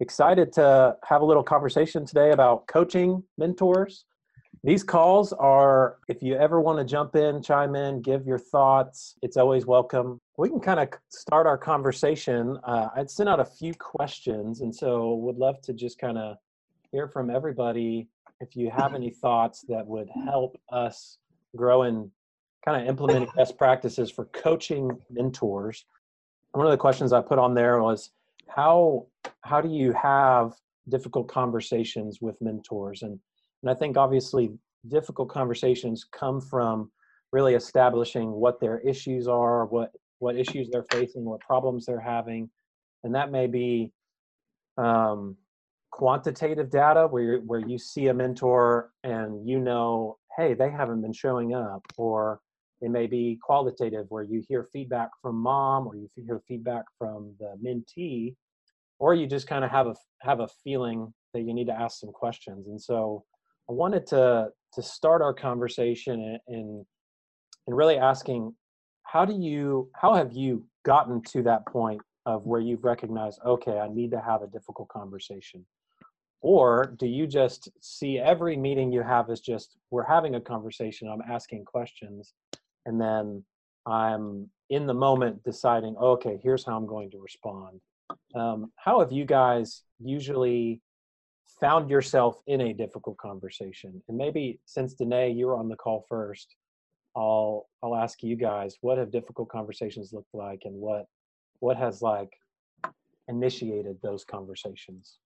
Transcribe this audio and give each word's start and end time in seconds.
excited 0.00 0.52
to 0.54 0.96
have 1.04 1.22
a 1.22 1.24
little 1.24 1.42
conversation 1.42 2.04
today 2.04 2.32
about 2.32 2.66
coaching 2.66 3.22
mentors. 3.38 4.04
These 4.64 4.82
calls 4.82 5.32
are, 5.32 5.98
if 6.08 6.22
you 6.22 6.34
ever 6.34 6.60
want 6.60 6.78
to 6.78 6.84
jump 6.84 7.14
in, 7.14 7.40
chime 7.42 7.76
in, 7.76 8.02
give 8.02 8.26
your 8.26 8.38
thoughts, 8.38 9.14
it's 9.22 9.36
always 9.36 9.64
welcome. 9.64 10.20
We 10.38 10.48
can 10.48 10.60
kind 10.60 10.80
of 10.80 10.88
start 11.08 11.46
our 11.46 11.56
conversation. 11.56 12.58
Uh, 12.64 12.88
I'd 12.96 13.10
sent 13.10 13.28
out 13.28 13.38
a 13.38 13.44
few 13.44 13.74
questions, 13.74 14.62
and 14.62 14.74
so 14.74 15.14
would 15.14 15.36
love 15.36 15.60
to 15.62 15.72
just 15.72 15.98
kind 15.98 16.18
of 16.18 16.36
hear 16.90 17.06
from 17.08 17.30
everybody 17.30 18.08
if 18.40 18.56
you 18.56 18.70
have 18.70 18.94
any 18.94 19.10
thoughts 19.10 19.64
that 19.68 19.86
would 19.86 20.08
help 20.24 20.60
us 20.70 21.18
grow 21.54 21.82
and 21.82 22.10
kind 22.64 22.82
of 22.82 22.88
implementing 22.88 23.28
best 23.36 23.56
practices 23.56 24.10
for 24.10 24.24
coaching 24.26 24.90
mentors. 25.10 25.84
One 26.52 26.66
of 26.66 26.72
the 26.72 26.76
questions 26.76 27.12
I 27.12 27.20
put 27.20 27.38
on 27.38 27.54
there 27.54 27.80
was 27.82 28.10
how 28.48 29.06
how 29.42 29.60
do 29.60 29.68
you 29.68 29.92
have 29.92 30.54
difficult 30.88 31.28
conversations 31.28 32.18
with 32.20 32.40
mentors? 32.40 33.02
And 33.02 33.18
and 33.62 33.70
I 33.70 33.74
think 33.74 33.96
obviously 33.96 34.50
difficult 34.88 35.28
conversations 35.28 36.04
come 36.12 36.40
from 36.40 36.90
really 37.32 37.54
establishing 37.54 38.30
what 38.30 38.60
their 38.60 38.78
issues 38.80 39.28
are, 39.28 39.66
what 39.66 39.92
what 40.18 40.36
issues 40.36 40.68
they're 40.70 40.86
facing, 40.90 41.24
what 41.24 41.40
problems 41.40 41.86
they're 41.86 42.00
having, 42.00 42.48
and 43.04 43.14
that 43.14 43.30
may 43.30 43.46
be 43.46 43.92
um, 44.78 45.36
quantitative 45.90 46.70
data 46.70 47.06
where 47.06 47.38
where 47.38 47.60
you 47.60 47.78
see 47.78 48.08
a 48.08 48.14
mentor 48.14 48.90
and 49.02 49.48
you 49.48 49.58
know, 49.58 50.18
hey, 50.36 50.54
they 50.54 50.70
haven't 50.70 51.02
been 51.02 51.12
showing 51.12 51.54
up, 51.54 51.82
or 51.96 52.40
it 52.80 52.90
may 52.90 53.06
be 53.06 53.38
qualitative 53.42 54.06
where 54.08 54.22
you 54.22 54.42
hear 54.46 54.68
feedback 54.72 55.10
from 55.22 55.36
mom 55.36 55.86
or 55.86 55.96
you 55.96 56.08
hear 56.14 56.42
feedback 56.46 56.84
from 56.98 57.34
the 57.38 57.54
mentee, 57.64 58.34
or 58.98 59.14
you 59.14 59.26
just 59.26 59.46
kind 59.46 59.64
of 59.64 59.70
have 59.70 59.86
a 59.86 59.94
have 60.20 60.40
a 60.40 60.48
feeling 60.62 61.12
that 61.32 61.42
you 61.42 61.54
need 61.54 61.66
to 61.66 61.72
ask 61.72 62.00
some 62.00 62.12
questions. 62.12 62.68
And 62.68 62.80
so 62.80 63.24
I 63.68 63.72
wanted 63.72 64.06
to 64.08 64.48
to 64.74 64.82
start 64.82 65.22
our 65.22 65.34
conversation 65.34 66.38
in 66.48 66.84
in 67.66 67.74
really 67.74 67.96
asking 67.96 68.54
how 69.02 69.24
do 69.24 69.32
you 69.32 69.90
how 69.94 70.14
have 70.14 70.32
you 70.32 70.66
gotten 70.84 71.22
to 71.22 71.42
that 71.42 71.66
point 71.66 72.00
of 72.26 72.44
where 72.44 72.60
you've 72.60 72.84
recognized 72.84 73.40
okay 73.44 73.78
i 73.78 73.88
need 73.88 74.10
to 74.10 74.20
have 74.20 74.42
a 74.42 74.46
difficult 74.46 74.88
conversation 74.88 75.64
or 76.42 76.94
do 76.98 77.06
you 77.06 77.26
just 77.26 77.68
see 77.80 78.18
every 78.18 78.56
meeting 78.56 78.92
you 78.92 79.02
have 79.02 79.30
as 79.30 79.40
just 79.40 79.76
we're 79.90 80.04
having 80.04 80.36
a 80.36 80.40
conversation 80.40 81.08
i'm 81.08 81.22
asking 81.28 81.64
questions 81.64 82.34
and 82.86 83.00
then 83.00 83.44
i'm 83.86 84.48
in 84.70 84.86
the 84.86 84.94
moment 84.94 85.42
deciding 85.44 85.96
okay 85.96 86.38
here's 86.42 86.64
how 86.64 86.76
i'm 86.76 86.86
going 86.86 87.10
to 87.10 87.18
respond. 87.18 87.80
Um, 88.34 88.72
how 88.76 89.00
have 89.00 89.10
you 89.10 89.24
guys 89.24 89.82
usually 89.98 90.80
found 91.60 91.90
yourself 91.90 92.40
in 92.46 92.60
a 92.60 92.72
difficult 92.72 93.16
conversation? 93.16 94.02
And 94.08 94.16
maybe 94.16 94.60
since 94.64 94.94
danae 94.94 95.32
you 95.32 95.46
were 95.46 95.56
on 95.56 95.68
the 95.68 95.76
call 95.76 96.04
first 96.08 96.54
i'll 97.16 97.68
i'll 97.82 97.96
ask 97.96 98.22
you 98.22 98.36
guys 98.36 98.76
what 98.82 98.98
have 98.98 99.10
difficult 99.10 99.48
conversations 99.48 100.12
looked 100.12 100.34
like 100.34 100.62
and 100.64 100.74
what 100.74 101.06
what 101.60 101.76
has 101.76 102.02
like 102.02 102.30
initiated 103.28 103.96
those 104.02 104.24
conversations 104.24 105.18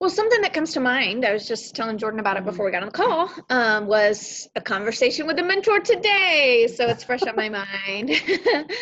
well, 0.00 0.10
something 0.10 0.40
that 0.42 0.52
comes 0.52 0.72
to 0.74 0.80
mind, 0.80 1.24
I 1.24 1.32
was 1.32 1.48
just 1.48 1.74
telling 1.74 1.98
Jordan 1.98 2.20
about 2.20 2.36
it 2.36 2.44
before 2.44 2.64
we 2.64 2.70
got 2.70 2.82
on 2.82 2.88
the 2.88 2.92
call, 2.92 3.30
um, 3.50 3.86
was 3.88 4.48
a 4.54 4.60
conversation 4.60 5.26
with 5.26 5.38
a 5.40 5.42
mentor 5.42 5.80
today. 5.80 6.68
So 6.72 6.86
it's 6.86 7.02
fresh 7.02 7.22
on 7.22 7.34
my 7.34 7.48
mind. 7.48 8.10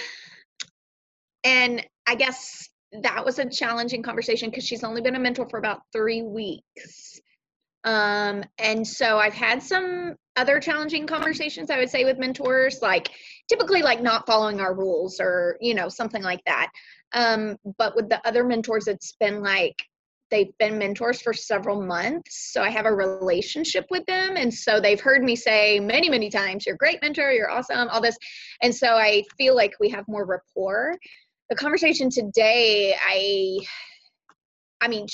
and 1.45 1.87
I 2.07 2.15
guess 2.17 2.69
that 3.03 3.25
was 3.25 3.39
a 3.39 3.49
challenging 3.49 4.03
conversation 4.03 4.51
because 4.51 4.65
she's 4.65 4.85
only 4.85 5.01
been 5.01 5.15
a 5.15 5.19
mentor 5.19 5.49
for 5.49 5.59
about 5.59 5.81
three 5.91 6.23
weeks. 6.23 7.19
Um, 7.85 8.45
and 8.59 8.87
so 8.87 9.19
I've 9.19 9.33
had 9.33 9.63
some 9.63 10.17
other 10.35 10.61
challenging 10.61 11.07
conversations, 11.07 11.71
I 11.71 11.79
would 11.79 11.89
say, 11.89 12.05
with 12.05 12.19
mentors, 12.19 12.83
like 12.83 13.09
typically 13.49 13.81
like 13.81 14.03
not 14.03 14.27
following 14.27 14.61
our 14.61 14.75
rules 14.75 15.19
or, 15.19 15.57
you 15.61 15.75
know, 15.75 15.89
something 15.89 16.23
like 16.23 16.43
that. 16.45 16.71
Um, 17.13 17.57
but 17.79 17.97
with 17.97 18.11
the 18.11 18.21
other 18.27 18.45
mentors, 18.45 18.87
it's 18.87 19.13
been 19.19 19.41
like, 19.41 19.77
they've 20.31 20.57
been 20.59 20.79
mentors 20.79 21.21
for 21.21 21.33
several 21.33 21.81
months 21.81 22.53
so 22.53 22.63
i 22.63 22.71
have 22.71 22.87
a 22.87 22.93
relationship 22.93 23.87
with 23.91 24.05
them 24.07 24.37
and 24.37 24.53
so 24.53 24.81
they've 24.81 25.01
heard 25.01 25.23
me 25.23 25.37
say 25.37 25.79
many 25.79 26.09
many 26.09 26.29
times 26.29 26.67
you're 26.67 26.75
a 26.75 26.79
great 26.79 27.01
mentor 27.03 27.31
you're 27.31 27.51
awesome 27.51 27.89
all 27.89 28.01
this 28.01 28.19
and 28.63 28.75
so 28.75 28.89
i 28.95 29.23
feel 29.39 29.55
like 29.55 29.73
we 29.81 29.89
have 29.89 30.07
more 30.09 30.25
rapport. 30.25 30.97
The 31.51 31.57
conversation 31.57 32.11
today 32.11 32.97
i 33.01 33.59
i 34.81 34.89
mean 34.89 35.07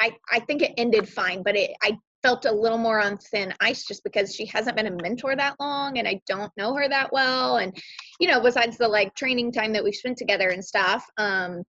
i 0.00 0.14
i 0.30 0.40
think 0.40 0.62
it 0.62 0.72
ended 0.76 1.08
fine 1.08 1.42
but 1.42 1.56
it 1.56 1.72
i 1.82 1.96
felt 2.22 2.44
a 2.44 2.52
little 2.52 2.78
more 2.78 3.00
on 3.00 3.16
thin 3.16 3.52
ice 3.60 3.84
just 3.86 4.04
because 4.04 4.34
she 4.34 4.44
hasn't 4.46 4.76
been 4.76 4.86
a 4.86 5.02
mentor 5.02 5.34
that 5.34 5.56
long 5.58 5.98
and 5.98 6.06
i 6.06 6.20
don't 6.26 6.52
know 6.56 6.74
her 6.74 6.88
that 6.88 7.12
well 7.12 7.56
and 7.56 7.76
you 8.20 8.28
know 8.28 8.40
besides 8.40 8.76
the 8.76 8.86
like 8.86 9.14
training 9.14 9.50
time 9.50 9.72
that 9.72 9.82
we've 9.82 9.94
spent 9.94 10.16
together 10.16 10.50
and 10.50 10.64
stuff 10.64 11.04
um 11.16 11.62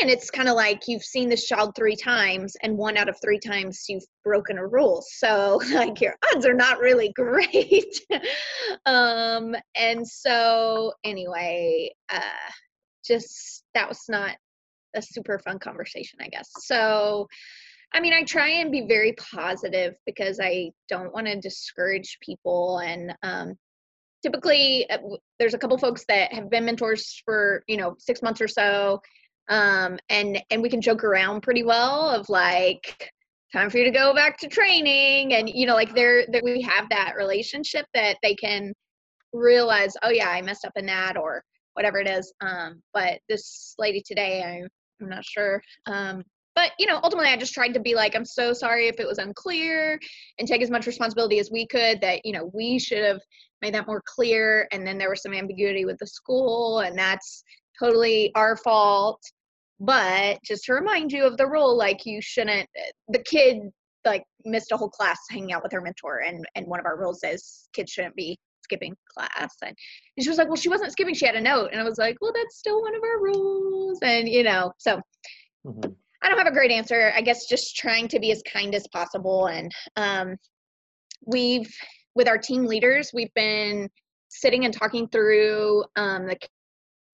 and 0.00 0.10
it's 0.10 0.30
kind 0.30 0.48
of 0.48 0.54
like 0.54 0.82
you've 0.86 1.02
seen 1.02 1.28
this 1.28 1.46
child 1.46 1.74
three 1.74 1.96
times 1.96 2.56
and 2.62 2.76
one 2.76 2.98
out 2.98 3.08
of 3.08 3.16
three 3.22 3.38
times 3.38 3.84
you've 3.88 4.04
broken 4.22 4.58
a 4.58 4.66
rule. 4.66 5.02
So 5.06 5.60
like 5.72 6.00
your 6.00 6.14
odds 6.34 6.46
are 6.46 6.54
not 6.54 6.78
really 6.78 7.12
great. 7.16 8.00
Um 8.84 9.54
and 9.74 10.06
so 10.06 10.92
anyway 11.04 11.90
uh 12.12 12.20
just 13.04 13.64
that 13.74 13.88
was 13.88 14.02
not 14.08 14.36
a 14.94 15.00
super 15.00 15.38
fun 15.38 15.58
conversation 15.58 16.18
i 16.20 16.28
guess. 16.28 16.50
So 16.60 17.26
i 17.94 18.00
mean 18.00 18.12
i 18.12 18.22
try 18.24 18.48
and 18.48 18.70
be 18.70 18.86
very 18.86 19.14
positive 19.14 19.94
because 20.04 20.38
i 20.42 20.70
don't 20.90 21.14
want 21.14 21.26
to 21.26 21.40
discourage 21.40 22.18
people 22.20 22.78
and 22.80 23.14
um 23.22 23.54
typically 24.22 24.88
uh, 24.90 24.98
there's 25.38 25.54
a 25.54 25.58
couple 25.58 25.78
folks 25.78 26.04
that 26.08 26.32
have 26.32 26.50
been 26.50 26.66
mentors 26.66 27.22
for 27.24 27.62
you 27.66 27.78
know 27.78 27.94
six 27.98 28.20
months 28.20 28.42
or 28.42 28.48
so 28.48 29.00
um, 29.48 29.98
and 30.08 30.42
and 30.50 30.62
we 30.62 30.68
can 30.68 30.80
joke 30.80 31.04
around 31.04 31.42
pretty 31.42 31.62
well 31.62 32.08
of 32.08 32.28
like 32.28 33.10
time 33.52 33.70
for 33.70 33.78
you 33.78 33.84
to 33.84 33.90
go 33.90 34.14
back 34.14 34.38
to 34.38 34.48
training 34.48 35.34
and 35.34 35.48
you 35.48 35.66
know 35.66 35.74
like 35.74 35.94
there 35.94 36.26
that 36.32 36.44
we 36.44 36.60
have 36.60 36.88
that 36.90 37.14
relationship 37.16 37.86
that 37.94 38.16
they 38.22 38.34
can 38.34 38.72
realize 39.32 39.94
oh 40.02 40.10
yeah 40.10 40.28
i 40.28 40.42
messed 40.42 40.64
up 40.64 40.72
in 40.76 40.86
that 40.86 41.16
or 41.16 41.42
whatever 41.74 42.00
it 42.00 42.08
is. 42.08 42.32
Um, 42.40 42.82
but 42.92 43.20
this 43.28 43.76
lady 43.78 44.02
today 44.04 44.42
I'm, 44.42 44.68
I'm 45.00 45.08
not 45.08 45.24
sure. 45.24 45.62
Um, 45.86 46.24
but 46.56 46.72
you 46.78 46.86
know 46.86 46.98
ultimately 47.04 47.30
i 47.30 47.36
just 47.36 47.54
tried 47.54 47.72
to 47.72 47.78
be 47.78 47.94
like 47.94 48.16
i'm 48.16 48.24
so 48.24 48.52
sorry 48.52 48.88
if 48.88 48.98
it 48.98 49.06
was 49.06 49.18
unclear 49.18 49.96
and 50.40 50.48
take 50.48 50.60
as 50.60 50.72
much 50.72 50.88
responsibility 50.88 51.38
as 51.38 51.52
we 51.52 51.64
could 51.68 52.00
that 52.00 52.20
you 52.24 52.32
know 52.32 52.50
we 52.52 52.80
should 52.80 53.04
have 53.04 53.20
made 53.62 53.74
that 53.74 53.86
more 53.86 54.02
clear. 54.04 54.68
And 54.72 54.86
then 54.86 54.98
there 54.98 55.10
was 55.10 55.22
some 55.22 55.34
ambiguity 55.34 55.84
with 55.84 55.98
the 55.98 56.06
school 56.06 56.80
and 56.80 56.96
that's 56.96 57.42
totally 57.78 58.32
our 58.34 58.56
fault 58.56 59.20
but 59.80 60.38
just 60.44 60.64
to 60.64 60.72
remind 60.72 61.12
you 61.12 61.24
of 61.24 61.36
the 61.36 61.46
rule 61.46 61.76
like 61.76 62.04
you 62.04 62.20
shouldn't 62.20 62.68
the 63.08 63.22
kid 63.24 63.58
like 64.04 64.24
missed 64.44 64.72
a 64.72 64.76
whole 64.76 64.88
class 64.88 65.18
hanging 65.30 65.52
out 65.52 65.62
with 65.62 65.72
her 65.72 65.80
mentor 65.80 66.18
and 66.26 66.44
and 66.54 66.66
one 66.66 66.80
of 66.80 66.86
our 66.86 66.98
rules 66.98 67.20
is 67.24 67.68
kids 67.72 67.92
shouldn't 67.92 68.16
be 68.16 68.38
skipping 68.68 68.94
class. 69.16 69.56
And, 69.62 69.74
and 70.16 70.24
she 70.24 70.28
was 70.28 70.38
like 70.38 70.48
well 70.48 70.56
she 70.56 70.68
wasn't 70.68 70.92
skipping 70.92 71.14
she 71.14 71.26
had 71.26 71.36
a 71.36 71.40
note. 71.40 71.70
And 71.72 71.80
i 71.80 71.84
was 71.84 71.98
like 71.98 72.16
well 72.20 72.32
that's 72.34 72.58
still 72.58 72.82
one 72.82 72.94
of 72.94 73.02
our 73.02 73.22
rules. 73.22 73.98
And 74.02 74.28
you 74.28 74.42
know 74.42 74.72
so 74.78 75.00
mm-hmm. 75.66 75.90
i 76.22 76.28
don't 76.28 76.38
have 76.38 76.46
a 76.46 76.52
great 76.52 76.70
answer. 76.70 77.12
I 77.16 77.20
guess 77.20 77.46
just 77.46 77.76
trying 77.76 78.08
to 78.08 78.18
be 78.18 78.32
as 78.32 78.42
kind 78.50 78.74
as 78.74 78.86
possible. 78.88 79.46
And 79.46 79.72
um 79.96 80.36
we've 81.26 81.70
with 82.14 82.28
our 82.28 82.38
team 82.38 82.64
leaders 82.64 83.10
we've 83.12 83.34
been 83.34 83.88
sitting 84.28 84.64
and 84.64 84.74
talking 84.74 85.08
through 85.08 85.84
um, 85.96 86.26
the 86.26 86.36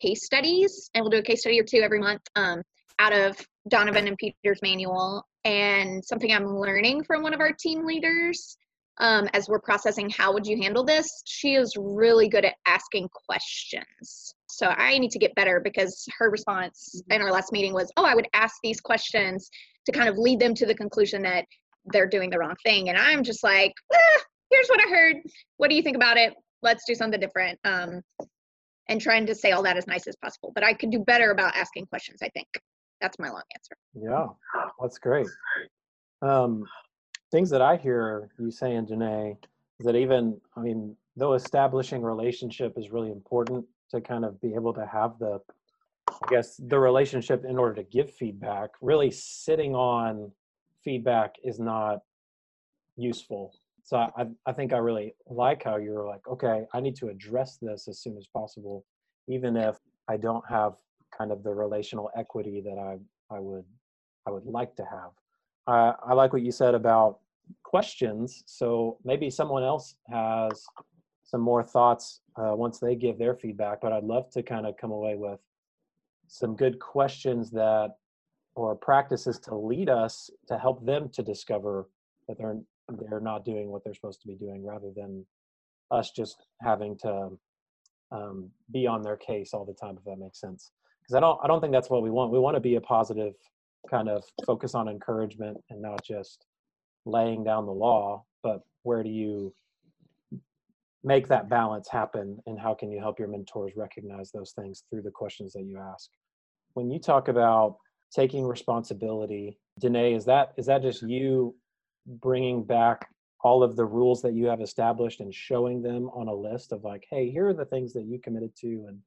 case 0.05 0.25
studies, 0.25 0.91
and 0.95 1.03
we'll 1.03 1.11
do 1.11 1.19
a 1.19 1.23
case 1.23 1.41
study 1.41 1.61
or 1.61 1.65
two 1.65 1.79
every 1.79 2.01
month 2.01 2.23
um, 2.37 2.63
out 2.99 3.13
of 3.13 3.37
Donovan 3.69 4.07
and 4.07 4.17
Peter's 4.19 4.61
manual. 4.63 5.27
And 5.45 6.05
something 6.05 6.33
I'm 6.33 6.47
learning 6.47 7.05
from 7.05 7.23
one 7.23 7.35
of 7.35 7.41
our 7.41 7.53
team 7.53 7.85
leaders 7.85 8.57
um, 8.99 9.29
as 9.33 9.49
we're 9.49 9.61
processing 9.61 10.09
how 10.11 10.33
would 10.33 10.47
you 10.47 10.61
handle 10.63 10.85
this, 10.85 11.09
she 11.25 11.55
is 11.55 11.75
really 11.77 12.29
good 12.29 12.45
at 12.45 12.55
asking 12.67 13.09
questions. 13.27 14.35
So 14.47 14.69
I 14.69 14.99
need 14.99 15.11
to 15.11 15.19
get 15.19 15.35
better 15.35 15.61
because 15.63 16.07
her 16.19 16.31
response 16.31 17.03
in 17.11 17.21
our 17.21 17.33
last 17.33 17.51
meeting 17.53 17.75
was, 17.75 17.91
"Oh, 17.97 18.05
I 18.05 18.15
would 18.15 18.29
ask 18.35 18.55
these 18.63 18.81
questions 18.81 19.51
to 19.87 19.93
kind 19.93 20.09
of 20.09 20.17
lead 20.17 20.39
them 20.39 20.55
to 20.55 20.67
the 20.67 20.75
conclusion 20.75 21.23
that 21.23 21.45
they're 21.87 22.09
doing 22.09 22.31
the 22.31 22.39
wrong 22.39 22.55
thing." 22.65 22.89
And 22.89 22.97
I'm 22.97 23.25
just 23.25 23.43
like, 23.43 23.73
ah, 23.93 24.23
"Here's 24.51 24.69
what 24.69 24.81
I 24.81 24.89
heard. 24.89 25.17
What 25.57 25.71
do 25.71 25.77
you 25.77 25.83
think 25.83 25.97
about 25.97 26.17
it? 26.17 26.35
Let's 26.63 26.85
do 26.87 26.95
something 26.95 27.19
different." 27.19 27.59
Um, 27.65 28.01
and 28.89 29.01
trying 29.01 29.27
to 29.27 29.35
say 29.35 29.53
all 29.53 29.63
that 29.63 29.77
as 29.77 29.87
nice 29.87 30.07
as 30.07 30.17
possible. 30.17 30.53
But 30.55 30.65
I 30.65 30.75
could 30.75 30.91
do 30.91 30.99
better 30.99 31.31
about 31.31 31.57
asking 31.57 31.87
questions, 31.87 32.21
I 32.23 32.29
think. 32.31 32.49
That's 33.01 33.19
my 33.19 33.29
long 33.29 33.43
answer. 33.55 33.77
Yeah, 33.95 34.27
that's 34.81 34.99
great. 34.99 35.27
Um, 36.23 36.65
things 37.31 37.51
that 37.51 37.63
I 37.63 37.77
hear 37.77 38.31
you 38.39 38.51
saying, 38.51 38.87
Janae, 38.87 39.37
is 39.81 39.87
that 39.87 39.97
even, 39.97 40.41
I 40.57 40.61
mean, 40.61 40.97
though 41.17 41.35
establishing 41.35 42.03
relationship 42.03 42.75
is 42.77 42.91
really 42.91 43.11
important 43.11 43.65
to 43.91 44.01
kind 44.01 44.25
of 44.25 44.41
be 44.41 44.55
able 44.55 44.73
to 44.75 44.87
have 44.87 45.19
the 45.19 45.41
I 46.11 46.31
guess 46.31 46.57
the 46.59 46.79
relationship 46.79 47.45
in 47.45 47.59
order 47.59 47.75
to 47.75 47.83
give 47.83 48.13
feedback, 48.13 48.71
really 48.81 49.11
sitting 49.11 49.75
on 49.75 50.31
feedback 50.83 51.35
is 51.43 51.59
not 51.59 52.01
useful. 52.97 53.55
So 53.85 53.99
I, 53.99 54.27
I 54.47 54.53
think 54.53 54.73
I 54.73 54.79
really 54.79 55.15
like 55.29 55.63
how 55.63 55.77
you're 55.77 56.07
like, 56.07 56.27
okay, 56.27 56.65
I 56.73 56.81
need 56.81 56.97
to 56.97 57.09
address 57.09 57.59
this 57.61 57.87
as 57.87 57.99
soon 57.99 58.17
as 58.17 58.27
possible, 58.27 58.85
even 59.29 59.57
if 59.57 59.77
I 60.09 60.17
don't 60.17 60.45
have 60.49 60.75
kind 61.17 61.31
of 61.31 61.43
the 61.43 61.55
relational 61.55 62.11
equity 62.17 62.63
that 62.65 62.79
I, 62.79 62.99
I 63.35 63.41
would 63.41 63.65
I 64.27 64.31
would 64.31 64.47
like 64.47 64.75
to 64.77 64.85
have. 64.85 65.11
Uh, 65.67 65.93
I 66.03 66.15
like 66.15 66.33
what 66.33 66.41
you 66.41 66.51
said 66.51 66.75
about 66.75 67.19
questions. 67.63 68.43
So 68.47 68.97
maybe 69.05 69.29
someone 69.29 69.63
else 69.63 69.97
has 70.11 70.65
some 71.25 71.43
more 71.43 71.63
thoughts 71.63 72.21
uh, 72.37 72.55
once 72.55 72.79
they 72.79 72.95
give 72.95 73.19
their 73.19 73.35
feedback, 73.35 73.83
but 73.83 73.93
I'd 73.93 74.05
love 74.05 74.31
to 74.31 74.43
kind 74.43 74.67
of 74.67 74.79
come 74.79 74.93
away 74.93 75.15
with 75.15 75.41
some 76.27 76.57
good 76.57 76.79
questions 76.79 77.51
that 77.51 77.97
or 78.55 78.75
practices 78.75 79.39
to 79.41 79.55
lead 79.55 79.91
us 79.91 80.31
to 80.49 80.57
help 80.59 80.87
them 80.87 81.11
to 81.11 81.23
discover 81.23 81.89
that 82.29 82.39
they're 82.39 82.57
they're 82.89 83.21
not 83.21 83.45
doing 83.45 83.71
what 83.71 83.83
they're 83.85 83.95
supposed 83.95 84.21
to 84.23 84.29
be 84.29 84.35
doing 84.35 84.65
rather 84.65 84.91
than 84.95 85.25
us 85.91 86.11
just 86.11 86.47
having 86.63 86.97
to 86.99 87.31
um, 88.13 88.51
be 88.73 88.87
on 88.87 89.03
their 89.03 89.17
case 89.17 89.51
all 89.53 89.65
the 89.65 89.75
time 89.75 89.97
if 89.99 90.05
that 90.05 90.19
makes 90.19 90.41
sense. 90.41 90.71
Because 91.03 91.17
i 91.17 91.21
don't 91.21 91.39
i 91.43 91.47
don't 91.47 91.61
think 91.61 91.73
that's 91.73 91.91
what 91.91 92.03
we 92.03 92.11
want. 92.11 92.33
We 92.33 92.39
want 92.39 92.57
to 92.57 92.61
be 92.61 92.77
a 92.77 92.81
positive 92.81 93.35
kind 93.91 94.09
of 94.09 94.25
focus 94.47 94.75
on 94.75 94.89
encouragement 94.89 95.59
and 95.71 95.83
not 95.83 96.03
just 96.05 96.47
laying 97.05 97.45
down 97.45 97.67
the 97.67 97.73
law 97.73 98.25
but 98.43 98.61
where 98.83 99.03
do 99.03 99.11
you 99.11 99.55
make 101.03 101.29
that 101.29 101.49
balance 101.49 101.89
happen 101.89 102.39
and 102.47 102.59
how 102.59 102.75
can 102.75 102.91
you 102.91 102.99
help 102.99 103.19
your 103.19 103.29
mentors 103.29 103.73
recognize 103.77 104.31
those 104.31 104.53
things 104.53 104.85
through 104.89 105.03
the 105.03 105.11
questions 105.11 105.53
that 105.53 105.65
you 105.65 105.79
ask? 105.79 106.09
When 106.73 106.91
you 106.91 106.99
talk 106.99 107.29
about 107.29 107.77
taking 108.15 108.47
responsibility 108.47 109.59
danae 109.81 110.15
is 110.15 110.25
that 110.25 110.53
is 110.57 110.67
that 110.67 110.83
just 110.83 111.03
you 111.03 111.55
bringing 112.07 112.63
back 112.63 113.09
all 113.43 113.63
of 113.63 113.77
the 113.77 113.85
rules 113.85 114.23
that 114.23 114.35
you 114.35 114.47
have 114.47 114.61
established 114.61 115.21
and 115.21 115.35
showing 115.35 115.83
them 115.83 116.09
on 116.15 116.29
a 116.29 116.35
list 116.35 116.73
of 116.73 116.83
like 116.83 117.05
hey 117.11 117.31
here 117.31 117.49
are 117.49 117.55
the 117.55 117.65
things 117.67 117.93
that 117.93 118.05
you 118.05 118.19
committed 118.19 118.55
to 118.57 118.87
and 118.89 118.99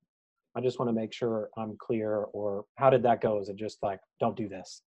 i 0.56 0.62
just 0.62 0.80
want 0.80 0.90
to 0.90 0.94
make 0.94 1.12
sure 1.12 1.50
i'm 1.58 1.76
clear 1.78 2.26
or 2.34 2.66
how 2.76 2.90
did 2.90 3.04
that 3.04 3.22
go? 3.22 3.40
Is 3.40 3.50
it 3.50 3.56
just 3.56 3.82
like 3.82 4.00
don't 4.20 4.36
do 4.36 4.48
this? 4.48 4.82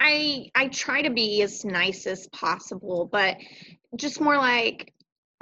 I 0.00 0.50
i 0.54 0.68
try 0.68 1.02
to 1.02 1.10
be 1.10 1.42
as 1.42 1.64
nice 1.64 2.06
as 2.06 2.26
possible 2.28 3.08
but 3.10 3.36
just 3.96 4.20
more 4.20 4.36
like 4.36 4.92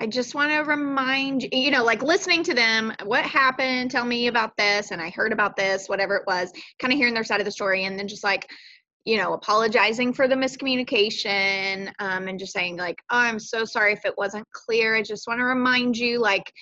I 0.01 0.07
just 0.07 0.35
want 0.35 0.53
to 0.53 0.59
remind 0.59 1.43
you, 1.43 1.49
you 1.53 1.71
know, 1.73 1.83
like 1.83 2.03
listening 2.03 2.45
to 2.45 2.55
them, 2.55 2.93
what 3.05 3.25
happened, 3.25 3.91
tell 3.91 4.05
me 4.05 4.29
about 4.29 4.57
this, 4.57 4.93
and 4.93 5.03
I 5.03 5.11
heard 5.11 5.33
about 5.33 5.57
this, 5.57 5.89
whatever 5.89 6.15
it 6.15 6.23
was, 6.25 6.53
kind 6.79 6.93
of 6.93 6.99
hearing 6.99 7.15
their 7.15 7.25
side 7.25 7.41
of 7.41 7.45
the 7.45 7.51
story, 7.51 7.85
and 7.85 7.99
then 7.99 8.07
just 8.07 8.23
like, 8.23 8.49
you 9.09 9.17
know, 9.17 9.33
apologizing 9.33 10.13
for 10.13 10.29
the 10.29 10.35
miscommunication 10.35 11.91
um, 11.99 12.29
and 12.29 12.39
just 12.39 12.53
saying, 12.53 12.77
like, 12.77 12.99
oh, 13.11 13.17
I'm 13.17 13.39
so 13.39 13.65
sorry 13.65 13.95
if 13.95 14.05
it 14.05 14.13
wasn't 14.19 14.47
clear. 14.53 14.97
I 14.97 15.03
just 15.03 15.27
want 15.27 15.41
to 15.41 15.45
remind 15.45 15.97
you, 15.97 16.21
like, 16.21 16.53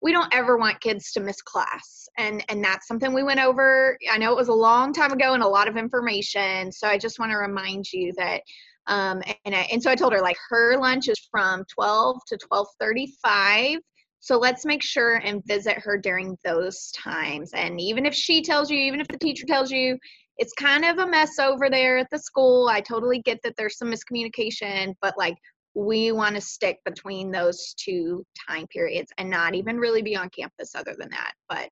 we 0.00 0.12
don't 0.12 0.32
ever 0.32 0.56
want 0.56 0.80
kids 0.80 1.10
to 1.12 1.20
miss 1.20 1.42
class 1.42 2.08
and 2.16 2.42
and 2.48 2.64
that's 2.64 2.88
something 2.88 3.12
we 3.12 3.22
went 3.22 3.38
over 3.38 3.98
i 4.10 4.16
know 4.16 4.32
it 4.32 4.36
was 4.36 4.48
a 4.48 4.52
long 4.52 4.94
time 4.94 5.12
ago 5.12 5.34
and 5.34 5.42
a 5.42 5.46
lot 5.46 5.68
of 5.68 5.76
information 5.76 6.72
so 6.72 6.88
i 6.88 6.96
just 6.96 7.18
want 7.18 7.30
to 7.30 7.36
remind 7.36 7.84
you 7.92 8.10
that 8.16 8.40
um, 8.86 9.22
and, 9.44 9.54
I, 9.54 9.68
and 9.72 9.82
so 9.82 9.90
I 9.90 9.94
told 9.94 10.12
her 10.12 10.20
like 10.20 10.36
her 10.48 10.76
lunch 10.76 11.08
is 11.08 11.28
from 11.30 11.64
12 11.72 12.20
to 12.28 12.38
12:35. 12.82 13.76
So 14.20 14.38
let's 14.38 14.66
make 14.66 14.82
sure 14.82 15.16
and 15.16 15.42
visit 15.46 15.78
her 15.78 15.96
during 15.96 16.36
those 16.44 16.90
times. 16.92 17.52
And 17.54 17.80
even 17.80 18.04
if 18.04 18.14
she 18.14 18.42
tells 18.42 18.70
you, 18.70 18.78
even 18.78 19.00
if 19.00 19.08
the 19.08 19.18
teacher 19.18 19.46
tells 19.46 19.70
you, 19.70 19.98
it's 20.36 20.52
kind 20.52 20.84
of 20.84 20.98
a 20.98 21.06
mess 21.06 21.38
over 21.38 21.68
there 21.70 21.98
at 21.98 22.08
the 22.10 22.18
school. 22.18 22.68
I 22.68 22.80
totally 22.80 23.20
get 23.22 23.38
that 23.44 23.54
there's 23.56 23.78
some 23.78 23.90
miscommunication, 23.90 24.94
but 25.00 25.14
like 25.18 25.36
we 25.74 26.12
want 26.12 26.34
to 26.34 26.40
stick 26.40 26.78
between 26.84 27.30
those 27.30 27.74
two 27.74 28.24
time 28.48 28.66
periods 28.68 29.10
and 29.18 29.30
not 29.30 29.54
even 29.54 29.78
really 29.78 30.02
be 30.02 30.16
on 30.16 30.28
campus 30.30 30.74
other 30.74 30.94
than 30.98 31.08
that. 31.10 31.32
But, 31.48 31.70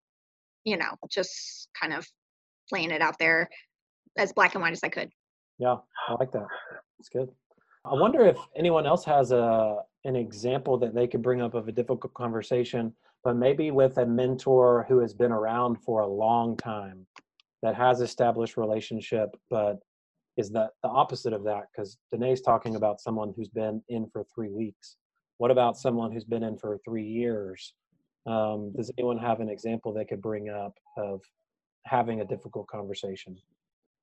you 0.65 0.77
know, 0.77 0.97
just 1.11 1.69
kind 1.79 1.93
of 1.93 2.07
playing 2.69 2.91
it 2.91 3.03
out 3.03 3.19
there 3.19 3.49
as 4.17 4.33
black 4.33 4.55
and 4.55 4.63
white 4.63 4.73
as 4.73 4.81
I 4.83 4.89
could. 4.89 5.11
Yeah, 5.59 5.77
I 6.09 6.15
like 6.19 6.33
that. 6.33 6.47
It's 6.99 7.09
good. 7.09 7.29
I 7.85 7.95
wonder 7.95 8.25
if 8.25 8.39
anyone 8.57 8.87
else 8.87 9.05
has 9.05 9.33
a 9.33 9.79
an 10.05 10.17
example 10.17 10.79
that 10.79 10.95
they 10.95 11.07
could 11.07 11.23
bring 11.23 11.41
up 11.41 11.55
of 11.55 11.69
a 11.69 11.73
difficult 11.73 12.15
conversation, 12.15 12.95
but 13.25 13.37
maybe 13.37 13.71
with 13.71 13.99
a 13.99 14.07
mentor 14.07 14.87
who 14.89 15.01
has 15.01 15.13
been 15.13 15.33
around 15.33 15.77
for 15.83 16.01
a 16.01 16.07
long 16.07 16.57
time, 16.57 17.07
that 17.63 17.75
has 17.75 18.01
established 18.01 18.57
relationship, 18.57 19.37
but 19.51 19.79
is 20.37 20.51
that 20.51 20.71
the 20.83 20.89
opposite 20.89 21.33
of 21.33 21.43
that? 21.45 21.65
Because 21.73 21.99
Danae's 22.13 22.41
talking 22.41 22.77
about 22.77 23.01
someone 23.01 23.35
who's 23.37 23.49
been 23.49 23.83
in 23.89 24.09
for 24.13 24.25
three 24.33 24.51
weeks. 24.51 24.97
What 25.39 25.51
about 25.51 25.77
someone 25.77 26.13
who's 26.13 26.25
been 26.25 26.45
in 26.45 26.57
for 26.57 26.79
three 26.85 27.07
years? 27.07 27.75
Um, 28.27 28.73
does 28.77 28.91
anyone 28.99 29.19
have 29.19 29.41
an 29.41 29.49
example 29.49 29.93
they 29.93 30.05
could 30.05 30.23
bring 30.23 30.49
up 30.49 30.75
of 30.97 31.23
having 31.87 32.21
a 32.21 32.25
difficult 32.25 32.69
conversation? 32.69 33.37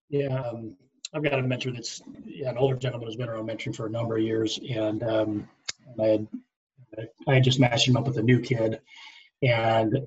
Yeah, 0.09 0.41
um, 0.41 0.75
I've 1.13 1.23
got 1.23 1.39
a 1.39 1.41
mentor 1.41 1.71
that's 1.71 2.01
yeah, 2.25 2.49
an 2.49 2.57
older 2.57 2.75
gentleman 2.75 3.07
who's 3.07 3.15
been 3.15 3.29
around 3.29 3.47
mentoring 3.47 3.75
for 3.75 3.85
a 3.85 3.89
number 3.89 4.17
of 4.17 4.23
years, 4.23 4.59
and, 4.69 5.03
um, 5.03 5.49
I 5.99 6.07
had 6.07 6.27
I 7.27 7.33
had 7.35 7.43
just 7.43 7.59
matched 7.59 7.87
him 7.87 7.97
up 7.97 8.07
with 8.07 8.17
a 8.17 8.23
new 8.23 8.39
kid, 8.39 8.79
and 9.41 9.97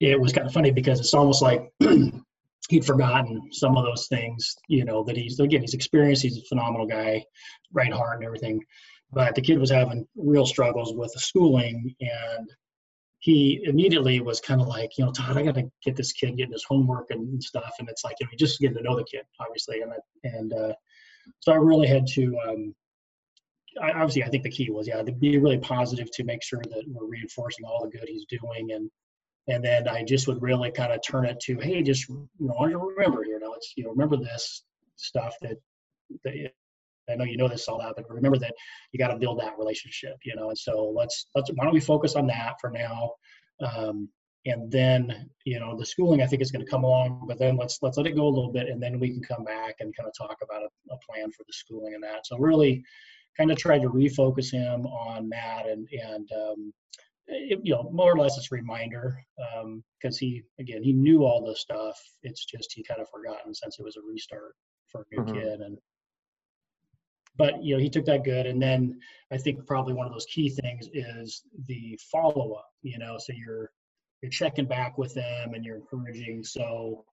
it 0.00 0.20
was 0.20 0.32
kind 0.32 0.46
of 0.46 0.52
funny 0.52 0.70
because 0.70 1.00
it's 1.00 1.14
almost 1.14 1.42
like 1.42 1.70
he'd 2.68 2.86
forgotten 2.86 3.52
some 3.52 3.76
of 3.76 3.84
those 3.84 4.06
things, 4.08 4.56
you 4.68 4.84
know, 4.84 5.04
that 5.04 5.16
he's 5.16 5.38
again 5.40 5.60
he's 5.60 5.74
experienced. 5.74 6.22
He's 6.22 6.38
a 6.38 6.42
phenomenal 6.48 6.86
guy, 6.86 7.24
right 7.72 7.92
heart 7.92 8.16
and 8.16 8.24
everything, 8.24 8.62
but 9.12 9.34
the 9.34 9.42
kid 9.42 9.58
was 9.58 9.70
having 9.70 10.06
real 10.16 10.46
struggles 10.46 10.94
with 10.94 11.12
the 11.12 11.20
schooling 11.20 11.94
and 12.00 12.50
he 13.20 13.60
immediately 13.64 14.20
was 14.20 14.40
kind 14.40 14.60
of 14.62 14.66
like, 14.66 14.96
you 14.96 15.04
know, 15.04 15.12
Todd, 15.12 15.36
I 15.36 15.42
got 15.42 15.54
to 15.54 15.70
get 15.84 15.94
this 15.94 16.12
kid 16.12 16.38
getting 16.38 16.52
his 16.52 16.64
homework 16.64 17.10
and 17.10 17.42
stuff. 17.42 17.74
And 17.78 17.88
it's 17.88 18.02
like, 18.02 18.16
you 18.18 18.26
know, 18.26 18.32
just 18.38 18.58
getting 18.58 18.78
to 18.78 18.82
know 18.82 18.96
the 18.96 19.04
kid, 19.04 19.24
obviously. 19.38 19.82
And, 19.82 19.92
and 20.24 20.52
uh, 20.54 20.72
so 21.40 21.52
I 21.52 21.56
really 21.56 21.86
had 21.86 22.06
to, 22.14 22.38
um, 22.48 22.74
I, 23.80 23.92
obviously, 23.92 24.24
I 24.24 24.28
think 24.28 24.42
the 24.42 24.50
key 24.50 24.70
was, 24.70 24.88
yeah, 24.88 25.02
to 25.02 25.12
be 25.12 25.38
really 25.38 25.58
positive 25.58 26.10
to 26.12 26.24
make 26.24 26.42
sure 26.42 26.62
that 26.62 26.84
we're 26.86 27.06
reinforcing 27.06 27.64
all 27.64 27.84
the 27.84 27.96
good 27.96 28.08
he's 28.08 28.26
doing. 28.26 28.72
And, 28.72 28.90
and 29.48 29.64
then 29.64 29.88
I 29.88 30.04
just 30.04 30.26
would 30.28 30.42
really 30.42 30.70
kind 30.70 30.92
of 30.92 31.00
turn 31.06 31.26
it 31.26 31.40
to, 31.40 31.58
hey, 31.58 31.82
just, 31.82 32.08
you 32.08 32.28
know, 32.38 32.66
you 32.66 32.78
remember 32.78 33.22
here 33.24 33.38
now, 33.40 33.52
it's, 33.52 33.72
you 33.76 33.84
know, 33.84 33.90
remember 33.90 34.16
this 34.16 34.64
stuff 34.96 35.34
that, 35.42 35.56
that 36.24 36.50
I 37.10 37.16
know 37.16 37.24
you 37.24 37.36
know 37.36 37.48
this 37.48 37.68
all 37.68 37.82
out, 37.82 37.94
but 37.96 38.08
remember 38.08 38.38
that 38.38 38.54
you 38.92 38.98
got 38.98 39.08
to 39.08 39.18
build 39.18 39.40
that 39.40 39.58
relationship, 39.58 40.16
you 40.24 40.34
know. 40.36 40.48
And 40.48 40.58
so 40.58 40.92
let's 40.94 41.26
let's 41.34 41.50
why 41.54 41.64
don't 41.64 41.74
we 41.74 41.80
focus 41.80 42.14
on 42.14 42.26
that 42.28 42.54
for 42.60 42.70
now, 42.70 43.12
um, 43.60 44.08
and 44.46 44.70
then 44.70 45.30
you 45.44 45.58
know 45.58 45.76
the 45.76 45.86
schooling 45.86 46.22
I 46.22 46.26
think 46.26 46.42
is 46.42 46.50
going 46.50 46.64
to 46.64 46.70
come 46.70 46.84
along, 46.84 47.24
but 47.26 47.38
then 47.38 47.56
let's 47.56 47.78
let's 47.82 47.96
let 47.96 48.06
it 48.06 48.16
go 48.16 48.26
a 48.26 48.28
little 48.28 48.52
bit, 48.52 48.68
and 48.68 48.82
then 48.82 49.00
we 49.00 49.10
can 49.10 49.22
come 49.22 49.44
back 49.44 49.76
and 49.80 49.96
kind 49.96 50.08
of 50.08 50.14
talk 50.16 50.38
about 50.42 50.62
a, 50.62 50.94
a 50.94 50.98
plan 51.08 51.30
for 51.32 51.44
the 51.46 51.52
schooling 51.52 51.94
and 51.94 52.02
that. 52.04 52.26
So 52.26 52.38
really, 52.38 52.84
kind 53.40 53.50
of 53.50 53.56
tried 53.56 53.80
to 53.80 53.88
refocus 53.88 54.52
him 54.52 54.86
on 54.86 55.30
that 55.30 55.66
and 55.66 55.88
and 55.92 56.30
um, 56.32 56.72
it, 57.26 57.58
you 57.62 57.72
know 57.72 57.88
more 57.90 58.12
or 58.12 58.18
less 58.18 58.36
it's 58.36 58.52
a 58.52 58.54
reminder 58.54 59.24
because 60.00 60.16
um, 60.16 60.20
he 60.20 60.42
again 60.58 60.82
he 60.82 60.92
knew 60.92 61.24
all 61.24 61.44
this 61.44 61.60
stuff. 61.60 61.98
It's 62.22 62.44
just 62.44 62.72
he 62.74 62.82
kind 62.82 63.00
of 63.00 63.08
forgotten 63.08 63.54
since 63.54 63.78
it 63.78 63.84
was 63.84 63.96
a 63.96 64.02
restart 64.06 64.54
for 64.88 65.00
a 65.00 65.14
new 65.14 65.24
mm-hmm. 65.24 65.34
kid 65.34 65.60
and 65.60 65.78
but 67.36 67.62
you 67.64 67.74
know 67.74 67.80
he 67.80 67.88
took 67.88 68.04
that 68.04 68.24
good 68.24 68.44
and 68.46 68.60
then 68.60 68.98
i 69.30 69.36
think 69.36 69.64
probably 69.64 69.94
one 69.94 70.04
of 70.04 70.12
those 70.12 70.26
key 70.26 70.48
things 70.48 70.88
is 70.92 71.44
the 71.68 71.96
follow-up 72.10 72.66
you 72.82 72.98
know 72.98 73.16
so 73.18 73.32
you're 73.32 73.70
you're 74.20 74.30
checking 74.32 74.66
back 74.66 74.98
with 74.98 75.14
them 75.14 75.54
and 75.54 75.64
you're 75.64 75.76
encouraging 75.76 76.42
so 76.42 77.04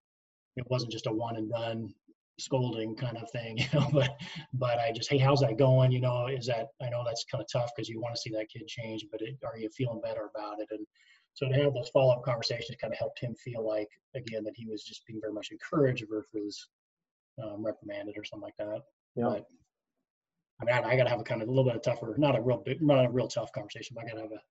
it 0.55 0.65
wasn't 0.71 0.91
just 0.91 1.05
a 1.05 1.11
one 1.11 1.35
and 1.35 1.51
done 1.51 1.93
scolding 2.39 2.95
kind 2.95 3.17
of 3.17 3.29
thing 3.31 3.57
you 3.57 3.65
know 3.73 3.87
but 3.91 4.15
but 4.53 4.79
i 4.79 4.91
just 4.91 5.09
hey 5.09 5.17
how's 5.17 5.39
that 5.39 5.57
going? 5.57 5.91
You 5.91 6.01
know 6.01 6.27
is 6.27 6.45
that 6.47 6.67
i 6.81 6.89
know 6.89 7.03
that's 7.05 7.25
kind 7.25 7.41
of 7.41 7.51
tough 7.51 7.71
because 7.75 7.89
you 7.89 7.99
want 7.99 8.15
to 8.15 8.21
see 8.21 8.29
that 8.31 8.49
kid 8.49 8.67
change 8.67 9.05
but 9.11 9.21
it, 9.21 9.37
are 9.43 9.57
you 9.57 9.69
feeling 9.69 10.01
better 10.01 10.29
about 10.33 10.59
it? 10.59 10.67
And 10.71 10.85
so 11.33 11.47
to 11.47 11.53
have 11.53 11.73
those 11.73 11.89
follow-up 11.89 12.23
conversations 12.23 12.77
kind 12.81 12.93
of 12.93 12.99
helped 12.99 13.19
him 13.19 13.35
feel 13.35 13.65
like 13.65 13.89
again 14.15 14.43
that 14.43 14.55
he 14.55 14.65
was 14.65 14.83
just 14.83 15.05
being 15.05 15.21
very 15.21 15.33
much 15.33 15.49
encouraged 15.51 16.05
versus 16.09 16.67
um, 17.43 17.63
reprimanded 17.63 18.15
or 18.17 18.23
something 18.23 18.43
like 18.43 18.57
that. 18.57 18.81
Yeah. 19.15 19.29
But 19.29 19.45
I 20.61 20.65
mean, 20.65 20.85
I, 20.85 20.89
I 20.89 20.97
got 20.97 21.03
to 21.03 21.09
have 21.09 21.19
a 21.19 21.23
kind 21.23 21.41
of 21.41 21.47
a 21.47 21.51
little 21.51 21.65
bit 21.65 21.75
of 21.75 21.83
tougher, 21.83 22.15
not 22.17 22.35
a 22.35 22.41
real 22.41 22.63
big, 22.65 22.81
not 22.81 23.05
a 23.05 23.09
real 23.09 23.27
tough 23.27 23.51
conversation, 23.51 23.95
but 23.95 24.05
I 24.05 24.07
got 24.07 24.15
to 24.15 24.21
have 24.21 24.31
a 24.31 24.41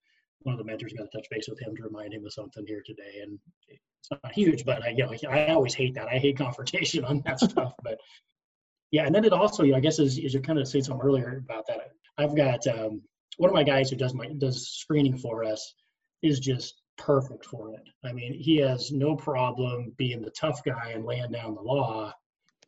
one 0.42 0.52
of 0.52 0.58
the 0.58 0.64
mentors 0.64 0.92
got 0.92 1.10
to 1.10 1.16
touch 1.16 1.28
base 1.30 1.48
with 1.48 1.60
him 1.60 1.76
to 1.76 1.82
remind 1.82 2.14
him 2.14 2.24
of 2.24 2.32
something 2.32 2.64
here 2.66 2.82
today. 2.84 3.20
And 3.22 3.38
it's 3.68 4.10
not 4.10 4.32
huge, 4.32 4.64
but 4.64 4.82
I, 4.82 4.90
you 4.90 5.04
know, 5.04 5.12
I 5.30 5.48
always 5.48 5.74
hate 5.74 5.94
that. 5.94 6.08
I 6.08 6.18
hate 6.18 6.38
confrontation 6.38 7.04
on 7.04 7.22
that 7.26 7.40
stuff. 7.50 7.74
But 7.82 7.98
yeah, 8.90 9.06
and 9.06 9.14
then 9.14 9.24
it 9.24 9.32
also, 9.32 9.64
you 9.64 9.72
know, 9.72 9.78
I 9.78 9.80
guess 9.80 9.98
as, 9.98 10.18
as 10.24 10.34
you 10.34 10.40
kind 10.40 10.58
of 10.58 10.68
saying 10.68 10.84
something 10.84 11.04
earlier 11.04 11.42
about 11.44 11.66
that, 11.66 11.90
I've 12.18 12.36
got 12.36 12.66
um, 12.66 13.02
one 13.36 13.50
of 13.50 13.54
my 13.54 13.64
guys 13.64 13.90
who 13.90 13.96
does 13.96 14.14
my 14.14 14.28
does 14.38 14.68
screening 14.68 15.18
for 15.18 15.44
us 15.44 15.74
is 16.22 16.40
just 16.40 16.80
perfect 16.96 17.44
for 17.44 17.72
it. 17.72 17.82
I 18.04 18.12
mean, 18.12 18.32
he 18.32 18.56
has 18.58 18.90
no 18.90 19.16
problem 19.16 19.92
being 19.96 20.22
the 20.22 20.30
tough 20.30 20.62
guy 20.64 20.92
and 20.94 21.04
laying 21.04 21.30
down 21.30 21.54
the 21.54 21.60
law, 21.60 22.12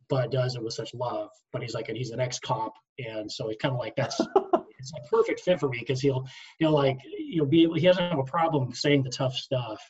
but 0.08 0.30
does 0.30 0.56
it 0.56 0.62
with 0.62 0.74
such 0.74 0.94
love. 0.94 1.30
But 1.52 1.62
he's 1.62 1.74
like, 1.74 1.88
and 1.88 1.96
he's 1.96 2.10
an 2.10 2.20
ex-cop, 2.20 2.74
and 2.98 3.30
so 3.30 3.48
he's 3.48 3.56
kind 3.60 3.72
of 3.72 3.78
like 3.78 3.96
that's 3.96 4.20
it's 4.78 4.92
a 4.92 5.08
perfect 5.08 5.40
fit 5.40 5.60
for 5.60 5.68
me 5.68 5.78
because 5.80 6.00
he'll 6.00 6.26
he'll 6.58 6.72
like 6.72 6.98
he'll 7.30 7.46
be 7.46 7.68
he 7.74 7.86
doesn't 7.86 8.10
have 8.10 8.18
a 8.18 8.24
problem 8.24 8.72
saying 8.72 9.02
the 9.02 9.10
tough 9.10 9.34
stuff. 9.34 9.80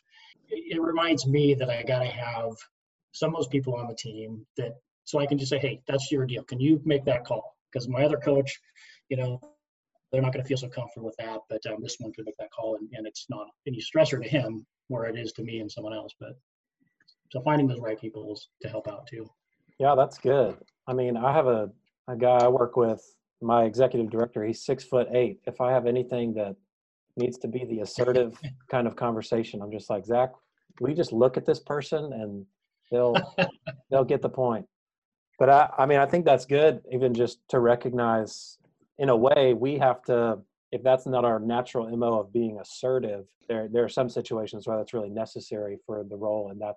It, 0.50 0.80
reminds 0.80 1.26
me 1.26 1.52
that 1.54 1.68
I 1.68 1.82
got 1.82 1.98
to 1.98 2.06
have 2.06 2.52
some 3.12 3.34
of 3.34 3.36
those 3.36 3.48
people 3.48 3.74
on 3.74 3.86
the 3.86 3.94
team 3.94 4.46
that 4.56 4.72
so 5.04 5.18
I 5.18 5.26
can 5.26 5.38
just 5.38 5.50
say, 5.50 5.58
hey, 5.58 5.82
that's 5.86 6.10
your 6.10 6.26
deal. 6.26 6.42
Can 6.42 6.60
you 6.60 6.80
make 6.84 7.04
that 7.04 7.24
call? 7.24 7.56
Because 7.70 7.88
my 7.88 8.04
other 8.04 8.16
coach, 8.16 8.58
you 9.08 9.16
know, 9.16 9.40
they're 10.10 10.22
not 10.22 10.32
going 10.32 10.42
to 10.42 10.48
feel 10.48 10.56
so 10.56 10.68
comfortable 10.68 11.06
with 11.06 11.16
that. 11.18 11.40
But 11.48 11.64
um, 11.66 11.82
this 11.82 11.96
one 11.98 12.12
could 12.12 12.24
make 12.24 12.36
that 12.38 12.50
call, 12.50 12.76
and, 12.76 12.88
and 12.92 13.06
it's 13.06 13.26
not 13.28 13.46
any 13.66 13.78
stressor 13.78 14.22
to 14.22 14.28
him 14.28 14.66
where 14.88 15.04
it 15.04 15.18
is 15.18 15.32
to 15.32 15.42
me 15.42 15.60
and 15.60 15.70
someone 15.70 15.94
else. 15.94 16.12
But 16.18 16.38
so 17.30 17.40
finding 17.42 17.66
those 17.66 17.80
right 17.80 18.00
people 18.00 18.38
to 18.62 18.68
help 18.68 18.88
out 18.88 19.06
too. 19.06 19.28
Yeah, 19.78 19.94
that's 19.94 20.18
good. 20.18 20.56
I 20.86 20.92
mean, 20.92 21.16
I 21.16 21.32
have 21.32 21.46
a, 21.46 21.70
a 22.08 22.16
guy 22.16 22.38
I 22.38 22.48
work 22.48 22.76
with, 22.76 23.02
my 23.40 23.64
executive 23.64 24.10
director, 24.10 24.44
he's 24.44 24.64
six 24.64 24.84
foot 24.84 25.08
eight. 25.12 25.40
If 25.46 25.60
I 25.60 25.72
have 25.72 25.86
anything 25.86 26.34
that 26.34 26.56
needs 27.16 27.38
to 27.38 27.48
be 27.48 27.64
the 27.64 27.80
assertive 27.80 28.40
kind 28.70 28.86
of 28.86 28.96
conversation, 28.96 29.62
I'm 29.62 29.70
just 29.70 29.90
like, 29.90 30.04
Zach, 30.04 30.32
we 30.80 30.94
just 30.94 31.12
look 31.12 31.36
at 31.36 31.46
this 31.46 31.60
person 31.60 32.12
and 32.12 32.46
they'll 32.90 33.16
they'll 33.90 34.04
get 34.04 34.22
the 34.22 34.28
point. 34.28 34.66
But 35.38 35.50
I, 35.50 35.70
I 35.78 35.86
mean, 35.86 35.98
I 35.98 36.06
think 36.06 36.24
that's 36.24 36.46
good, 36.46 36.82
even 36.90 37.14
just 37.14 37.38
to 37.50 37.60
recognize 37.60 38.58
in 38.98 39.08
a 39.08 39.16
way 39.16 39.54
we 39.54 39.78
have 39.78 40.02
to 40.02 40.38
if 40.70 40.82
that's 40.82 41.06
not 41.06 41.24
our 41.24 41.40
natural 41.40 41.88
mo 41.96 42.20
of 42.20 42.32
being 42.32 42.58
assertive 42.60 43.24
there 43.48 43.68
there 43.68 43.84
are 43.84 43.88
some 43.88 44.08
situations 44.08 44.66
where 44.66 44.76
that's 44.76 44.92
really 44.92 45.08
necessary 45.08 45.78
for 45.86 46.04
the 46.04 46.16
role 46.16 46.50
and 46.50 46.60
that 46.60 46.74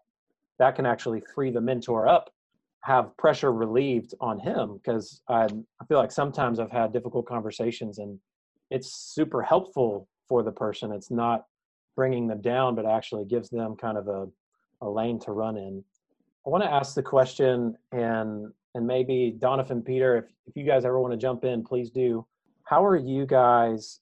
that 0.60 0.76
can 0.76 0.86
actually 0.86 1.22
free 1.34 1.52
the 1.52 1.60
mentor 1.60 2.08
up 2.08 2.32
have 2.84 3.16
pressure 3.18 3.52
relieved 3.52 4.14
on 4.20 4.40
him 4.40 4.80
because 4.82 5.22
I, 5.30 5.44
I 5.44 5.86
feel 5.88 5.98
like 5.98 6.12
sometimes 6.12 6.60
i've 6.60 6.72
had 6.72 6.94
difficult 6.94 7.28
conversations 7.28 8.00
and 8.00 8.20
it's 8.70 8.94
super 9.14 9.42
helpful 9.42 10.08
for 10.28 10.44
the 10.44 10.52
person 10.52 10.92
it's 10.92 11.12
not 11.12 11.46
bringing 11.96 12.28
them 12.28 12.42
down 12.42 12.76
but 12.76 12.86
actually 12.86 13.26
gives 13.26 13.50
them 13.50 13.76
kind 13.76 13.98
of 13.98 14.08
a, 14.08 14.28
a 14.82 14.90
lane 14.90 15.20
to 15.20 15.32
run 15.32 15.58
in 15.58 15.84
i 16.46 16.50
want 16.50 16.64
to 16.64 16.72
ask 16.72 16.96
the 16.96 17.04
question 17.04 17.76
and 17.92 18.52
and 18.74 18.88
maybe 18.88 19.36
Donovan 19.38 19.82
Peter, 19.82 20.18
if, 20.18 20.26
if 20.48 20.56
you 20.56 20.66
guys 20.66 20.86
ever 20.86 21.00
want 21.00 21.14
to 21.14 21.18
jump 21.18 21.44
in, 21.44 21.64
please 21.64 21.90
do. 21.90 22.26
How 22.64 22.86
are 22.86 22.96
you 22.96 23.26
guys 23.26 24.00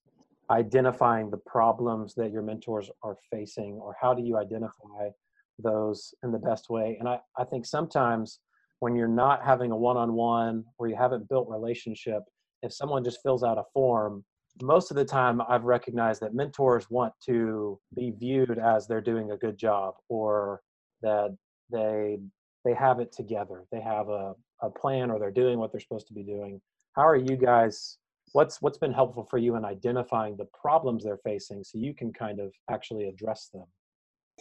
identifying 0.52 1.30
the 1.30 1.38
problems 1.38 2.14
that 2.16 2.32
your 2.32 2.42
mentors 2.42 2.90
are 3.04 3.18
facing, 3.32 3.74
or 3.74 3.96
how 4.00 4.14
do 4.14 4.22
you 4.22 4.38
identify 4.38 5.10
those 5.58 6.14
in 6.24 6.32
the 6.32 6.38
best 6.38 6.70
way? 6.70 6.98
And 7.00 7.10
I, 7.10 7.20
I 7.38 7.44
think 7.46 7.66
sometimes 7.66 8.40
when 8.80 8.96
you're 8.96 9.08
not 9.08 9.44
having 9.44 9.72
a 9.72 9.78
one 9.78 9.98
on 9.98 10.14
one 10.14 10.64
or 10.78 10.88
you 10.88 10.96
haven't 10.96 11.28
built 11.30 11.48
relationship, 11.50 12.24
if 12.62 12.74
someone 12.74 13.04
just 13.04 13.22
fills 13.24 13.44
out 13.44 13.58
a 13.58 13.64
form, 13.74 14.24
most 14.62 14.92
of 14.92 14.98
the 14.98 15.06
time 15.06 15.42
I've 15.48 15.64
recognized 15.64 16.22
that 16.22 16.34
mentors 16.34 16.90
want 16.90 17.14
to 17.26 17.80
be 17.96 18.12
viewed 18.12 18.58
as 18.58 18.88
they're 18.88 19.02
doing 19.02 19.32
a 19.32 19.38
good 19.38 19.58
job 19.58 19.96
or 20.10 20.62
that 21.02 21.36
they 21.72 22.20
they 22.66 22.74
have 22.74 23.00
it 23.00 23.12
together. 23.12 23.64
They 23.72 23.80
have 23.80 24.10
a, 24.10 24.34
a 24.62 24.70
plan 24.70 25.12
or 25.12 25.20
they're 25.20 25.32
doing 25.32 25.60
what 25.60 25.72
they're 25.72 25.80
supposed 25.80 26.08
to 26.08 26.14
be 26.14 26.24
doing. 26.24 26.60
How 26.94 27.08
are 27.08 27.16
you 27.16 27.38
guys? 27.38 27.98
What's 28.34 28.62
what's 28.62 28.78
been 28.78 28.94
helpful 28.94 29.26
for 29.30 29.38
you 29.38 29.56
in 29.56 29.66
identifying 29.66 30.36
the 30.36 30.48
problems 30.60 31.04
they're 31.04 31.20
facing 31.24 31.64
so 31.64 31.78
you 31.78 31.94
can 31.94 32.12
kind 32.12 32.40
of 32.40 32.54
actually 32.70 33.08
address 33.08 33.50
them? 33.54 33.66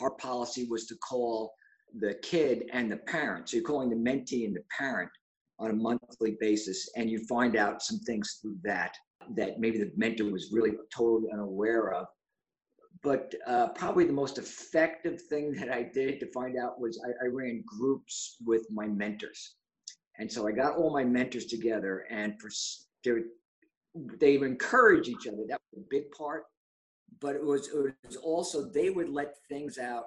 Our 0.00 0.10
policy 0.10 0.66
was 0.68 0.86
to 0.86 0.96
call 0.96 1.52
the 1.98 2.14
kid 2.22 2.64
and 2.72 2.90
the 2.90 2.96
parent. 2.96 3.48
So 3.48 3.56
you're 3.56 3.64
calling 3.64 3.90
the 3.90 3.96
mentee 3.96 4.44
and 4.44 4.54
the 4.54 4.64
parent 4.76 5.10
on 5.58 5.70
a 5.70 5.74
monthly 5.74 6.36
basis, 6.40 6.88
and 6.96 7.10
you 7.10 7.24
find 7.26 7.56
out 7.56 7.82
some 7.82 7.98
things 8.00 8.38
through 8.40 8.56
that 8.64 8.94
that 9.34 9.58
maybe 9.58 9.78
the 9.78 9.92
mentor 9.96 10.30
was 10.30 10.50
really 10.52 10.72
totally 10.94 11.30
unaware 11.30 11.92
of 11.92 12.06
but 13.02 13.34
uh, 13.46 13.68
probably 13.68 14.04
the 14.04 14.12
most 14.12 14.38
effective 14.38 15.22
thing 15.22 15.52
that 15.52 15.70
I 15.70 15.82
did 15.82 16.18
to 16.20 16.26
find 16.32 16.56
out 16.56 16.80
was 16.80 17.00
I, 17.04 17.26
I, 17.26 17.28
ran 17.28 17.62
groups 17.64 18.36
with 18.44 18.66
my 18.70 18.86
mentors. 18.86 19.54
And 20.18 20.30
so 20.30 20.48
I 20.48 20.52
got 20.52 20.76
all 20.76 20.92
my 20.92 21.04
mentors 21.04 21.46
together 21.46 22.06
and 22.10 22.34
for, 22.40 22.50
they 24.20 24.34
encourage 24.34 25.08
each 25.08 25.26
other. 25.28 25.44
That 25.48 25.60
was 25.72 25.84
a 25.84 25.86
big 25.90 26.10
part. 26.10 26.44
But 27.20 27.36
it 27.36 27.44
was, 27.44 27.68
it 27.68 27.94
was 28.04 28.16
also, 28.16 28.68
they 28.68 28.90
would 28.90 29.08
let 29.08 29.34
things 29.48 29.78
out 29.78 30.06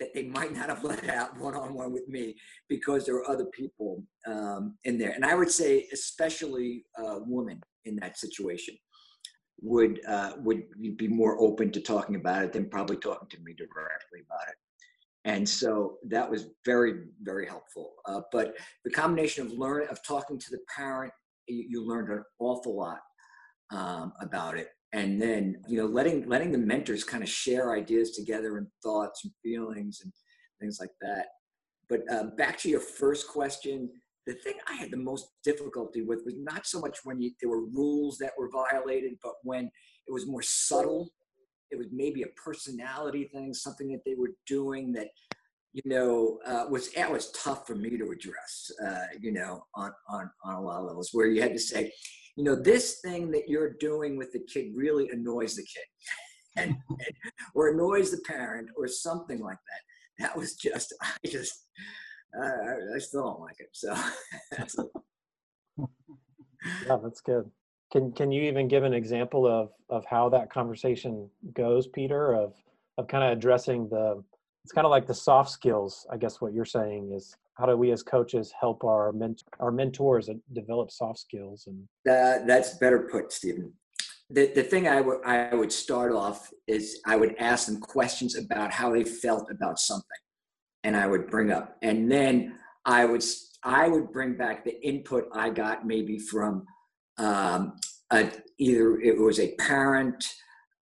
that 0.00 0.14
they 0.14 0.24
might 0.24 0.52
not 0.52 0.68
have 0.68 0.82
let 0.92 1.08
out 1.08 1.38
one 1.38 1.54
on 1.54 1.74
one 1.74 1.92
with 1.92 2.08
me 2.08 2.34
because 2.68 3.04
there 3.04 3.14
were 3.14 3.30
other 3.30 3.46
people 3.46 4.02
um, 4.26 4.76
in 4.84 4.98
there. 4.98 5.12
And 5.12 5.24
I 5.24 5.34
would 5.34 5.50
say, 5.50 5.86
especially 5.92 6.84
uh, 6.98 7.20
women 7.26 7.60
in 7.84 7.96
that 7.96 8.18
situation 8.18 8.76
would 9.62 10.00
uh, 10.08 10.32
would 10.38 10.62
be 10.96 11.06
more 11.06 11.40
open 11.40 11.70
to 11.70 11.80
talking 11.80 12.16
about 12.16 12.42
it 12.42 12.52
than 12.52 12.68
probably 12.68 12.96
talking 12.96 13.28
to 13.28 13.38
me 13.42 13.52
directly 13.52 14.20
about 14.26 14.48
it. 14.48 14.54
And 15.26 15.46
so 15.46 15.98
that 16.08 16.28
was 16.30 16.46
very 16.64 16.94
very 17.22 17.46
helpful. 17.46 17.92
Uh, 18.06 18.22
but 18.32 18.54
the 18.84 18.90
combination 18.90 19.46
of 19.46 19.52
learn 19.52 19.86
of 19.88 20.02
talking 20.02 20.38
to 20.38 20.50
the 20.50 20.60
parent, 20.74 21.12
you, 21.46 21.66
you 21.68 21.86
learned 21.86 22.10
an 22.10 22.24
awful 22.38 22.76
lot 22.76 23.00
um, 23.70 24.12
about 24.20 24.56
it. 24.56 24.68
And 24.92 25.22
then 25.22 25.62
you 25.68 25.78
know 25.78 25.86
letting 25.86 26.28
letting 26.28 26.50
the 26.50 26.58
mentors 26.58 27.04
kind 27.04 27.22
of 27.22 27.28
share 27.28 27.72
ideas 27.74 28.10
together 28.10 28.58
and 28.58 28.66
thoughts 28.82 29.24
and 29.24 29.32
feelings 29.42 30.00
and 30.02 30.12
things 30.60 30.78
like 30.80 30.90
that. 31.00 31.26
But 31.88 32.02
uh, 32.12 32.24
back 32.36 32.58
to 32.58 32.68
your 32.68 32.80
first 32.80 33.28
question, 33.28 33.90
the 34.26 34.34
thing 34.34 34.54
I 34.68 34.74
had 34.74 34.90
the 34.90 34.96
most 34.96 35.28
difficulty 35.44 36.02
with 36.02 36.22
was 36.24 36.34
not 36.36 36.66
so 36.66 36.80
much 36.80 36.98
when 37.04 37.20
you, 37.20 37.32
there 37.40 37.50
were 37.50 37.64
rules 37.66 38.18
that 38.18 38.32
were 38.38 38.50
violated, 38.50 39.14
but 39.22 39.34
when 39.42 39.64
it 39.64 40.12
was 40.12 40.26
more 40.26 40.42
subtle. 40.42 41.12
It 41.70 41.78
was 41.78 41.86
maybe 41.92 42.22
a 42.22 42.28
personality 42.28 43.30
thing, 43.32 43.54
something 43.54 43.88
that 43.92 44.00
they 44.04 44.14
were 44.16 44.32
doing 44.44 44.92
that, 44.94 45.08
you 45.72 45.82
know, 45.84 46.40
uh, 46.44 46.66
was 46.68 46.88
it 46.96 47.08
was 47.08 47.30
tough 47.30 47.64
for 47.64 47.76
me 47.76 47.96
to 47.96 48.10
address. 48.10 48.72
Uh, 48.84 49.06
you 49.20 49.30
know, 49.30 49.64
on 49.76 49.92
on 50.08 50.30
on 50.44 50.54
a 50.54 50.60
lot 50.60 50.80
of 50.80 50.86
levels, 50.86 51.10
where 51.12 51.28
you 51.28 51.40
had 51.40 51.52
to 51.52 51.60
say, 51.60 51.92
you 52.36 52.44
know, 52.44 52.54
this 52.54 53.00
thing 53.00 53.30
that 53.32 53.48
you're 53.48 53.74
doing 53.80 54.16
with 54.16 54.32
the 54.32 54.40
kid 54.40 54.72
really 54.74 55.08
annoys 55.10 55.56
the 55.56 55.62
kid, 55.62 55.84
and, 56.56 56.76
or 57.54 57.70
annoys 57.70 58.10
the 58.10 58.20
parent, 58.26 58.68
or 58.76 58.88
something 58.88 59.40
like 59.40 59.58
that. 59.58 60.24
That 60.24 60.36
was 60.36 60.54
just, 60.54 60.94
I 61.02 61.28
just 61.28 61.66
I, 62.34 62.96
I 62.96 62.98
still 62.98 63.24
don't 63.24 63.40
like 63.40 63.56
it. 63.58 63.68
So. 63.72 63.94
yeah, 66.86 66.96
that's 67.02 67.20
good. 67.20 67.50
Can 67.92 68.12
Can 68.12 68.30
you 68.30 68.42
even 68.42 68.68
give 68.68 68.84
an 68.84 68.94
example 68.94 69.46
of 69.46 69.72
of 69.88 70.04
how 70.06 70.28
that 70.28 70.50
conversation 70.50 71.28
goes, 71.54 71.88
Peter? 71.88 72.34
Of 72.34 72.54
of 72.98 73.08
kind 73.08 73.24
of 73.24 73.36
addressing 73.36 73.88
the 73.88 74.22
it's 74.64 74.72
kind 74.72 74.84
of 74.84 74.90
like 74.90 75.06
the 75.06 75.14
soft 75.14 75.50
skills. 75.50 76.06
I 76.12 76.16
guess 76.16 76.40
what 76.40 76.52
you're 76.52 76.64
saying 76.64 77.12
is 77.12 77.36
how 77.60 77.66
do 77.66 77.76
we 77.76 77.92
as 77.92 78.02
coaches 78.02 78.52
help 78.58 78.82
our 78.84 79.12
our 79.60 79.70
mentors 79.70 80.30
develop 80.54 80.90
soft 80.90 81.18
skills 81.18 81.68
and 81.68 81.82
uh, 82.08 82.44
that's 82.46 82.78
better 82.78 83.08
put, 83.12 83.32
Stephen. 83.32 83.72
The, 84.30 84.52
the 84.54 84.62
thing 84.62 84.88
I 84.88 85.00
would 85.00 85.22
I 85.24 85.54
would 85.54 85.70
start 85.70 86.12
off 86.12 86.50
is 86.66 87.00
I 87.06 87.16
would 87.16 87.36
ask 87.38 87.66
them 87.66 87.80
questions 87.80 88.36
about 88.36 88.72
how 88.72 88.92
they 88.92 89.04
felt 89.04 89.50
about 89.50 89.78
something 89.78 90.06
and 90.84 90.96
I 90.96 91.06
would 91.06 91.28
bring 91.28 91.52
up. 91.52 91.76
And 91.82 92.10
then 92.10 92.54
I 92.86 93.04
would 93.04 93.22
I 93.62 93.88
would 93.88 94.10
bring 94.12 94.36
back 94.36 94.64
the 94.64 94.80
input 94.86 95.28
I 95.34 95.50
got 95.50 95.86
maybe 95.86 96.18
from 96.18 96.64
um, 97.18 97.74
a, 98.10 98.30
either 98.58 98.98
it 99.00 99.18
was 99.18 99.38
a 99.38 99.54
parent, 99.56 100.24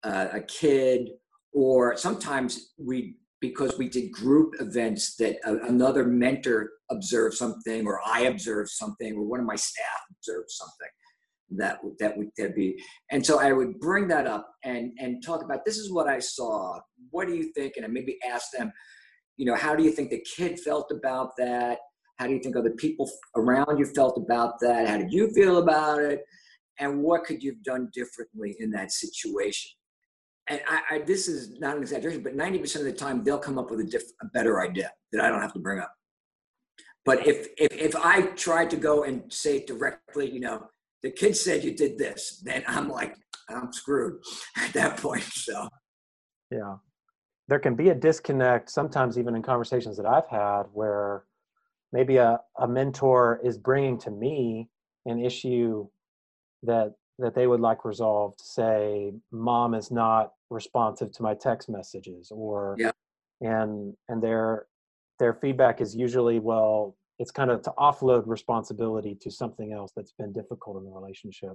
uh, 0.05 0.29
a 0.33 0.41
kid, 0.41 1.11
or 1.53 1.97
sometimes 1.97 2.75
we 2.79 3.17
because 3.41 3.79
we 3.79 3.89
did 3.89 4.11
group 4.11 4.55
events 4.61 5.17
that 5.17 5.37
a, 5.45 5.67
another 5.67 6.05
mentor 6.05 6.71
observed 6.91 7.37
something 7.37 7.87
or 7.87 8.01
I 8.05 8.23
observed 8.23 8.71
something 8.71 9.15
or 9.15 9.23
one 9.23 9.41
of 9.41 9.47
my 9.47 9.57
staff 9.57 10.01
observed 10.11 10.51
something 10.51 10.89
that 11.51 11.79
that 11.99 12.17
would 12.19 12.29
that 12.37 12.55
be 12.55 12.79
and 13.11 13.25
so 13.25 13.41
I 13.41 13.53
would 13.53 13.79
bring 13.81 14.07
that 14.09 14.27
up 14.27 14.51
and 14.65 14.93
and 14.99 15.23
talk 15.25 15.43
about 15.43 15.65
this 15.65 15.79
is 15.79 15.91
what 15.91 16.07
I 16.07 16.19
saw 16.19 16.79
what 17.11 17.27
do 17.27 17.35
you 17.35 17.53
think 17.55 17.75
and 17.77 17.91
maybe 17.91 18.19
ask 18.31 18.49
them 18.57 18.71
you 19.39 19.47
know, 19.47 19.55
how 19.55 19.75
do 19.75 19.85
you 19.85 19.91
think 19.91 20.11
the 20.11 20.21
kid 20.37 20.61
felt 20.61 20.91
about 20.91 21.31
that? 21.39 21.79
How 22.17 22.27
do 22.27 22.35
you 22.35 22.41
think 22.41 22.57
other 22.57 22.73
people 22.73 23.09
around 23.37 23.79
you 23.79 23.87
felt 23.87 24.19
about 24.19 24.59
that? 24.61 24.89
How 24.89 24.99
did 24.99 25.13
you 25.13 25.31
feel 25.33 25.59
about 25.59 26.03
it? 26.03 26.23
And 26.81 27.01
what 27.01 27.25
could 27.25 27.43
you 27.43 27.53
have 27.53 27.63
done 27.63 27.89
differently 27.95 28.57
in 28.59 28.71
that 28.73 28.91
situation? 28.91 29.71
And 30.49 30.61
I, 30.69 30.81
I, 30.91 30.99
this 31.01 31.29
is 31.29 31.59
not 31.61 31.77
an 31.77 31.83
exaggeration, 31.83 32.23
but 32.23 32.37
90% 32.37 32.77
of 32.77 32.85
the 32.85 32.93
time 32.93 33.23
they'll 33.23 33.39
come 33.39 33.59
up 33.59 33.71
with 33.71 33.81
a, 33.81 33.85
diff, 33.85 34.03
a 34.23 34.27
better 34.27 34.61
idea 34.61 34.91
that 35.13 35.23
I 35.23 35.29
don't 35.29 35.41
have 35.41 35.53
to 35.55 35.59
bring 35.59 35.79
up. 35.79 35.93
But 37.05 37.27
if, 37.27 37.49
if, 37.59 37.73
if 37.73 37.97
I 37.97 38.23
tried 38.23 38.71
to 38.71 38.77
go 38.77 39.05
and 39.05 39.31
say 39.33 39.65
directly, 39.65 40.31
you 40.31 40.41
know, 40.41 40.69
the 41.03 41.11
kid 41.11 41.37
said 41.37 41.65
you 41.65 41.75
did 41.75 41.99
this, 41.99 42.43
then 42.45 42.65
I'm 42.67 42.89
like, 42.89 43.17
I'm 43.49 43.73
screwed 43.73 44.23
at 44.57 44.73
that 44.75 44.97
point. 44.99 45.23
So, 45.23 45.69
yeah. 46.51 46.77
there 47.49 47.59
can 47.59 47.75
be 47.75 47.91
a 47.91 47.95
disconnect 47.95 48.71
sometimes 48.71 49.19
even 49.19 49.35
in 49.35 49.43
conversations 49.43 49.97
that 49.97 50.07
I've 50.07 50.29
had 50.29 50.65
where 50.73 51.25
maybe 51.93 52.17
a, 52.17 52.41
a 52.59 52.69
mentor 52.69 53.41
is 53.45 53.59
bringing 53.59 53.99
to 53.99 54.11
me 54.11 54.69
an 55.07 55.23
issue 55.23 55.87
that 56.63 56.95
that 57.19 57.35
they 57.35 57.47
would 57.47 57.61
like 57.61 57.85
resolved 57.85 58.41
say 58.41 59.13
mom 59.33 59.75
is 59.75 59.91
not 59.91 60.33
responsive 60.51 61.13
to 61.13 61.23
my 61.23 61.35
text 61.35 61.69
messages 61.69 62.31
or 62.35 62.77
yeah. 62.79 62.91
and 63.41 63.95
and 64.09 64.23
their 64.23 64.67
their 65.19 65.35
feedback 65.35 65.81
is 65.81 65.95
usually 65.95 66.39
well 66.39 66.97
it's 67.19 67.31
kind 67.31 67.51
of 67.51 67.63
to 67.63 67.73
offload 67.79 68.23
responsibility 68.27 69.17
to 69.21 69.31
something 69.31 69.73
else 69.73 69.93
that's 69.97 70.13
been 70.13 70.33
difficult 70.33 70.77
in 70.77 70.85
the 70.85 70.91
relationship 70.91 71.55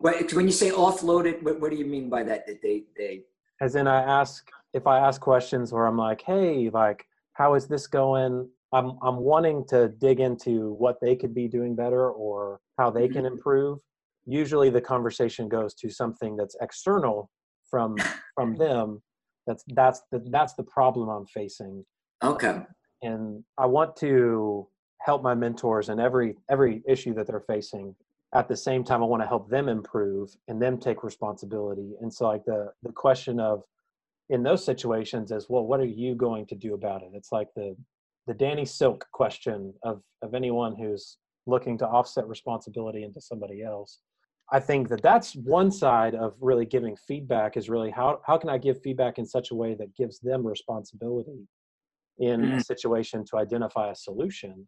But 0.00 0.32
when 0.32 0.46
you 0.46 0.52
say 0.52 0.70
offloaded, 0.70 1.42
what, 1.42 1.60
what 1.60 1.70
do 1.70 1.76
you 1.76 1.86
mean 1.86 2.08
by 2.08 2.22
that? 2.24 2.46
That 2.46 2.60
they 2.62 2.84
they 2.96 3.22
as 3.60 3.74
in 3.74 3.86
i 3.86 4.00
ask 4.02 4.48
if 4.72 4.86
i 4.86 4.98
ask 4.98 5.20
questions 5.20 5.72
where 5.72 5.86
i'm 5.86 5.96
like 5.96 6.22
hey 6.22 6.70
like 6.72 7.04
how 7.32 7.54
is 7.54 7.66
this 7.66 7.86
going 7.86 8.48
i'm 8.72 8.98
i'm 9.02 9.16
wanting 9.16 9.64
to 9.68 9.88
dig 9.88 10.20
into 10.20 10.74
what 10.74 11.00
they 11.00 11.16
could 11.16 11.34
be 11.34 11.48
doing 11.48 11.74
better 11.74 12.10
or 12.10 12.60
how 12.78 12.90
they 12.90 13.04
mm-hmm. 13.04 13.14
can 13.14 13.26
improve 13.26 13.78
usually 14.26 14.70
the 14.70 14.80
conversation 14.80 15.48
goes 15.48 15.74
to 15.74 15.90
something 15.90 16.36
that's 16.36 16.56
external 16.60 17.30
from 17.70 17.96
from 18.34 18.56
them 18.56 19.02
that's 19.46 19.64
that's 19.68 20.02
the 20.12 20.22
that's 20.30 20.54
the 20.54 20.62
problem 20.62 21.08
i'm 21.08 21.26
facing. 21.26 21.84
Okay? 22.22 22.62
and 23.02 23.44
i 23.56 23.66
want 23.66 23.96
to 23.96 24.68
help 25.00 25.22
my 25.22 25.34
mentors 25.34 25.88
in 25.88 25.98
every 25.98 26.36
every 26.50 26.82
issue 26.86 27.14
that 27.14 27.26
they're 27.26 27.40
facing. 27.40 27.94
At 28.34 28.46
the 28.46 28.56
same 28.56 28.84
time 28.84 29.02
i 29.02 29.06
want 29.06 29.22
to 29.22 29.28
help 29.28 29.48
them 29.48 29.68
improve 29.68 30.36
and 30.48 30.60
them 30.60 30.78
take 30.78 31.02
responsibility. 31.02 31.94
And 32.00 32.12
so 32.12 32.26
like 32.28 32.44
the 32.44 32.72
the 32.82 32.92
question 32.92 33.40
of 33.40 33.62
in 34.28 34.42
those 34.42 34.64
situations 34.64 35.30
is 35.32 35.48
well 35.48 35.64
what 35.66 35.80
are 35.80 35.86
you 36.02 36.14
going 36.14 36.46
to 36.46 36.54
do 36.54 36.74
about 36.74 37.02
it? 37.02 37.10
It's 37.14 37.32
like 37.32 37.48
the 37.56 37.76
the 38.26 38.34
danny 38.34 38.66
silk 38.66 39.06
question 39.12 39.72
of 39.82 40.02
of 40.22 40.34
anyone 40.34 40.76
who's 40.76 41.16
looking 41.46 41.78
to 41.78 41.86
offset 41.86 42.28
responsibility 42.28 43.02
into 43.04 43.20
somebody 43.22 43.62
else 43.62 44.00
i 44.52 44.60
think 44.60 44.88
that 44.88 45.02
that's 45.02 45.34
one 45.36 45.70
side 45.70 46.14
of 46.14 46.34
really 46.40 46.64
giving 46.66 46.96
feedback 46.96 47.56
is 47.56 47.68
really 47.68 47.90
how 47.90 48.20
how 48.26 48.36
can 48.38 48.50
i 48.50 48.58
give 48.58 48.80
feedback 48.82 49.18
in 49.18 49.26
such 49.26 49.50
a 49.50 49.54
way 49.54 49.74
that 49.74 49.94
gives 49.96 50.18
them 50.20 50.46
responsibility 50.46 51.46
in 52.18 52.44
a 52.44 52.54
Mhm. 52.56 52.64
situation 52.64 53.24
to 53.24 53.36
identify 53.36 53.90
a 53.90 53.94
solution? 53.94 54.66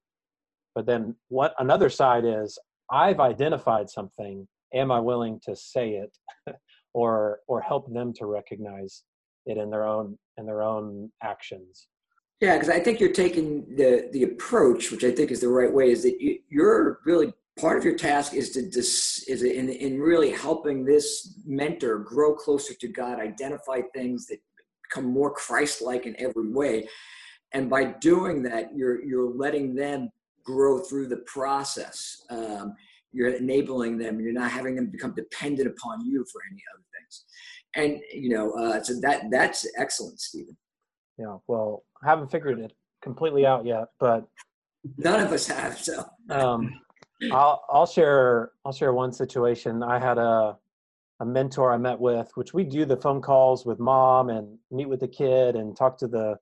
But 0.74 0.86
then 0.86 1.16
what 1.28 1.54
another 1.58 1.90
side 1.90 2.24
is 2.24 2.58
i've 2.92 3.20
identified 3.20 3.88
something. 3.90 4.46
Am 4.72 4.90
i 4.92 5.00
willing 5.00 5.40
to 5.46 5.56
say 5.56 5.86
it 6.04 6.12
or 6.94 7.40
or 7.48 7.60
help 7.60 7.92
them 7.92 8.12
to 8.14 8.26
recognize 8.26 9.04
it 9.46 9.56
in 9.56 9.70
their 9.70 9.84
own 9.84 10.18
in 10.38 10.46
their 10.46 10.62
own 10.62 11.10
actions? 11.22 11.88
Yeah, 12.40 12.54
because 12.54 12.70
I 12.70 12.80
think 12.80 13.00
you're 13.00 13.12
taking 13.24 13.76
the 13.76 14.08
the 14.12 14.22
approach, 14.22 14.90
which 14.92 15.04
I 15.04 15.10
think 15.10 15.30
is 15.30 15.40
the 15.40 15.48
right 15.48 15.72
way, 15.72 15.90
is 15.90 16.02
that 16.04 16.20
you, 16.20 16.38
you're 16.48 17.00
really 17.04 17.32
part 17.58 17.78
of 17.78 17.84
your 17.84 17.96
task 17.96 18.34
is 18.34 18.50
to 18.52 18.62
dis, 18.68 19.24
is 19.28 19.42
in 19.42 19.68
in 19.68 20.00
really 20.00 20.30
helping 20.30 20.84
this 20.84 21.38
mentor 21.46 21.98
grow 21.98 22.34
closer 22.34 22.74
to 22.74 22.88
God, 22.88 23.18
identify 23.20 23.80
things 23.94 24.26
that 24.26 24.38
become 24.84 25.10
more 25.12 25.32
Christ-like 25.32 26.06
in 26.06 26.14
every 26.18 26.48
way, 26.50 26.88
and 27.52 27.68
by 27.70 27.84
doing 27.84 28.42
that, 28.44 28.74
you're 28.74 29.02
you're 29.04 29.34
letting 29.34 29.74
them 29.74 30.10
grow 30.44 30.78
through 30.80 31.08
the 31.08 31.18
process. 31.26 32.22
Um, 32.30 32.74
you're 33.12 33.28
enabling 33.34 33.98
them, 33.98 34.20
you're 34.20 34.32
not 34.32 34.52
having 34.52 34.76
them 34.76 34.86
become 34.90 35.14
dependent 35.14 35.68
upon 35.68 36.04
you 36.06 36.24
for 36.32 36.40
any 36.50 36.62
other 36.72 36.84
things. 36.94 37.24
And 37.74 38.00
you 38.12 38.30
know, 38.36 38.52
uh, 38.52 38.82
so 38.82 38.94
that 39.00 39.24
that's 39.30 39.66
excellent, 39.76 40.20
Stephen. 40.20 40.56
yeah 41.18 41.36
well 41.48 41.82
i 42.02 42.08
haven't 42.08 42.30
figured 42.30 42.58
it 42.60 42.72
completely 43.02 43.44
out 43.46 43.64
yet 43.66 43.86
but 43.98 44.26
None 44.96 45.20
of 45.26 45.30
us 45.32 45.46
have 45.48 45.76
so. 45.78 46.04
um, 46.30 46.80
I'll 47.32 47.64
I'll 47.68 47.86
share 47.86 48.52
I'll 48.64 48.72
share 48.72 48.92
one 48.92 49.12
situation. 49.12 49.82
I 49.82 49.98
had 49.98 50.18
a 50.18 50.56
a 51.20 51.26
mentor 51.26 51.70
I 51.72 51.76
met 51.76 52.00
with, 52.00 52.30
which 52.34 52.54
we 52.54 52.64
do 52.64 52.86
the 52.86 52.96
phone 52.96 53.20
calls 53.20 53.66
with 53.66 53.78
mom 53.78 54.30
and 54.30 54.58
meet 54.70 54.88
with 54.88 55.00
the 55.00 55.08
kid 55.08 55.54
and 55.54 55.76
talk 55.76 55.98
to 55.98 56.08
the 56.08 56.36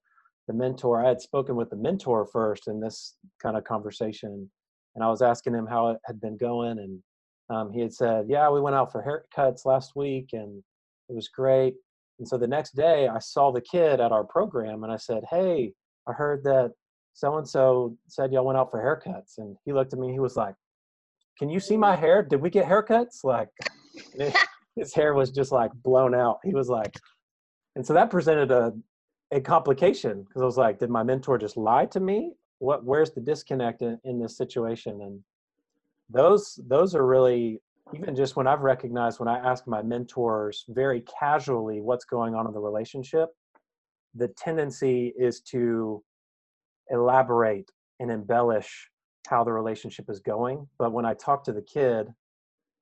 the 0.46 0.54
mentor. 0.54 1.04
I 1.04 1.08
had 1.08 1.20
spoken 1.20 1.56
with 1.56 1.70
the 1.70 1.76
mentor 1.76 2.26
first 2.26 2.68
in 2.68 2.80
this 2.80 3.16
kind 3.42 3.56
of 3.56 3.64
conversation, 3.64 4.48
and 4.94 5.04
I 5.04 5.08
was 5.08 5.20
asking 5.20 5.54
him 5.54 5.66
how 5.66 5.88
it 5.88 5.98
had 6.04 6.20
been 6.20 6.36
going, 6.36 6.78
and 6.78 7.02
um, 7.50 7.72
he 7.72 7.80
had 7.80 7.92
said, 7.92 8.26
"Yeah, 8.28 8.48
we 8.50 8.60
went 8.60 8.76
out 8.76 8.92
for 8.92 9.02
haircuts 9.02 9.64
last 9.64 9.96
week, 9.96 10.30
and 10.32 10.62
it 11.08 11.14
was 11.14 11.28
great." 11.28 11.74
And 12.18 12.26
so 12.26 12.38
the 12.38 12.48
next 12.48 12.74
day, 12.76 13.08
I 13.08 13.18
saw 13.18 13.50
the 13.50 13.60
kid 13.60 14.00
at 14.00 14.12
our 14.12 14.24
program, 14.24 14.84
and 14.84 14.92
I 14.92 14.96
said, 14.96 15.24
"Hey, 15.28 15.72
I 16.06 16.12
heard 16.12 16.44
that 16.44 16.72
so 17.14 17.36
and 17.36 17.48
so 17.48 17.96
said 18.06 18.32
y'all 18.32 18.44
went 18.44 18.58
out 18.58 18.70
for 18.70 18.80
haircuts." 18.80 19.38
And 19.38 19.56
he 19.64 19.72
looked 19.72 19.92
at 19.92 19.98
me. 19.98 20.12
He 20.12 20.20
was 20.20 20.36
like, 20.36 20.54
"Can 21.38 21.48
you 21.48 21.60
see 21.60 21.76
my 21.76 21.96
hair? 21.96 22.22
Did 22.22 22.40
we 22.40 22.50
get 22.50 22.66
haircuts?" 22.66 23.24
Like 23.24 23.48
his 24.76 24.94
hair 24.94 25.14
was 25.14 25.30
just 25.30 25.52
like 25.52 25.72
blown 25.82 26.14
out. 26.14 26.38
He 26.44 26.54
was 26.54 26.68
like, 26.68 26.94
and 27.76 27.86
so 27.86 27.94
that 27.94 28.10
presented 28.10 28.50
a 28.50 28.72
a 29.30 29.40
complication 29.40 30.22
because 30.22 30.42
I 30.42 30.46
was 30.46 30.56
like, 30.56 30.78
"Did 30.78 30.90
my 30.90 31.02
mentor 31.02 31.38
just 31.38 31.56
lie 31.56 31.86
to 31.86 32.00
me? 32.00 32.32
What? 32.58 32.84
Where's 32.84 33.10
the 33.12 33.20
disconnect 33.20 33.82
in, 33.82 33.98
in 34.04 34.18
this 34.18 34.36
situation?" 34.36 35.00
And 35.02 35.22
those 36.10 36.58
those 36.66 36.94
are 36.94 37.06
really 37.06 37.60
even 37.94 38.14
just 38.14 38.36
when 38.36 38.46
I've 38.46 38.60
recognized 38.60 39.18
when 39.18 39.28
I 39.28 39.38
ask 39.38 39.66
my 39.66 39.82
mentors 39.82 40.64
very 40.68 41.02
casually 41.02 41.80
what's 41.80 42.04
going 42.04 42.34
on 42.34 42.46
in 42.46 42.52
the 42.52 42.60
relationship, 42.60 43.30
the 44.14 44.28
tendency 44.28 45.14
is 45.18 45.40
to 45.52 46.02
elaborate 46.90 47.70
and 48.00 48.10
embellish 48.10 48.90
how 49.28 49.44
the 49.44 49.52
relationship 49.52 50.06
is 50.08 50.20
going. 50.20 50.66
But 50.78 50.92
when 50.92 51.04
I 51.04 51.14
talk 51.14 51.44
to 51.44 51.52
the 51.52 51.62
kid, 51.62 52.08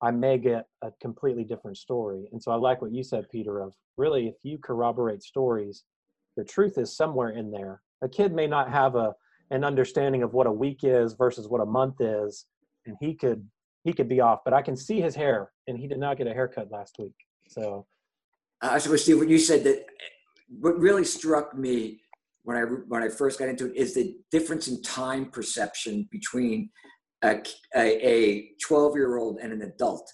I 0.03 0.11
may 0.11 0.39
get 0.39 0.67
a 0.83 0.91
completely 1.01 1.45
different 1.45 1.79
story. 1.79 2.29
And 2.33 2.43
so 2.43 2.53
I 2.53 2.57
like 2.57 2.83
what 2.83 2.93
you 2.93 3.03
said, 3.03 3.29
Peter, 3.31 3.61
of 3.61 3.75
really 3.97 4.29
if 4.29 4.35
you 4.43 4.59
corroborate 4.59 5.23
stories, 5.23 5.85
the 6.37 6.45
truth 6.45 6.77
is 6.77 6.97
somewhere 6.97 7.31
in 7.31 7.51
there. 7.51 7.81
A 8.03 8.09
kid 8.09 8.33
may 8.33 8.47
not 8.47 8.71
have 8.71 8.95
a 8.95 9.15
an 9.51 9.63
understanding 9.63 10.25
of 10.25 10.35
what 10.35 10.49
a 10.49 10.53
week 10.53 10.81
is 10.83 11.15
versus 11.15 11.47
what 11.49 11.61
a 11.61 11.67
month 11.67 12.01
is, 12.01 12.47
and 12.85 12.97
he 13.01 13.15
could 13.15 13.49
he 13.85 13.93
could 13.93 14.09
be 14.09 14.21
off, 14.21 14.41
but 14.45 14.53
I 14.53 14.63
can 14.63 14.77
see 14.77 15.01
his 15.01 15.15
hair, 15.15 15.53
and 15.69 15.79
he 15.79 15.87
did 15.87 15.99
not 15.99 16.19
get 16.19 16.27
a 16.27 16.35
haircut 16.35 16.71
last 16.73 16.97
week. 16.99 17.15
So 17.49 17.87
Uh, 18.61 18.79
so, 18.79 18.95
Steve, 18.97 19.21
when 19.21 19.29
you 19.29 19.39
said 19.39 19.65
that, 19.65 19.87
what 20.61 20.79
really 20.79 21.05
struck 21.05 21.57
me 21.57 22.01
when 22.47 22.57
I 22.57 22.61
when 22.63 23.03
I 23.03 23.09
first 23.09 23.41
got 23.41 23.49
into 23.49 23.67
it 23.67 23.77
is 23.77 23.95
the 23.95 24.15
difference 24.31 24.69
in 24.69 24.81
time 24.81 25.31
perception 25.33 26.09
between 26.13 26.71
a 27.25 27.43
a 27.75 28.51
twelve 28.65 28.95
year 28.95 29.19
old 29.19 29.41
and 29.43 29.53
an 29.53 29.63
adult. 29.63 30.09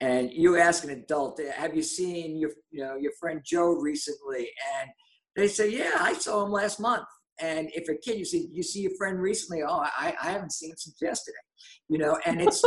And 0.00 0.30
you 0.32 0.56
ask 0.56 0.84
an 0.84 0.90
adult, 0.90 1.40
"Have 1.40 1.74
you 1.74 1.82
seen 1.82 2.38
your 2.38 2.50
you 2.70 2.84
know 2.84 2.94
your 2.94 3.10
friend 3.18 3.40
Joe 3.44 3.72
recently?" 3.72 4.50
And 4.78 4.90
they 5.34 5.48
say, 5.48 5.68
"Yeah, 5.68 5.96
I 5.98 6.12
saw 6.14 6.44
him 6.44 6.52
last 6.52 6.78
month." 6.78 7.08
And 7.40 7.68
if 7.74 7.88
a 7.88 7.96
kid, 7.96 8.20
you 8.20 8.24
see, 8.24 8.48
you 8.52 8.62
see 8.62 8.82
your 8.82 8.94
friend 8.96 9.20
recently, 9.20 9.64
oh, 9.64 9.84
I, 9.84 10.14
I 10.22 10.30
haven't 10.30 10.52
seen 10.52 10.70
him 10.70 10.76
since 10.78 10.96
yesterday, 11.02 11.36
you 11.88 11.98
know, 11.98 12.16
and 12.24 12.40
it's 12.40 12.62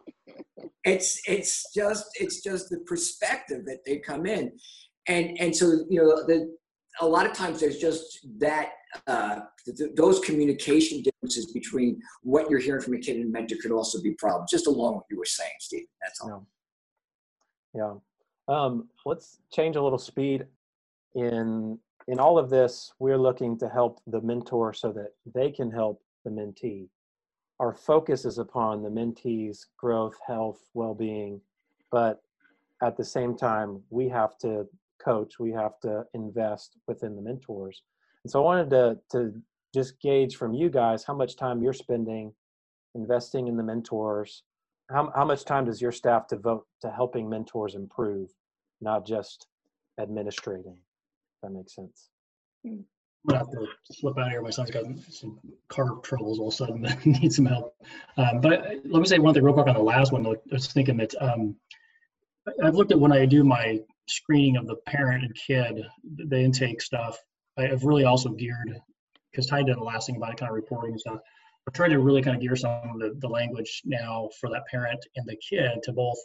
it's 0.84 1.22
it's 1.26 1.72
just 1.74 2.04
it's 2.20 2.42
just 2.42 2.68
the 2.68 2.80
perspective 2.80 3.64
that 3.64 3.78
they 3.86 3.98
come 3.98 4.26
in 4.26 4.52
and 5.06 5.38
and 5.40 5.56
so 5.56 5.86
you 5.88 6.02
know 6.02 6.26
the 6.26 6.54
a 7.00 7.06
lot 7.06 7.26
of 7.26 7.32
times 7.32 7.60
there's 7.60 7.78
just 7.78 8.26
that 8.38 8.72
uh, 9.06 9.40
th- 9.64 9.90
those 9.96 10.20
communication 10.20 11.02
differences 11.02 11.52
between 11.52 12.00
what 12.22 12.50
you're 12.50 12.58
hearing 12.58 12.82
from 12.82 12.94
a 12.94 12.98
kid 12.98 13.16
and 13.16 13.26
a 13.26 13.28
mentor 13.28 13.56
could 13.60 13.70
also 13.72 14.00
be 14.00 14.12
problems 14.12 14.50
just 14.50 14.66
along 14.66 14.96
what 14.96 15.04
you 15.10 15.18
were 15.18 15.24
saying 15.24 15.52
steve 15.60 15.86
that's 16.02 16.20
all 16.20 16.46
Yeah. 17.74 17.94
Um, 18.48 18.88
let's 19.04 19.38
change 19.52 19.76
a 19.76 19.82
little 19.82 19.98
speed. 19.98 20.46
In 21.14 21.78
in 22.08 22.18
all 22.18 22.38
of 22.38 22.48
this, 22.48 22.92
we're 22.98 23.18
looking 23.18 23.58
to 23.58 23.68
help 23.68 24.00
the 24.06 24.20
mentor 24.22 24.72
so 24.72 24.90
that 24.92 25.12
they 25.34 25.50
can 25.50 25.70
help 25.70 26.02
the 26.24 26.30
mentee. 26.30 26.88
Our 27.60 27.74
focus 27.74 28.24
is 28.24 28.38
upon 28.38 28.82
the 28.82 28.88
mentee's 28.88 29.66
growth, 29.76 30.16
health, 30.26 30.60
well-being, 30.72 31.40
but 31.90 32.22
at 32.82 32.96
the 32.96 33.04
same 33.04 33.36
time, 33.36 33.82
we 33.90 34.08
have 34.08 34.38
to 34.38 34.66
coach, 35.02 35.38
we 35.38 35.52
have 35.52 35.78
to 35.80 36.04
invest 36.14 36.76
within 36.86 37.16
the 37.16 37.22
mentors. 37.22 37.82
And 38.24 38.30
so 38.30 38.40
I 38.40 38.44
wanted 38.44 38.70
to 38.70 38.98
to 39.12 39.32
just 39.74 40.00
gauge 40.00 40.36
from 40.36 40.54
you 40.54 40.70
guys 40.70 41.04
how 41.04 41.14
much 41.14 41.36
time 41.36 41.62
you're 41.62 41.72
spending 41.72 42.32
investing 42.94 43.48
in 43.48 43.56
the 43.56 43.62
mentors 43.62 44.42
how, 44.90 45.12
how 45.14 45.24
much 45.24 45.44
time 45.44 45.66
does 45.66 45.80
your 45.80 45.92
staff 45.92 46.26
devote 46.28 46.66
to 46.80 46.90
helping 46.90 47.28
mentors 47.28 47.74
improve 47.74 48.30
not 48.80 49.06
just 49.06 49.46
administrating 49.98 50.72
if 50.72 51.40
that 51.42 51.50
makes 51.50 51.74
sense 51.74 52.08
I'm 52.64 52.84
gonna 53.26 53.38
have 53.40 53.50
to 53.50 53.94
flip 54.00 54.16
out 54.16 54.26
of 54.26 54.30
here. 54.30 54.42
My 54.42 54.50
son's 54.50 54.70
got 54.70 54.84
some 55.10 55.38
car 55.68 55.96
troubles 56.02 56.38
all 56.38 56.48
of 56.48 56.54
a 56.54 56.56
sudden 56.56 56.82
that 56.82 57.04
needs 57.04 57.36
some 57.36 57.46
help. 57.46 57.74
Um, 58.16 58.40
but 58.40 58.62
let 58.84 59.00
me 59.00 59.06
say 59.06 59.18
one 59.18 59.34
thing 59.34 59.42
real 59.42 59.54
quick 59.54 59.66
on 59.66 59.74
the 59.74 59.80
last 59.80 60.12
one. 60.12 60.22
though. 60.22 60.34
I 60.34 60.54
was 60.54 60.68
thinking 60.68 60.96
that 60.98 61.14
um, 61.20 61.56
I've 62.62 62.76
looked 62.76 62.92
at 62.92 63.00
when 63.00 63.12
I 63.12 63.26
do 63.26 63.42
my 63.42 63.80
screening 64.10 64.56
of 64.56 64.66
the 64.66 64.76
parent 64.86 65.24
and 65.24 65.34
kid, 65.34 65.84
the 66.16 66.40
intake 66.40 66.82
stuff, 66.82 67.18
I've 67.56 67.84
really 67.84 68.04
also 68.04 68.30
geared 68.30 68.74
because 69.30 69.46
Ty 69.46 69.64
did 69.64 69.76
the 69.76 69.82
last 69.82 70.06
thing 70.06 70.16
about 70.16 70.32
it, 70.32 70.38
kind 70.38 70.50
of 70.50 70.56
reporting 70.56 70.92
and 70.92 71.00
stuff. 71.00 71.20
We're 71.66 71.72
trying 71.72 71.90
to 71.90 71.98
really 71.98 72.22
kind 72.22 72.36
of 72.36 72.42
gear 72.42 72.56
some 72.56 72.90
of 72.94 72.98
the, 72.98 73.14
the 73.18 73.28
language 73.28 73.82
now 73.84 74.30
for 74.40 74.48
that 74.50 74.66
parent 74.70 75.04
and 75.16 75.26
the 75.26 75.36
kid 75.36 75.82
to 75.82 75.92
both 75.92 76.16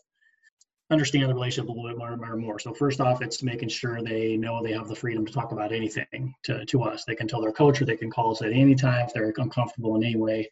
understand 0.89 1.29
the 1.29 1.33
relationship 1.33 1.69
a 1.69 1.71
little 1.71 1.89
bit 1.89 1.97
more 1.97 2.13
and 2.13 2.41
more. 2.41 2.59
So 2.59 2.73
first 2.73 3.01
off, 3.01 3.21
it's 3.21 3.43
making 3.43 3.69
sure 3.69 4.01
they 4.01 4.37
know 4.37 4.63
they 4.63 4.73
have 4.73 4.87
the 4.87 4.95
freedom 4.95 5.25
to 5.25 5.33
talk 5.33 5.51
about 5.51 5.73
anything 5.73 6.33
to, 6.43 6.65
to 6.65 6.83
us. 6.83 7.03
They 7.03 7.15
can 7.15 7.27
tell 7.27 7.41
their 7.41 7.51
coach 7.51 7.81
or 7.81 7.85
they 7.85 7.97
can 7.97 8.11
call 8.11 8.31
us 8.31 8.41
at 8.41 8.53
any 8.53 8.75
time 8.75 9.07
if 9.07 9.13
they're 9.13 9.33
uncomfortable 9.35 9.95
in 9.95 10.03
any 10.03 10.15
way. 10.15 10.49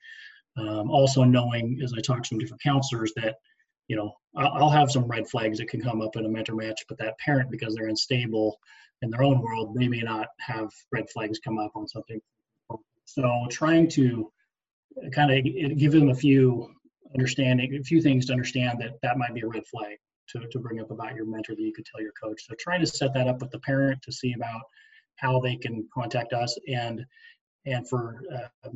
Um, 0.57 0.91
also 0.91 1.23
knowing, 1.23 1.79
as 1.81 1.93
I 1.97 2.01
talk 2.01 2.23
to 2.23 2.27
some 2.27 2.39
different 2.39 2.61
counselors, 2.61 3.13
that 3.15 3.35
you 3.91 3.97
know 3.97 4.13
I'll, 4.37 4.69
have 4.69 4.89
some 4.89 5.03
red 5.03 5.27
flags 5.27 5.57
that 5.57 5.67
can 5.67 5.81
come 5.81 6.01
up 6.01 6.15
in 6.15 6.25
a 6.25 6.29
mentor 6.29 6.55
match, 6.55 6.85
but 6.87 6.97
that 6.99 7.17
parent, 7.19 7.51
because 7.51 7.75
they're 7.75 7.89
unstable 7.89 8.57
in 9.01 9.09
their 9.09 9.23
own 9.23 9.41
world, 9.41 9.75
they 9.77 9.89
may 9.89 9.99
not 9.99 10.27
have 10.39 10.69
red 10.93 11.09
flags 11.09 11.39
come 11.39 11.59
up 11.59 11.73
on 11.75 11.85
something. 11.89 12.21
So 13.03 13.47
trying 13.49 13.89
to 13.89 14.31
kind 15.11 15.31
of 15.31 15.77
give 15.77 15.91
them 15.91 16.09
a 16.09 16.15
few 16.15 16.73
understanding, 17.13 17.75
a 17.75 17.83
few 17.83 18.01
things 18.01 18.27
to 18.27 18.31
understand 18.31 18.79
that 18.79 18.93
that 19.01 19.17
might 19.17 19.33
be 19.33 19.41
a 19.41 19.47
red 19.47 19.67
flag 19.67 19.97
to, 20.29 20.47
to 20.47 20.59
bring 20.59 20.79
up 20.79 20.91
about 20.91 21.13
your 21.13 21.25
mentor 21.25 21.53
that 21.53 21.61
you 21.61 21.73
could 21.73 21.85
tell 21.85 22.01
your 22.01 22.13
coach. 22.13 22.47
So 22.47 22.55
trying 22.57 22.79
to 22.79 22.87
set 22.87 23.13
that 23.13 23.27
up 23.27 23.41
with 23.41 23.51
the 23.51 23.59
parent 23.59 24.01
to 24.03 24.13
see 24.13 24.31
about 24.31 24.61
how 25.17 25.41
they 25.41 25.57
can 25.57 25.85
contact 25.93 26.31
us 26.31 26.57
and 26.69 27.05
and 27.65 27.87
for 27.87 28.21
uh, 28.33 28.69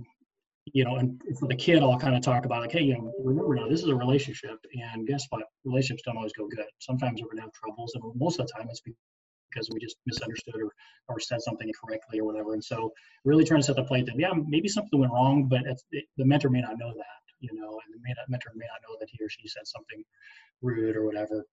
you 0.73 0.83
know, 0.83 0.95
and 0.95 1.21
for 1.39 1.47
the 1.47 1.55
kid, 1.55 1.83
I'll 1.83 1.99
kind 1.99 2.15
of 2.15 2.21
talk 2.21 2.45
about 2.45 2.61
like, 2.61 2.71
hey, 2.71 2.81
you 2.81 2.93
know, 2.93 3.13
remember 3.23 3.55
now 3.55 3.67
this 3.69 3.83
is 3.83 3.89
a 3.89 3.95
relationship, 3.95 4.57
and 4.73 5.07
guess 5.07 5.25
what? 5.29 5.43
Relationships 5.63 6.03
don't 6.05 6.17
always 6.17 6.33
go 6.33 6.47
good. 6.47 6.65
Sometimes 6.79 7.21
we're 7.21 7.29
gonna 7.29 7.41
have 7.41 7.53
troubles, 7.53 7.93
and 7.93 8.03
most 8.15 8.39
of 8.39 8.47
the 8.47 8.53
time 8.53 8.67
it's 8.69 8.81
because 8.81 9.69
we 9.71 9.79
just 9.79 9.97
misunderstood 10.05 10.55
or 10.55 10.71
or 11.07 11.19
said 11.19 11.41
something 11.41 11.67
incorrectly 11.67 12.19
or 12.19 12.25
whatever. 12.25 12.53
And 12.53 12.63
so, 12.63 12.91
really 13.25 13.45
trying 13.45 13.61
to 13.61 13.65
set 13.65 13.75
the 13.75 13.83
plate 13.83 14.07
that 14.07 14.17
yeah, 14.17 14.33
maybe 14.47 14.67
something 14.67 14.99
went 14.99 15.13
wrong, 15.13 15.47
but 15.47 15.61
it, 15.65 16.05
the 16.17 16.25
mentor 16.25 16.49
may 16.49 16.61
not 16.61 16.79
know 16.79 16.91
that, 16.95 17.21
you 17.39 17.53
know, 17.53 17.79
and 17.85 17.93
the 17.93 17.99
mentor 18.27 18.51
may 18.55 18.65
not 18.65 18.81
know 18.87 18.97
that 18.99 19.09
he 19.11 19.23
or 19.23 19.29
she 19.29 19.47
said 19.47 19.67
something 19.67 20.03
rude 20.61 20.95
or 20.95 21.05
whatever 21.05 21.45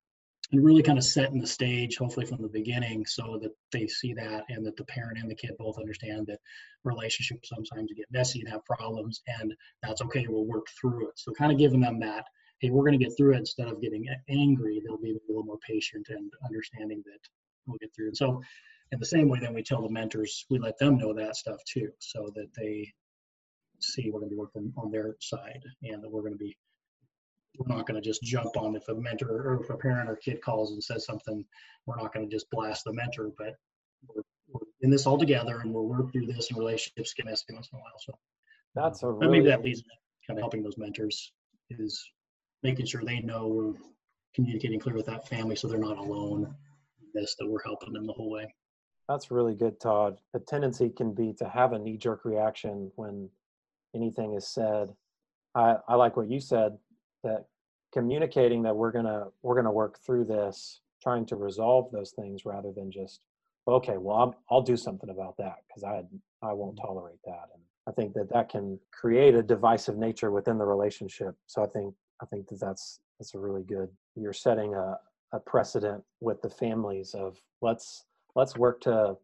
and 0.53 0.65
really 0.65 0.83
kind 0.83 0.99
of 0.99 1.05
setting 1.05 1.41
the 1.41 1.47
stage 1.47 1.97
hopefully 1.97 2.27
from 2.27 2.43
the 2.43 2.49
beginning 2.49 3.05
so 3.07 3.39
that 3.43 3.53
they 3.73 3.87
see 3.87 4.13
that 4.13 4.45
and 4.51 4.65
that 4.65 4.77
the 4.77 4.85
parent 4.85 5.19
and 5.19 5.31
the 5.31 5.35
kid 5.35 5.53
both 5.59 5.79
understand 5.79 6.27
that 6.27 6.39
relationships 6.85 7.49
sometimes 7.49 7.91
get 7.97 8.07
messy 8.11 8.41
and 8.41 8.49
have 8.49 8.65
problems 8.65 9.23
and 9.41 9.55
that's 9.83 10.03
okay 10.03 10.27
we'll 10.29 10.47
work 10.47 10.67
through 10.81 11.09
it. 11.09 11.19
So 11.19 11.33
kind 11.33 11.53
of 11.53 11.59
giving 11.59 11.81
them 11.81 11.99
that 12.01 12.25
hey 12.61 12.71
we're 12.71 12.85
going 12.85 12.99
to 12.99 13.05
get 13.05 13.17
through 13.17 13.35
it 13.35 13.39
instead 13.39 13.69
of 13.69 13.81
getting 13.81 14.07
angry 14.29 14.81
they'll 14.85 14.99
be 14.99 15.13
a 15.13 15.29
little 15.29 15.45
more 15.45 15.59
patient 15.67 16.07
and 16.11 16.31
understanding 16.45 17.03
that 17.07 17.21
we'll 17.67 17.79
get 17.79 17.95
through. 17.95 18.09
It 18.09 18.17
so 18.17 18.43
in 18.93 18.99
the 18.99 19.07
same 19.07 19.29
way 19.29 19.41
then 19.41 19.55
we 19.55 19.63
tell 19.63 19.83
the 19.83 19.91
mentors 19.91 20.45
we 20.51 20.59
let 20.59 20.79
them 20.79 20.99
know 20.99 21.15
that 21.15 21.37
stuff 21.37 21.61
too 21.65 21.89
so 21.99 22.31
that 22.35 22.49
they 22.57 22.93
see 23.81 24.11
we're 24.11 24.21
going 24.21 24.31
to 24.31 24.37
be 24.37 24.39
working 24.39 24.73
on 24.77 24.91
their 24.91 25.17
side 25.21 25.63
and 25.83 26.03
that 26.03 26.11
we're 26.11 26.21
going 26.21 26.35
to 26.35 26.39
be 26.39 26.57
we're 27.57 27.75
not 27.75 27.87
going 27.87 28.01
to 28.01 28.07
just 28.07 28.23
jump 28.23 28.57
on 28.57 28.75
if 28.77 28.89
a 28.89 28.95
mentor 28.95 29.29
or 29.29 29.61
if 29.63 29.71
a 29.71 29.77
parent 29.77 30.09
or 30.09 30.17
kid 30.17 30.41
calls 30.41 30.73
and 30.73 30.83
says 30.83 31.05
something 31.05 31.45
we're 31.87 31.97
not 31.97 32.13
going 32.13 32.29
to 32.29 32.35
just 32.35 32.51
blast 32.51 32.85
the 32.85 32.93
mentor 32.93 33.31
but 33.37 33.55
we're, 34.09 34.23
we're, 34.49 34.67
in 34.81 34.91
this 34.91 35.07
all 35.07 35.19
together 35.19 35.61
and 35.61 35.73
we'll 35.73 35.87
work 35.87 36.13
through 36.13 36.27
this 36.27 36.49
and 36.51 36.59
relationships 36.59 37.15
get 37.15 37.27
messy 37.27 37.45
once 37.53 37.69
in 37.73 37.79
a 37.79 37.83
while 37.83 37.93
so. 37.99 38.13
That's 38.75 39.03
a 39.03 39.11
really, 39.11 39.39
maybe 39.39 39.51
that 39.51 39.63
leads 39.63 39.83
to 39.83 39.89
kind 40.27 40.39
of 40.39 40.43
helping 40.43 40.63
those 40.63 40.79
mentors 40.79 41.33
is 41.71 42.03
making 42.63 42.87
sure 42.87 43.03
they 43.05 43.21
know 43.21 43.49
we're 43.49 43.75
communicating 44.35 44.81
clear 44.81 44.95
with 44.95 45.07
that 45.07 45.29
family 45.29 45.57
so 45.57 45.69
they're 45.69 45.79
not 45.79 45.99
alone 45.99 46.55
in 47.01 47.09
this 47.15 47.37
that 47.39 47.47
we're 47.47 47.63
helping 47.65 47.93
them 47.93 48.07
the 48.07 48.13
whole 48.13 48.31
way. 48.31 48.53
That's 49.09 49.31
really 49.31 49.55
good 49.55 49.81
todd. 49.81 50.19
The 50.33 50.41
tendency 50.41 50.89
can 50.89 51.13
be 51.13 51.35
to 51.35 51.49
have 51.49 51.73
a 51.73 51.79
knee-jerk 51.79 52.25
reaction 52.25 52.91
when 52.95 53.29
anything 53.95 54.35
is 54.35 54.47
said. 54.47 54.91
I, 55.55 55.77
I 55.87 55.97
like 55.97 56.17
what 56.17 56.31
you 56.31 56.41
said 56.41 56.79
that 57.23 57.47
communicating 57.93 58.63
that 58.63 58.75
we're 58.75 58.93
gonna 58.93 59.27
we're 59.43 59.55
gonna 59.55 59.73
work 59.73 59.99
through 60.05 60.25
this 60.25 60.81
trying 61.03 61.27
to 61.27 61.37
resolve 61.37 61.91
those 61.93 62.13
things 62.13 62.45
rather 62.45 62.73
than 62.73 62.91
just 62.91 63.21
okay 63.69 63.99
well 63.99 64.17
I'll, 64.17 64.35
I'll 64.51 64.63
do 64.63 64.77
something 64.77 65.11
about 65.11 65.37
that 65.39 65.57
because 65.67 65.85
i 65.85 66.03
i 66.47 66.53
won't 66.53 66.77
mm-hmm. 66.77 66.87
tolerate 66.87 67.23
that 67.25 67.49
and 67.55 67.63
i 67.87 67.93
think 67.93 68.15
that 68.15 68.31
that 68.33 68.49
can 68.49 68.79
create 68.93 69.35
a 69.35 69.43
divisive 69.43 69.97
nature 69.97 70.31
within 70.31 70.59
the 70.59 70.65
relationship 70.65 71.35
so 71.47 71.63
i 71.63 71.67
think 71.67 71.95
i 72.23 72.27
think 72.27 72.49
that 72.49 72.61
that's 72.61 73.01
that's 73.19 73.35
a 73.35 73.39
really 73.39 73.63
good 73.63 73.89
you're 74.17 74.33
setting 74.33 74.75
a, 74.75 74.97
a 75.33 75.41
precedent 75.41 76.03
with 76.21 76.41
the 76.43 76.51
families 76.51 77.15
of 77.15 77.39
let's 77.61 78.05
let's 78.35 78.57
work 78.57 78.81
to 78.81 79.17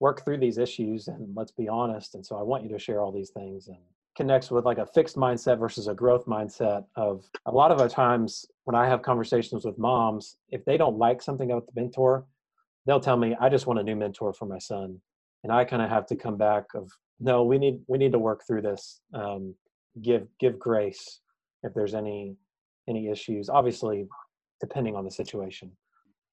work 0.00 0.24
through 0.24 0.38
these 0.38 0.58
issues 0.58 1.08
and 1.08 1.34
let's 1.36 1.52
be 1.52 1.68
honest 1.68 2.14
and 2.14 2.24
so 2.24 2.36
i 2.36 2.42
want 2.42 2.62
you 2.62 2.68
to 2.70 2.78
share 2.78 3.00
all 3.00 3.12
these 3.12 3.30
things 3.30 3.68
and 3.68 3.78
connects 4.18 4.50
with 4.50 4.64
like 4.64 4.78
a 4.78 4.84
fixed 4.84 5.14
mindset 5.14 5.60
versus 5.60 5.86
a 5.86 5.94
growth 5.94 6.26
mindset 6.26 6.84
of 6.96 7.24
a 7.46 7.52
lot 7.52 7.70
of 7.70 7.78
the 7.78 7.88
times 7.88 8.44
when 8.64 8.74
I 8.74 8.88
have 8.88 9.00
conversations 9.00 9.64
with 9.64 9.78
moms, 9.78 10.38
if 10.50 10.64
they 10.64 10.76
don't 10.76 10.98
like 10.98 11.22
something 11.22 11.52
about 11.52 11.66
the 11.66 11.80
mentor, 11.80 12.26
they'll 12.84 12.98
tell 12.98 13.16
me, 13.16 13.36
I 13.40 13.48
just 13.48 13.68
want 13.68 13.78
a 13.78 13.82
new 13.84 13.94
mentor 13.94 14.32
for 14.32 14.46
my 14.46 14.58
son. 14.58 15.00
And 15.44 15.52
I 15.52 15.64
kind 15.64 15.82
of 15.82 15.88
have 15.88 16.04
to 16.06 16.16
come 16.16 16.36
back 16.36 16.64
of, 16.74 16.90
no, 17.20 17.44
we 17.44 17.58
need, 17.58 17.78
we 17.86 17.96
need 17.96 18.10
to 18.10 18.18
work 18.18 18.42
through 18.44 18.62
this. 18.62 19.00
Um, 19.14 19.54
give, 20.02 20.26
give 20.40 20.58
grace 20.58 21.20
if 21.62 21.72
there's 21.72 21.94
any, 21.94 22.34
any 22.88 23.08
issues, 23.10 23.48
obviously 23.48 24.08
depending 24.60 24.96
on 24.96 25.04
the 25.04 25.12
situation. 25.12 25.70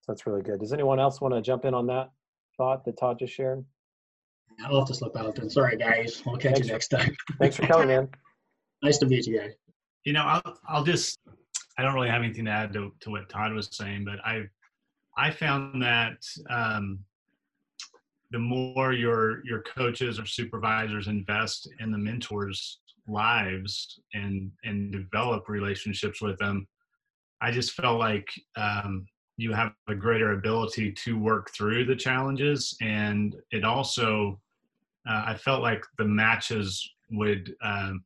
So 0.02 0.12
that's 0.12 0.26
really 0.26 0.42
good. 0.42 0.60
Does 0.60 0.74
anyone 0.74 1.00
else 1.00 1.22
want 1.22 1.36
to 1.36 1.42
jump 1.42 1.66
in 1.66 1.76
on 1.76 1.86
that 1.86 2.10
thought 2.58 2.84
that 2.86 2.98
Todd 2.98 3.20
just 3.20 3.34
shared? 3.34 3.64
I'll 4.64 4.80
have 4.80 4.88
to 4.88 4.94
slip 4.94 5.16
out 5.18 5.36
then. 5.36 5.50
Sorry, 5.50 5.78
guys. 5.78 6.22
We'll 6.26 6.38
catch 6.38 6.54
thanks 6.54 6.68
you 6.68 6.74
next 6.74 6.88
time. 6.90 7.16
thanks 7.40 7.56
for 7.56 7.68
coming, 7.68 7.88
man. 7.88 8.10
nice 8.82 8.98
to 9.00 9.06
meet 9.06 9.28
you 9.28 9.38
guys. 9.38 9.52
You 10.04 10.14
know, 10.14 10.24
I'll, 10.24 10.60
I'll 10.68 10.84
just, 10.84 11.20
I 11.78 11.84
don't 11.84 11.94
really 11.94 12.10
have 12.10 12.24
anything 12.24 12.46
to 12.46 12.52
add 12.52 12.74
to, 12.74 12.92
to 13.02 13.10
what 13.10 13.30
Todd 13.30 13.54
was 13.54 13.70
saying, 13.72 14.06
but 14.06 14.20
I, 14.26 14.44
I 15.18 15.32
found 15.32 15.82
that 15.82 16.18
um, 16.50 17.00
the 18.32 18.40
more 18.40 18.92
your 18.92 19.46
your 19.46 19.62
coaches 19.62 20.20
or 20.20 20.26
supervisors 20.26 21.08
invest 21.08 21.70
in 21.80 21.92
the 21.92 21.98
mentors' 21.98 22.80
lives 23.08 24.00
and 24.14 24.52
and 24.64 24.92
develop 24.92 25.48
relationships 25.48 26.22
with 26.22 26.38
them, 26.38 26.68
I 27.42 27.52
just 27.52 27.72
felt 27.72 28.00
like 28.00 28.28
um, 28.58 29.06
you 29.38 29.54
have 29.54 29.74
a 29.88 29.96
greater 29.96 30.34
ability 30.34 30.92
to 30.92 31.18
work 31.18 31.52
through 31.52 31.86
the 31.86 31.96
challenges, 31.96 32.76
and 32.82 33.36
it 33.52 33.64
also 33.64 34.40
uh, 35.08 35.24
I 35.28 35.36
felt 35.36 35.62
like 35.62 35.84
the 35.98 36.06
matches 36.06 36.88
would 37.12 37.54
um, 37.64 38.04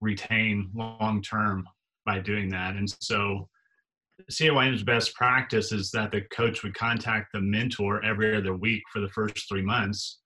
retain 0.00 0.70
long 0.74 1.22
term 1.22 1.66
by 2.04 2.18
doing 2.18 2.48
that. 2.50 2.76
And 2.76 2.92
so, 3.00 3.48
CAYM's 4.30 4.82
best 4.82 5.14
practice 5.14 5.72
is 5.72 5.90
that 5.90 6.12
the 6.12 6.20
coach 6.32 6.62
would 6.62 6.74
contact 6.74 7.32
the 7.32 7.40
mentor 7.40 8.04
every 8.04 8.36
other 8.36 8.54
week 8.54 8.82
for 8.92 9.00
the 9.00 9.08
first 9.08 9.48
three 9.48 9.62
months 9.62 10.18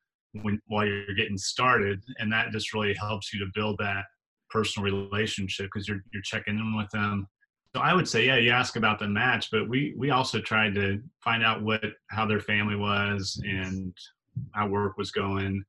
when, 0.42 0.61
while 0.66 0.85
you're 0.85 1.14
getting 1.14 1.38
started, 1.38 2.03
and 2.18 2.31
that 2.33 2.51
just 2.51 2.75
really 2.75 2.94
helps 2.94 3.33
you 3.33 3.38
to 3.40 3.51
build 3.55 3.77
that 3.79 4.05
personal 4.51 4.90
relationship 4.90 5.66
because 5.72 5.88
you're 5.88 6.03
you're 6.12 6.22
checking 6.22 6.59
in 6.59 6.77
with 6.77 6.90
them. 6.90 7.27
So 7.75 7.83
I 7.83 7.94
would 7.94 8.09
say, 8.09 8.27
yeah, 8.27 8.37
you 8.37 8.51
ask 8.51 8.77
about 8.77 8.99
the 8.99 9.09
match, 9.09 9.51
but 9.51 9.68
we 9.68 9.94
we 9.96 10.11
also 10.11 10.40
tried 10.40 10.75
to 10.75 11.01
find 11.22 11.44
out 11.44 11.62
what 11.62 11.85
how 12.11 12.27
their 12.27 12.40
family 12.40 12.77
was 12.77 13.40
and 13.44 13.94
how 14.53 14.68
work 14.68 14.99
was 14.99 15.11
going 15.11 15.64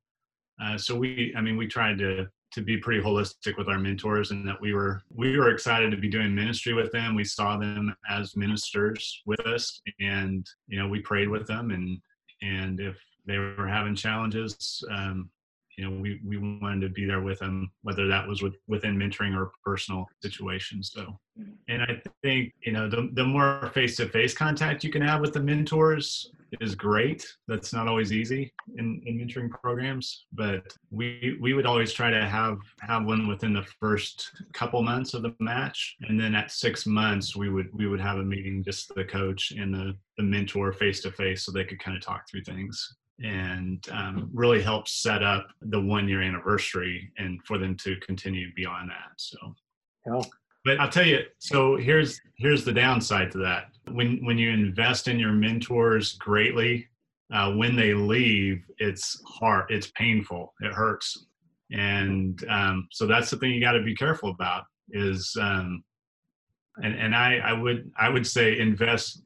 uh, 0.61 0.77
so 0.77 0.95
we, 0.95 1.33
I 1.37 1.41
mean, 1.41 1.57
we 1.57 1.67
tried 1.67 1.97
to 1.99 2.27
to 2.49 2.61
be 2.61 2.77
pretty 2.77 3.01
holistic 3.01 3.57
with 3.57 3.67
our 3.67 3.77
mentors, 3.77 4.31
and 4.31 4.47
that 4.47 4.59
we 4.59 4.73
were 4.73 5.01
we 5.13 5.37
were 5.37 5.49
excited 5.49 5.91
to 5.91 5.97
be 5.97 6.09
doing 6.09 6.33
ministry 6.33 6.73
with 6.73 6.91
them. 6.91 7.15
We 7.15 7.23
saw 7.23 7.57
them 7.57 7.93
as 8.09 8.35
ministers 8.35 9.21
with 9.25 9.41
us, 9.41 9.81
and 9.99 10.47
you 10.67 10.79
know, 10.79 10.87
we 10.87 11.01
prayed 11.01 11.29
with 11.29 11.45
them, 11.47 11.71
and 11.71 11.99
and 12.41 12.79
if 12.79 12.97
they 13.25 13.37
were 13.37 13.67
having 13.67 13.95
challenges, 13.95 14.83
um, 14.91 15.29
you 15.77 15.89
know, 15.89 16.01
we 16.01 16.19
we 16.25 16.37
wanted 16.37 16.81
to 16.81 16.89
be 16.89 17.05
there 17.05 17.21
with 17.21 17.39
them, 17.39 17.71
whether 17.83 18.07
that 18.07 18.27
was 18.27 18.41
with, 18.41 18.55
within 18.67 18.97
mentoring 18.97 19.37
or 19.37 19.51
personal 19.63 20.07
situations. 20.21 20.91
So, 20.93 21.19
mm-hmm. 21.39 21.51
and 21.69 21.83
I 21.83 22.01
think 22.23 22.53
you 22.65 22.71
know, 22.71 22.89
the 22.89 23.09
the 23.13 23.23
more 23.23 23.69
face 23.73 23.95
to 23.97 24.09
face 24.09 24.33
contact 24.33 24.83
you 24.83 24.91
can 24.91 25.03
have 25.03 25.21
with 25.21 25.33
the 25.33 25.39
mentors, 25.39 26.31
is 26.61 26.75
great. 26.75 27.25
That's 27.47 27.73
not 27.73 27.87
always 27.87 28.11
easy 28.11 28.53
in, 28.77 29.01
in 29.05 29.19
mentoring 29.19 29.49
programs, 29.49 30.25
but 30.33 30.73
we 30.91 31.37
we 31.39 31.53
would 31.53 31.65
always 31.65 31.93
try 31.93 32.09
to 32.09 32.25
have 32.25 32.57
have 32.79 33.05
one 33.05 33.27
within 33.27 33.53
the 33.53 33.65
first 33.79 34.31
couple 34.53 34.81
months 34.81 35.13
of 35.13 35.21
the 35.21 35.35
match, 35.39 35.95
and 36.01 36.19
then 36.19 36.35
at 36.35 36.51
six 36.51 36.85
months 36.85 37.35
we 37.35 37.49
would 37.49 37.69
we 37.73 37.87
would 37.87 38.01
have 38.01 38.17
a 38.17 38.23
meeting, 38.23 38.63
just 38.63 38.93
the 38.95 39.05
coach 39.05 39.51
and 39.51 39.73
the 39.73 39.95
the 40.17 40.23
mentor 40.23 40.73
face 40.73 41.01
to 41.01 41.11
face, 41.11 41.43
so 41.43 41.51
they 41.51 41.65
could 41.65 41.79
kind 41.79 41.95
of 41.95 42.03
talk 42.03 42.27
through 42.29 42.43
things 42.43 42.95
and 43.23 43.83
um, 43.91 44.29
really 44.33 44.61
help 44.61 44.87
set 44.87 45.23
up 45.23 45.47
the 45.61 45.81
one 45.81 46.07
year 46.07 46.21
anniversary 46.21 47.11
and 47.17 47.39
for 47.45 47.57
them 47.57 47.75
to 47.77 47.95
continue 47.97 48.53
beyond 48.55 48.89
that. 48.89 49.11
So. 49.17 49.55
Yeah. 50.05 50.21
But 50.65 50.79
I'll 50.81 50.89
tell 50.89 51.05
you, 51.05 51.19
so 51.37 51.77
here's 51.77 52.19
here's 52.37 52.65
the 52.65 52.73
downside 52.73 53.31
to 53.31 53.37
that 53.37 53.69
when 53.91 54.23
when 54.25 54.37
you 54.37 54.51
invest 54.51 55.07
in 55.07 55.19
your 55.19 55.31
mentors 55.31 56.13
greatly, 56.13 56.87
uh, 57.33 57.53
when 57.53 57.75
they 57.75 57.93
leave, 57.93 58.63
it's 58.77 59.21
hard, 59.25 59.65
it's 59.69 59.91
painful, 59.91 60.53
it 60.61 60.73
hurts, 60.73 61.25
and 61.71 62.43
um, 62.49 62.87
so 62.91 63.05
that's 63.07 63.29
the 63.29 63.37
thing 63.37 63.51
you 63.51 63.61
got 63.61 63.73
to 63.73 63.83
be 63.83 63.95
careful 63.95 64.29
about. 64.29 64.63
Is 64.89 65.35
um, 65.39 65.83
and 66.83 66.95
and 66.95 67.15
I 67.15 67.37
I 67.37 67.53
would 67.53 67.91
I 67.97 68.09
would 68.09 68.25
say 68.25 68.59
invest 68.59 69.21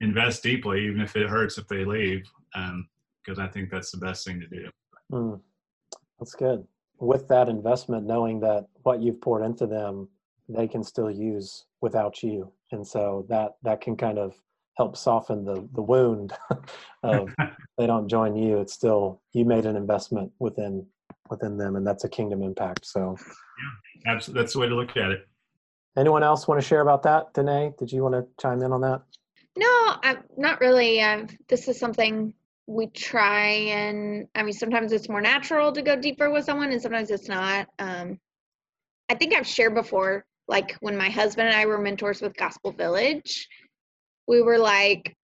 invest 0.00 0.42
deeply, 0.42 0.86
even 0.86 1.00
if 1.00 1.16
it 1.16 1.28
hurts 1.28 1.58
if 1.58 1.66
they 1.68 1.84
leave, 1.84 2.24
because 3.24 3.38
I 3.38 3.48
think 3.48 3.70
that's 3.70 3.90
the 3.90 3.98
best 3.98 4.26
thing 4.26 4.40
to 4.40 4.46
do. 4.46 4.68
Mm, 5.12 5.40
that's 6.18 6.34
good. 6.34 6.66
With 6.98 7.28
that 7.28 7.48
investment, 7.48 8.06
knowing 8.06 8.40
that 8.40 8.66
what 8.82 9.02
you've 9.02 9.20
poured 9.20 9.44
into 9.44 9.66
them, 9.66 10.08
they 10.48 10.68
can 10.68 10.82
still 10.82 11.10
use 11.10 11.64
without 11.80 12.22
you, 12.22 12.52
and 12.72 12.86
so 12.86 13.26
that 13.28 13.52
that 13.62 13.80
can 13.80 13.96
kind 13.96 14.18
of 14.18 14.34
help 14.76 14.96
soften 14.96 15.44
the 15.44 15.68
the 15.74 15.82
wound 15.82 16.32
of 17.02 17.34
they 17.78 17.86
don't 17.86 18.08
join 18.08 18.36
you. 18.36 18.58
It's 18.58 18.72
still 18.72 19.22
you 19.32 19.44
made 19.44 19.66
an 19.66 19.76
investment 19.76 20.30
within 20.38 20.86
within 21.30 21.56
them, 21.56 21.76
and 21.76 21.86
that's 21.86 22.04
a 22.04 22.08
kingdom 22.08 22.42
impact. 22.42 22.86
So, 22.86 23.16
yeah, 23.18 24.12
absolutely, 24.12 24.42
that's 24.42 24.52
the 24.52 24.60
way 24.60 24.68
to 24.68 24.74
look 24.74 24.96
at 24.96 25.10
it. 25.10 25.26
Anyone 25.96 26.22
else 26.22 26.48
want 26.48 26.60
to 26.60 26.66
share 26.66 26.80
about 26.80 27.04
that, 27.04 27.32
Danae? 27.34 27.72
Did 27.78 27.92
you 27.92 28.02
want 28.02 28.14
to 28.14 28.26
chime 28.40 28.62
in 28.62 28.72
on 28.72 28.80
that? 28.80 29.02
No, 29.56 29.96
I'm 30.02 30.24
not 30.36 30.60
really. 30.60 31.00
Um, 31.00 31.28
this 31.48 31.68
is 31.68 31.78
something 31.78 32.34
we 32.66 32.86
try, 32.88 33.46
and 33.48 34.26
I 34.34 34.42
mean, 34.42 34.52
sometimes 34.52 34.92
it's 34.92 35.08
more 35.08 35.20
natural 35.20 35.72
to 35.72 35.82
go 35.82 35.96
deeper 35.96 36.30
with 36.30 36.44
someone, 36.44 36.72
and 36.72 36.80
sometimes 36.80 37.10
it's 37.10 37.28
not. 37.28 37.68
Um, 37.78 38.18
I 39.10 39.14
think 39.14 39.34
I've 39.34 39.46
shared 39.46 39.74
before, 39.74 40.24
like 40.48 40.76
when 40.80 40.96
my 40.96 41.10
husband 41.10 41.48
and 41.48 41.56
I 41.56 41.66
were 41.66 41.78
mentors 41.78 42.22
with 42.22 42.36
Gospel 42.36 42.72
Village, 42.72 43.48
we 44.26 44.40
were 44.40 44.58
like, 44.58 45.14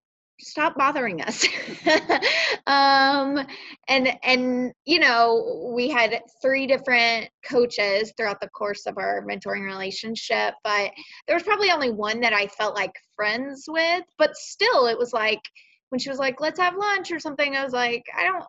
stop 0.41 0.75
bothering 0.77 1.21
us 1.23 1.47
um 2.67 3.47
and 3.89 4.17
and 4.23 4.73
you 4.85 4.99
know 4.99 5.71
we 5.75 5.89
had 5.89 6.21
three 6.41 6.67
different 6.67 7.29
coaches 7.45 8.13
throughout 8.17 8.41
the 8.41 8.49
course 8.49 8.87
of 8.87 8.97
our 8.97 9.23
mentoring 9.27 9.65
relationship 9.65 10.55
but 10.65 10.91
there 11.27 11.37
was 11.37 11.43
probably 11.43 11.71
only 11.71 11.91
one 11.91 12.21
that 12.21 12.33
i 12.33 12.47
felt 12.47 12.75
like 12.75 12.93
friends 13.15 13.67
with 13.69 14.05
but 14.19 14.35
still 14.35 14.87
it 14.87 14.99
was 14.99 15.13
like 15.13 15.43
when 15.91 15.99
she 15.99 16.09
was 16.09 16.19
like 16.19 16.41
let's 16.41 16.59
have 16.59 16.77
lunch 16.77 17.13
or 17.13 17.19
something 17.19 17.55
i 17.57 17.63
was 17.63 17.73
like 17.73 18.05
i 18.19 18.25
don't 18.25 18.45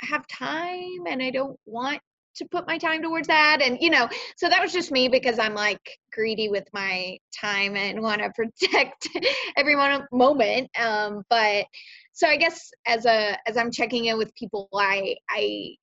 have 0.00 0.26
time 0.26 1.06
and 1.06 1.22
i 1.22 1.30
don't 1.30 1.58
want 1.66 2.00
to 2.34 2.44
put 2.46 2.66
my 2.66 2.76
time 2.78 3.00
towards 3.00 3.28
that 3.28 3.60
and 3.62 3.78
you 3.80 3.90
know 3.90 4.08
so 4.36 4.48
that 4.48 4.60
was 4.60 4.72
just 4.72 4.90
me 4.90 5.08
because 5.08 5.38
i'm 5.38 5.54
like 5.54 5.80
greedy 6.12 6.48
with 6.48 6.66
my 6.72 7.16
time 7.38 7.76
and 7.76 8.00
want 8.00 8.20
to 8.20 8.30
protect 8.34 9.08
every 9.56 9.76
moment 10.12 10.68
um 10.78 11.22
but 11.30 11.64
so 12.12 12.26
i 12.26 12.36
guess 12.36 12.70
as 12.86 13.06
a 13.06 13.36
as 13.46 13.56
i'm 13.56 13.70
checking 13.70 14.06
in 14.06 14.18
with 14.18 14.34
people 14.34 14.68
i 14.74 15.14
i 15.30 15.74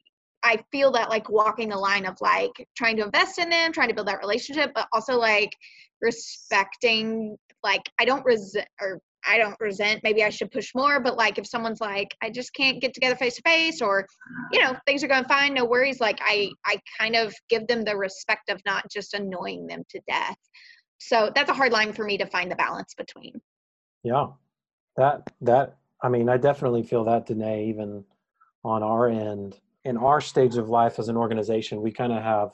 I 0.44 0.58
feel 0.72 0.92
that 0.94 1.12
like 1.12 1.30
walking 1.30 1.70
the 1.70 1.78
line 1.78 2.06
of 2.06 2.18
like 2.20 2.68
trying 2.76 2.98
to 2.98 3.04
invest 3.04 3.38
in 3.38 3.50
them, 3.50 3.72
trying 3.72 3.90
to 3.90 3.94
build 3.94 4.08
that 4.08 4.22
relationship, 4.22 4.72
but 4.74 4.88
also 4.92 5.16
like 5.16 5.52
respecting 6.02 7.38
like 7.64 7.84
I 8.00 8.06
don't 8.06 8.26
resent 8.26 8.68
or 8.80 9.00
I 9.28 9.38
don't 9.38 9.60
resent. 9.60 10.02
Maybe 10.04 10.24
I 10.24 10.30
should 10.30 10.52
push 10.52 10.74
more, 10.74 11.00
but 11.00 11.18
like 11.18 11.38
if 11.38 11.48
someone's 11.48 11.82
like, 11.82 12.16
I 12.22 12.30
just 12.30 12.54
can't 12.54 12.82
get 12.82 12.94
together 12.94 13.16
face 13.16 13.36
to 13.36 13.42
face, 13.44 13.82
or 13.82 14.08
you 14.52 14.62
know, 14.62 14.76
things 14.86 15.04
are 15.04 15.08
going 15.08 15.26
fine, 15.26 15.54
no 15.54 15.66
worries. 15.66 16.00
Like 16.00 16.20
I, 16.22 16.50
I 16.66 16.78
kind 17.00 17.16
of 17.16 17.34
give 17.50 17.68
them 17.68 17.84
the 17.84 17.96
respect 17.96 18.50
of 18.50 18.62
not 18.66 18.84
just 18.92 19.14
annoying 19.14 19.68
them 19.68 19.84
to 19.90 20.00
death. 20.08 20.38
So 20.98 21.32
that's 21.34 21.50
a 21.50 21.54
hard 21.54 21.72
line 21.72 21.94
for 21.94 22.06
me 22.06 22.18
to 22.18 22.26
find 22.26 22.52
the 22.52 22.56
balance 22.56 22.94
between. 22.94 23.42
Yeah, 24.04 24.28
that 24.98 25.32
that 25.42 25.78
I 26.02 26.10
mean, 26.10 26.30
I 26.30 26.38
definitely 26.38 26.84
feel 26.84 27.04
that, 27.06 27.26
Danae. 27.26 27.66
Even 27.66 28.04
on 28.64 28.84
our 28.84 29.08
end, 29.08 29.60
in 29.86 29.98
our 29.98 30.22
stage 30.22 30.58
of 30.58 30.70
life 30.70 31.00
as 31.00 31.10
an 31.10 31.18
organization, 31.18 31.82
we 31.82 31.92
kind 31.92 32.14
of 32.14 32.24
have 32.24 32.52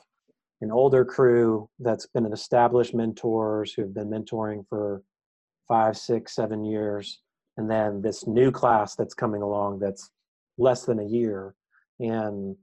an 0.60 0.70
older 0.70 1.04
crew 1.04 1.68
that's 1.78 2.06
been 2.06 2.26
an 2.26 2.32
established 2.32 2.94
mentors 2.94 3.72
who've 3.72 3.94
been 3.94 4.08
mentoring 4.08 4.66
for 4.66 5.02
five, 5.68 5.96
six, 5.96 6.34
seven 6.34 6.64
years, 6.64 7.20
and 7.56 7.70
then 7.70 8.02
this 8.02 8.26
new 8.26 8.50
class 8.50 8.94
that's 8.96 9.14
coming 9.14 9.42
along 9.42 9.78
that's 9.78 10.10
less 10.56 10.84
than 10.84 10.98
a 10.98 11.04
year. 11.04 11.54
And 12.00 12.56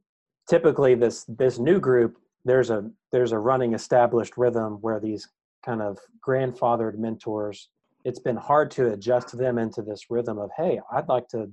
typically, 0.50 0.96
this 0.96 1.26
this 1.28 1.60
new 1.60 1.80
group 1.80 2.18
there's 2.46 2.70
a 2.70 2.89
there's 3.12 3.32
a 3.32 3.39
running 3.39 3.74
established 3.74 4.38
rhythm 4.38 4.78
where 4.82 5.00
these 5.00 5.28
kind 5.65 5.82
of 5.82 5.98
grandfathered 6.26 6.98
mentors 6.98 7.70
it's 8.06 8.20
been 8.20 8.38
hard 8.38 8.70
to 8.70 8.94
adjust 8.94 9.36
them 9.36 9.58
into 9.58 9.82
this 9.82 10.06
rhythm 10.10 10.38
of 10.38 10.52
hey 10.56 10.80
i'd 10.94 11.10
like 11.10 11.28
to 11.28 11.52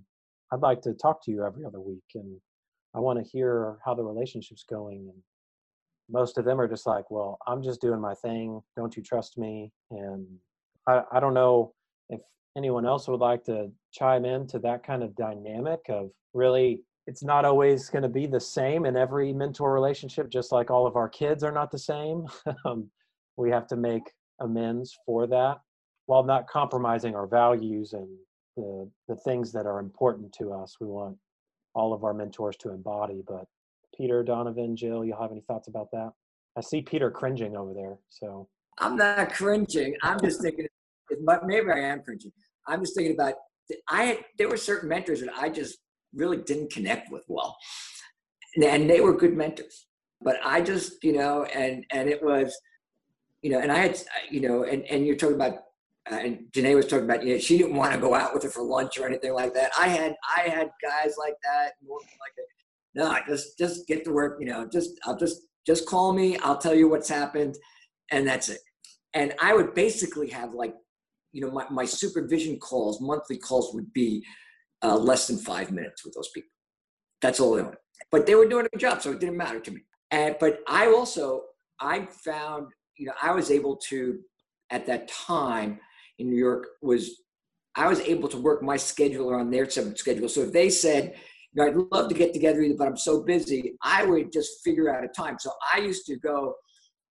i'd 0.52 0.60
like 0.60 0.82
to 0.82 0.92
talk 0.92 1.24
to 1.24 1.30
you 1.30 1.44
every 1.44 1.64
other 1.64 1.80
week 1.80 2.04
and 2.14 2.38
i 2.94 3.00
want 3.00 3.18
to 3.18 3.30
hear 3.30 3.78
how 3.84 3.94
the 3.94 4.04
relationship's 4.04 4.64
going. 4.64 5.08
And 5.08 5.22
most 6.10 6.36
of 6.36 6.44
them 6.44 6.60
are 6.60 6.68
just 6.68 6.86
like 6.86 7.10
well 7.10 7.38
i'm 7.46 7.62
just 7.62 7.80
doing 7.80 8.00
my 8.00 8.14
thing. 8.14 8.60
Don't 8.76 8.96
you 8.96 9.02
trust 9.02 9.38
me? 9.38 9.72
And 9.90 10.26
I, 10.86 11.02
I 11.12 11.20
don't 11.20 11.34
know 11.34 11.74
if 12.08 12.20
anyone 12.56 12.86
else 12.86 13.08
would 13.08 13.20
like 13.20 13.44
to 13.44 13.70
chime 13.92 14.24
in 14.24 14.46
to 14.48 14.58
that 14.60 14.84
kind 14.84 15.02
of 15.02 15.14
dynamic 15.16 15.80
of 15.88 16.10
really 16.34 16.82
it's 17.06 17.24
not 17.24 17.44
always 17.44 17.88
going 17.88 18.02
to 18.02 18.08
be 18.08 18.26
the 18.26 18.40
same 18.40 18.86
in 18.86 18.96
every 18.96 19.32
mentor 19.32 19.72
relationship 19.72 20.30
just 20.30 20.52
like 20.52 20.70
all 20.70 20.86
of 20.86 20.96
our 20.96 21.08
kids 21.08 21.42
are 21.42 21.52
not 21.52 21.70
the 21.70 21.78
same. 21.78 22.26
Um, 22.64 22.90
we 23.36 23.50
have 23.50 23.66
to 23.68 23.76
make 23.76 24.02
amends 24.40 24.96
for 25.06 25.26
that 25.26 25.58
while 26.06 26.22
not 26.22 26.46
compromising 26.48 27.14
our 27.14 27.26
values 27.26 27.92
and 27.94 28.08
the, 28.56 28.88
the 29.08 29.16
things 29.16 29.52
that 29.52 29.66
are 29.66 29.80
important 29.80 30.32
to 30.34 30.52
us. 30.52 30.76
We 30.80 30.86
want 30.86 31.16
all 31.74 31.92
of 31.92 32.04
our 32.04 32.12
mentors 32.12 32.56
to 32.58 32.70
embody 32.70 33.22
but 33.26 33.46
peter 33.96 34.22
donovan 34.22 34.76
jill 34.76 35.04
you 35.04 35.14
have 35.18 35.32
any 35.32 35.40
thoughts 35.42 35.68
about 35.68 35.90
that? 35.92 36.12
I 36.56 36.60
see 36.60 36.82
peter 36.82 37.10
cringing 37.10 37.56
over 37.56 37.72
there 37.72 37.98
so 38.10 38.48
I'm 38.82 38.96
not 38.96 39.32
cringing. 39.32 39.94
I'm 40.02 40.20
just 40.20 40.42
thinking, 40.42 40.66
maybe 41.46 41.70
I 41.70 41.78
am 41.78 42.02
cringing. 42.02 42.32
I'm 42.66 42.80
just 42.80 42.96
thinking 42.96 43.14
about, 43.14 43.34
I 43.88 44.24
there 44.38 44.48
were 44.48 44.56
certain 44.56 44.88
mentors 44.88 45.20
that 45.20 45.30
I 45.36 45.48
just 45.48 45.78
really 46.14 46.38
didn't 46.38 46.72
connect 46.72 47.10
with 47.10 47.22
well, 47.28 47.56
and 48.56 48.90
they 48.90 49.00
were 49.00 49.16
good 49.16 49.36
mentors. 49.36 49.86
But 50.20 50.36
I 50.44 50.60
just, 50.60 51.02
you 51.02 51.12
know, 51.12 51.44
and 51.44 51.84
and 51.92 52.08
it 52.08 52.22
was, 52.22 52.54
you 53.40 53.50
know, 53.50 53.60
and 53.60 53.70
I 53.70 53.78
had, 53.78 53.98
you 54.30 54.40
know, 54.40 54.64
and 54.64 54.84
and 54.84 55.06
you're 55.06 55.16
talking 55.16 55.36
about, 55.36 55.54
uh, 56.10 56.16
and 56.16 56.46
Janae 56.52 56.74
was 56.74 56.86
talking 56.86 57.04
about, 57.04 57.24
you 57.24 57.34
know, 57.34 57.40
she 57.40 57.56
didn't 57.56 57.76
want 57.76 57.94
to 57.94 58.00
go 58.00 58.14
out 58.14 58.34
with 58.34 58.42
her 58.42 58.50
for 58.50 58.62
lunch 58.62 58.98
or 58.98 59.06
anything 59.06 59.32
like 59.32 59.54
that. 59.54 59.70
I 59.78 59.88
had 59.88 60.14
I 60.36 60.42
had 60.42 60.70
guys 60.82 61.14
like 61.18 61.34
that, 61.44 61.72
like 61.88 62.34
that. 62.36 62.46
No, 62.94 63.16
just 63.28 63.58
just 63.58 63.86
get 63.86 64.04
to 64.04 64.12
work. 64.12 64.38
You 64.40 64.46
know, 64.46 64.68
just 64.70 64.90
I'll 65.04 65.16
just 65.16 65.42
just 65.66 65.86
call 65.86 66.12
me. 66.12 66.36
I'll 66.38 66.58
tell 66.58 66.74
you 66.74 66.88
what's 66.88 67.08
happened 67.08 67.56
and 68.12 68.26
that's 68.26 68.48
it. 68.48 68.60
And 69.14 69.34
I 69.40 69.54
would 69.54 69.74
basically 69.74 70.30
have 70.30 70.54
like, 70.54 70.74
you 71.32 71.40
know, 71.40 71.50
my, 71.50 71.66
my 71.70 71.84
supervision 71.84 72.58
calls, 72.58 73.00
monthly 73.00 73.38
calls 73.38 73.74
would 73.74 73.92
be 73.92 74.24
uh, 74.82 74.96
less 74.96 75.26
than 75.26 75.38
five 75.38 75.70
minutes 75.70 76.04
with 76.04 76.14
those 76.14 76.30
people. 76.34 76.50
That's 77.20 77.40
all 77.40 77.54
they 77.54 77.62
wanted. 77.62 77.78
But 78.10 78.26
they 78.26 78.34
were 78.34 78.48
doing 78.48 78.66
a 78.66 78.68
good 78.68 78.80
job, 78.80 79.00
so 79.00 79.12
it 79.12 79.20
didn't 79.20 79.36
matter 79.36 79.60
to 79.60 79.70
me. 79.70 79.82
And 80.10 80.36
but 80.40 80.60
I 80.68 80.88
also 80.88 81.42
I 81.80 82.06
found, 82.24 82.68
you 82.96 83.06
know, 83.06 83.12
I 83.22 83.32
was 83.32 83.50
able 83.50 83.76
to 83.88 84.18
at 84.70 84.86
that 84.86 85.08
time 85.08 85.78
in 86.18 86.28
New 86.28 86.36
York 86.36 86.66
was 86.82 87.22
I 87.74 87.88
was 87.88 88.00
able 88.00 88.28
to 88.28 88.36
work 88.36 88.62
my 88.62 88.76
schedule 88.76 89.30
around 89.30 89.50
their 89.50 89.68
schedule. 89.68 90.28
So 90.28 90.42
if 90.42 90.52
they 90.52 90.68
said, 90.68 91.14
you 91.52 91.62
know, 91.62 91.68
I'd 91.68 91.96
love 91.96 92.08
to 92.08 92.14
get 92.14 92.34
together, 92.34 92.66
but 92.76 92.86
I'm 92.86 92.96
so 92.96 93.22
busy, 93.22 93.74
I 93.82 94.04
would 94.04 94.32
just 94.32 94.62
figure 94.62 94.94
out 94.94 95.04
a 95.04 95.08
time. 95.08 95.36
So 95.38 95.52
I 95.72 95.78
used 95.78 96.04
to 96.06 96.16
go 96.16 96.54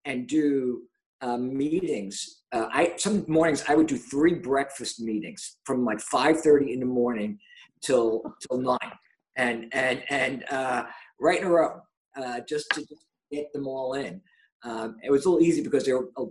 and 0.05 0.27
do 0.27 0.83
uh, 1.21 1.37
meetings. 1.37 2.41
Uh, 2.51 2.67
I 2.71 2.93
some 2.97 3.25
mornings 3.27 3.63
I 3.67 3.75
would 3.75 3.87
do 3.87 3.97
three 3.97 4.33
breakfast 4.33 4.99
meetings 4.99 5.57
from 5.63 5.85
like 5.85 5.99
five 5.99 6.41
thirty 6.41 6.73
in 6.73 6.79
the 6.79 6.85
morning 6.85 7.39
till 7.81 8.23
till 8.41 8.59
nine, 8.59 8.91
and 9.37 9.67
and 9.73 10.03
and 10.09 10.43
uh, 10.49 10.85
right 11.19 11.39
in 11.39 11.47
a 11.47 11.49
row, 11.49 11.81
uh, 12.17 12.41
just 12.47 12.69
to 12.71 12.85
get 13.31 13.51
them 13.53 13.67
all 13.67 13.93
in. 13.93 14.21
Um, 14.63 14.97
it 15.03 15.11
was 15.11 15.25
a 15.25 15.29
little 15.29 15.45
easy 15.45 15.63
because 15.63 15.85
they 15.85 15.93
were. 15.93 16.09
Uh, 16.17 16.25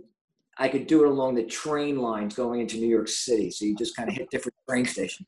I 0.57 0.67
could 0.67 0.85
do 0.85 1.03
it 1.03 1.07
along 1.07 1.35
the 1.35 1.45
train 1.45 1.97
lines 1.97 2.35
going 2.35 2.59
into 2.59 2.77
New 2.77 2.87
York 2.87 3.07
City, 3.07 3.49
so 3.49 3.65
you 3.65 3.75
just 3.75 3.95
kind 3.95 4.09
of 4.09 4.15
hit 4.15 4.29
different 4.29 4.55
train 4.69 4.85
stations. 4.85 5.27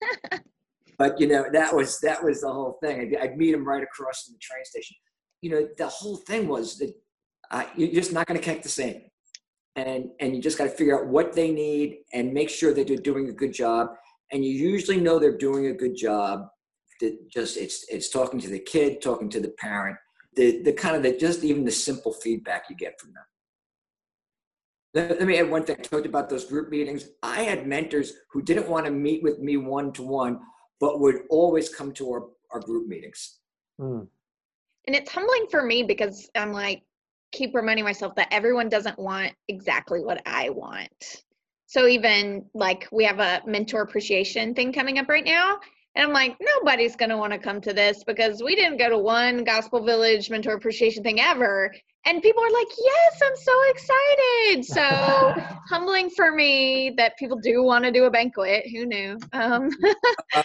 but 0.97 1.19
you 1.19 1.27
know 1.27 1.45
that 1.53 1.73
was 1.73 1.99
that 2.01 2.23
was 2.23 2.41
the 2.41 2.51
whole 2.51 2.77
thing. 2.83 3.01
I'd, 3.01 3.23
I'd 3.23 3.37
meet 3.37 3.53
them 3.53 3.65
right 3.65 3.81
across 3.81 4.25
from 4.25 4.33
the 4.33 4.39
train 4.39 4.65
station. 4.65 4.97
You 5.41 5.49
know, 5.49 5.67
the 5.77 5.87
whole 5.87 6.17
thing 6.17 6.47
was 6.47 6.77
that 6.77 6.93
uh, 7.51 7.63
you're 7.75 7.93
just 7.93 8.13
not 8.13 8.27
going 8.27 8.39
to 8.39 8.43
connect 8.43 8.63
the 8.63 8.69
same 8.69 9.01
and 9.75 10.09
and 10.19 10.35
you 10.35 10.41
just 10.41 10.57
got 10.57 10.65
to 10.65 10.69
figure 10.69 10.99
out 10.99 11.07
what 11.07 11.33
they 11.33 11.51
need 11.51 11.99
and 12.13 12.33
make 12.33 12.49
sure 12.49 12.73
that 12.73 12.87
they're 12.87 12.97
doing 12.97 13.29
a 13.29 13.33
good 13.33 13.53
job 13.53 13.89
and 14.31 14.45
you 14.45 14.51
usually 14.51 14.99
know 14.99 15.19
they're 15.19 15.37
doing 15.37 15.67
a 15.67 15.73
good 15.73 15.95
job 15.95 16.47
that 17.01 17.29
just 17.29 17.57
it's 17.57 17.85
it's 17.89 18.09
talking 18.09 18.39
to 18.39 18.49
the 18.49 18.59
kid 18.59 19.01
talking 19.01 19.29
to 19.29 19.39
the 19.39 19.53
parent 19.59 19.97
the 20.35 20.61
the 20.63 20.73
kind 20.73 20.95
of 20.95 21.03
the 21.03 21.17
just 21.17 21.43
even 21.43 21.63
the 21.65 21.71
simple 21.71 22.13
feedback 22.13 22.63
you 22.69 22.75
get 22.75 22.99
from 22.99 23.11
them 23.13 23.23
Let, 24.93 25.19
let 25.19 25.27
me 25.27 25.39
add 25.39 25.49
one 25.49 25.63
thing. 25.63 25.77
I 25.79 25.81
talked 25.81 26.05
about 26.05 26.29
those 26.29 26.45
group 26.45 26.69
meetings. 26.69 27.09
I 27.23 27.41
had 27.41 27.65
mentors 27.67 28.13
who 28.31 28.41
didn't 28.43 28.69
want 28.69 28.85
to 28.85 28.91
meet 28.91 29.23
with 29.23 29.39
me 29.39 29.57
one 29.57 29.91
to 29.93 30.03
one, 30.03 30.39
but 30.79 30.99
would 30.99 31.19
always 31.31 31.67
come 31.77 31.91
to 31.93 32.11
our, 32.13 32.21
our 32.51 32.59
group 32.59 32.87
meetings. 32.87 33.39
Mm, 33.81 34.07
And 34.85 34.95
it's 34.95 35.11
humbling 35.11 35.47
for 35.49 35.63
me 35.63 35.81
because 35.81 36.29
I'm 36.35 36.53
like, 36.53 36.83
keep 37.33 37.53
reminding 37.53 37.83
myself 37.83 38.15
that 38.15 38.29
everyone 38.31 38.69
doesn't 38.69 38.97
want 38.97 39.33
exactly 39.49 40.01
what 40.01 40.21
I 40.25 40.49
want. 40.49 41.23
So 41.65 41.87
even 41.87 42.45
like 42.53 42.87
we 42.91 43.03
have 43.03 43.19
a 43.19 43.41
mentor 43.45 43.81
appreciation 43.81 44.53
thing 44.53 44.71
coming 44.71 44.99
up 44.99 45.09
right 45.09 45.25
now. 45.25 45.57
And 45.95 46.05
I'm 46.05 46.13
like, 46.13 46.37
nobody's 46.39 46.95
going 46.95 47.09
to 47.09 47.17
want 47.17 47.33
to 47.33 47.39
come 47.39 47.61
to 47.61 47.73
this 47.73 48.03
because 48.03 48.41
we 48.41 48.55
didn't 48.55 48.77
go 48.77 48.89
to 48.89 48.97
one 48.97 49.43
Gospel 49.43 49.83
Village 49.83 50.29
mentor 50.29 50.53
appreciation 50.53 51.03
thing 51.03 51.19
ever. 51.19 51.71
And 52.05 52.21
people 52.21 52.43
are 52.43 52.51
like, 52.51 52.67
yes, 52.83 53.21
I'm 53.23 53.35
so 53.35 53.53
excited. 53.69 54.65
So 54.65 55.43
humbling 55.69 56.09
for 56.09 56.31
me 56.31 56.93
that 56.97 57.17
people 57.17 57.37
do 57.37 57.63
want 57.63 57.85
to 57.85 57.91
do 57.91 58.05
a 58.05 58.11
banquet. 58.11 58.65
Who 58.71 58.85
knew? 58.85 59.17
Um, 59.33 59.69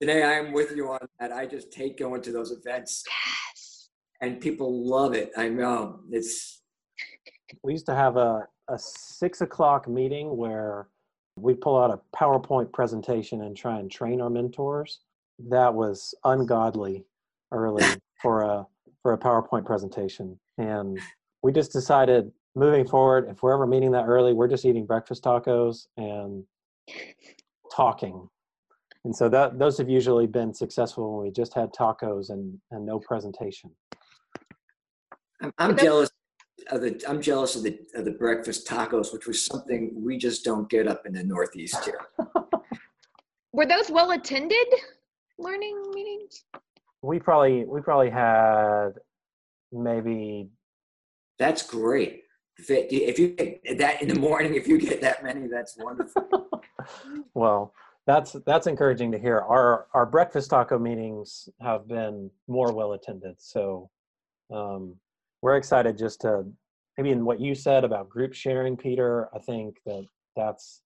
Today, 0.00 0.24
I 0.24 0.32
am 0.32 0.52
with 0.52 0.76
you 0.76 0.88
on 0.88 0.98
that. 1.20 1.32
I 1.32 1.46
just 1.46 1.74
hate 1.74 1.98
going 1.98 2.20
to 2.22 2.32
those 2.32 2.50
events, 2.50 3.02
yes. 3.08 3.65
And 4.20 4.40
people 4.40 4.86
love 4.86 5.14
it. 5.14 5.30
I 5.36 5.48
know 5.48 6.00
it's 6.10 6.62
we 7.62 7.72
used 7.72 7.86
to 7.86 7.94
have 7.94 8.16
a, 8.16 8.46
a 8.68 8.78
six 8.78 9.40
o'clock 9.40 9.88
meeting 9.88 10.36
where 10.36 10.88
we 11.36 11.54
pull 11.54 11.80
out 11.80 11.90
a 11.90 12.16
PowerPoint 12.16 12.72
presentation 12.72 13.42
and 13.42 13.56
try 13.56 13.78
and 13.78 13.90
train 13.90 14.20
our 14.20 14.30
mentors. 14.30 15.00
That 15.38 15.72
was 15.72 16.14
ungodly 16.24 17.04
early 17.52 17.84
for 18.22 18.42
a 18.42 18.66
for 19.02 19.12
a 19.12 19.18
PowerPoint 19.18 19.64
presentation. 19.64 20.38
And 20.58 20.98
we 21.42 21.52
just 21.52 21.72
decided 21.72 22.32
moving 22.56 22.88
forward, 22.88 23.28
if 23.28 23.42
we're 23.42 23.52
ever 23.52 23.66
meeting 23.66 23.92
that 23.92 24.06
early, 24.06 24.32
we're 24.32 24.48
just 24.48 24.64
eating 24.64 24.86
breakfast 24.86 25.22
tacos 25.22 25.86
and 25.96 26.42
talking. 27.74 28.28
And 29.04 29.14
so 29.14 29.28
that 29.28 29.58
those 29.58 29.78
have 29.78 29.88
usually 29.88 30.26
been 30.26 30.52
successful 30.52 31.16
when 31.16 31.26
we 31.26 31.30
just 31.30 31.54
had 31.54 31.72
tacos 31.72 32.30
and, 32.30 32.58
and 32.72 32.84
no 32.84 32.98
presentation. 32.98 33.70
I'm, 35.42 35.52
I'm 35.58 35.76
jealous 35.76 36.10
of 36.70 36.80
the 36.80 37.02
I'm 37.08 37.20
jealous 37.20 37.56
of 37.56 37.62
the 37.62 37.78
of 37.94 38.04
the 38.04 38.12
breakfast 38.12 38.66
tacos, 38.66 39.12
which 39.12 39.26
was 39.26 39.44
something 39.44 39.92
we 39.94 40.18
just 40.18 40.44
don't 40.44 40.68
get 40.68 40.88
up 40.88 41.06
in 41.06 41.12
the 41.12 41.22
Northeast 41.22 41.84
here. 41.84 42.00
Were 43.52 43.66
those 43.66 43.90
well 43.90 44.12
attended 44.12 44.66
learning 45.38 45.80
meetings? 45.92 46.44
We 47.02 47.18
probably 47.18 47.64
we 47.64 47.80
probably 47.80 48.10
had 48.10 48.90
maybe 49.72 50.48
That's 51.38 51.62
great. 51.62 52.22
If, 52.58 52.70
it, 52.70 52.90
if 52.90 53.18
you 53.18 53.28
get 53.28 53.78
that 53.78 54.00
in 54.00 54.08
the 54.08 54.18
morning, 54.18 54.54
if 54.54 54.66
you 54.66 54.78
get 54.78 55.02
that 55.02 55.22
many, 55.22 55.46
that's 55.46 55.76
wonderful. 55.76 56.48
well 57.34 57.72
that's 58.06 58.36
that's 58.46 58.66
encouraging 58.66 59.10
to 59.12 59.18
hear 59.18 59.40
our 59.40 59.86
our 59.94 60.06
breakfast 60.06 60.50
taco 60.50 60.78
meetings 60.78 61.48
have 61.60 61.88
been 61.88 62.30
more 62.48 62.72
well 62.72 62.92
attended 62.92 63.34
so 63.38 63.90
um, 64.52 64.94
we're 65.46 65.56
excited 65.56 65.96
just 65.96 66.22
to 66.22 66.44
maybe 66.98 67.10
in 67.12 67.24
what 67.24 67.38
you 67.38 67.54
said 67.54 67.84
about 67.84 68.08
group 68.08 68.34
sharing 68.34 68.76
peter 68.76 69.28
i 69.32 69.38
think 69.38 69.76
that 69.86 70.04
that's 70.34 70.82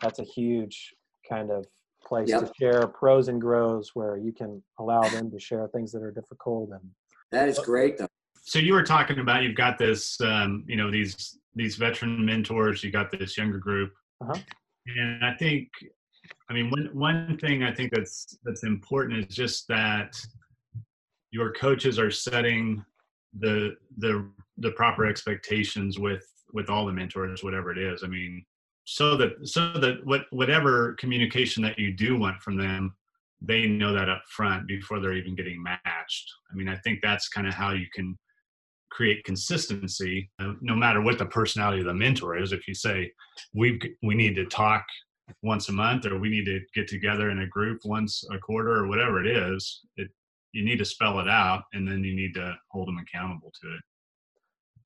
that's 0.00 0.20
a 0.20 0.22
huge 0.22 0.94
kind 1.28 1.50
of 1.50 1.66
place 2.06 2.30
to 2.30 2.48
share 2.60 2.86
pros 2.86 3.26
and 3.26 3.40
grows 3.40 3.90
where 3.94 4.16
you 4.16 4.32
can 4.32 4.62
allow 4.78 5.00
them 5.08 5.32
to 5.32 5.40
share 5.40 5.66
things 5.74 5.90
that 5.90 6.00
are 6.00 6.12
difficult 6.12 6.70
and 6.70 6.88
That 7.32 7.48
is 7.48 7.58
great, 7.58 7.98
though. 7.98 8.06
So 8.42 8.58
you 8.60 8.74
were 8.74 8.84
talking 8.84 9.18
about 9.18 9.42
you've 9.42 9.56
got 9.56 9.78
this, 9.78 10.20
um, 10.20 10.64
you 10.68 10.76
know, 10.76 10.90
these 10.92 11.38
these 11.56 11.74
veteran 11.76 12.24
mentors. 12.24 12.84
You 12.84 12.90
got 12.92 13.10
this 13.10 13.36
younger 13.38 13.58
group, 13.58 13.90
Uh-huh. 14.22 14.38
and 14.98 15.24
I 15.24 15.32
think, 15.42 15.68
I 16.48 16.52
mean, 16.52 16.70
one 16.70 16.86
one 16.92 17.38
thing 17.38 17.56
I 17.64 17.72
think 17.76 17.90
that's 17.96 18.38
that's 18.44 18.64
important 18.64 19.14
is 19.22 19.34
just 19.34 19.66
that 19.68 20.10
your 21.32 21.52
coaches 21.64 21.98
are 21.98 22.10
setting 22.10 22.84
the 23.38 23.76
the 23.98 24.28
the 24.58 24.70
proper 24.72 25.06
expectations 25.06 25.98
with 25.98 26.24
with 26.52 26.70
all 26.70 26.86
the 26.86 26.92
mentors, 26.92 27.42
whatever 27.42 27.72
it 27.72 27.78
is. 27.78 28.02
I 28.04 28.06
mean, 28.06 28.44
so 28.84 29.16
that 29.16 29.32
so 29.46 29.72
that 29.74 30.04
what 30.04 30.26
whatever 30.30 30.94
communication 30.94 31.62
that 31.64 31.78
you 31.78 31.92
do 31.92 32.18
want 32.18 32.40
from 32.42 32.56
them, 32.56 32.94
they 33.40 33.66
know 33.66 33.92
that 33.92 34.08
up 34.08 34.22
front 34.28 34.66
before 34.66 35.00
they're 35.00 35.14
even 35.14 35.34
getting 35.34 35.62
matched. 35.62 36.30
I 36.50 36.54
mean, 36.54 36.68
I 36.68 36.76
think 36.76 37.00
that's 37.02 37.28
kind 37.28 37.46
of 37.46 37.54
how 37.54 37.72
you 37.72 37.86
can 37.92 38.16
create 38.94 39.24
consistency 39.24 40.30
uh, 40.38 40.52
no 40.60 40.74
matter 40.74 41.00
what 41.00 41.18
the 41.18 41.26
personality 41.26 41.80
of 41.80 41.86
the 41.86 41.92
mentor 41.92 42.38
is 42.38 42.52
if 42.52 42.68
you 42.68 42.74
say 42.74 43.10
we 43.52 43.80
we 44.04 44.14
need 44.14 44.36
to 44.36 44.46
talk 44.46 44.84
once 45.42 45.68
a 45.68 45.72
month 45.72 46.06
or 46.06 46.16
we 46.18 46.28
need 46.28 46.44
to 46.44 46.60
get 46.74 46.86
together 46.86 47.30
in 47.30 47.40
a 47.40 47.46
group 47.48 47.80
once 47.84 48.24
a 48.30 48.38
quarter 48.38 48.72
or 48.76 48.86
whatever 48.86 49.24
it 49.24 49.26
is 49.26 49.80
it 49.96 50.08
you 50.54 50.64
need 50.64 50.78
to 50.78 50.84
spell 50.84 51.18
it 51.18 51.28
out 51.28 51.64
and 51.72 51.86
then 51.86 52.02
you 52.04 52.14
need 52.14 52.32
to 52.32 52.56
hold 52.70 52.86
them 52.88 52.98
accountable 52.98 53.52
to 53.60 53.74
it 53.74 53.80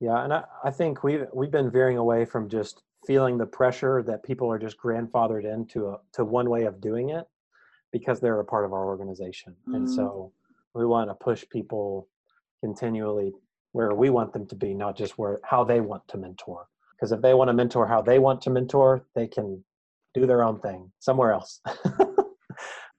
Yeah, 0.01 0.23
and 0.23 0.33
I, 0.33 0.43
I 0.63 0.71
think 0.71 1.03
we've 1.03 1.25
we've 1.33 1.51
been 1.51 1.71
veering 1.71 1.97
away 1.97 2.25
from 2.25 2.49
just 2.49 2.81
feeling 3.07 3.37
the 3.37 3.45
pressure 3.45 4.03
that 4.03 4.23
people 4.23 4.51
are 4.51 4.59
just 4.59 4.77
grandfathered 4.77 5.45
into 5.45 5.87
a, 5.89 5.99
to 6.13 6.25
one 6.25 6.49
way 6.49 6.63
of 6.65 6.81
doing 6.81 7.09
it 7.09 7.25
because 7.91 8.19
they're 8.19 8.39
a 8.39 8.45
part 8.45 8.65
of 8.65 8.73
our 8.73 8.85
organization, 8.85 9.55
and 9.73 9.85
Mhm. 9.85 9.89
so 9.89 10.31
we 10.73 10.85
want 10.85 11.09
to 11.09 11.15
push 11.15 11.45
people 11.49 12.07
continually 12.61 13.33
where 13.71 13.93
we 13.93 14.09
want 14.09 14.33
them 14.33 14.45
to 14.47 14.55
be, 14.55 14.73
not 14.73 14.95
just 14.97 15.17
where 15.17 15.39
how 15.43 15.63
they 15.63 15.81
want 15.81 16.03
to 16.07 16.17
mentor. 16.17 16.67
Because 16.95 17.11
if 17.11 17.21
they 17.21 17.33
want 17.33 17.47
to 17.49 17.53
mentor 17.53 17.87
how 17.87 18.01
they 18.01 18.19
want 18.19 18.41
to 18.41 18.49
mentor, 18.49 19.05
they 19.15 19.27
can 19.27 19.63
do 20.13 20.25
their 20.25 20.43
own 20.43 20.59
thing 20.59 20.91
somewhere 20.99 21.31
else. 21.31 21.61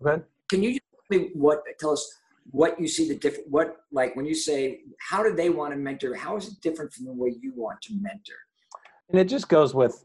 okay. 0.07 0.23
Can 0.49 0.63
you 0.63 0.71
just 0.73 0.83
tell 1.11 1.19
me 1.21 1.31
what 1.35 1.63
tell 1.79 1.91
us 1.91 2.05
what 2.53 2.81
you 2.81 2.89
see 2.89 3.09
the 3.09 3.17
different 3.17 3.49
what 3.49 3.77
like 3.93 4.17
when 4.17 4.27
you 4.27 4.35
say 4.35 4.81
how 4.99 5.23
do 5.23 5.35
they 5.35 5.51
want 5.51 5.73
to 5.73 5.79
mentor? 5.79 6.15
How 6.15 6.37
is 6.37 6.49
it 6.49 6.61
different 6.61 6.93
from 6.93 7.07
the 7.07 7.13
way 7.13 7.35
you 7.41 7.53
want 7.55 7.81
to 7.83 7.95
mentor? 8.01 8.37
And 9.11 9.21
it 9.21 9.29
just 9.29 9.49
goes 9.49 9.75
with 9.75 10.05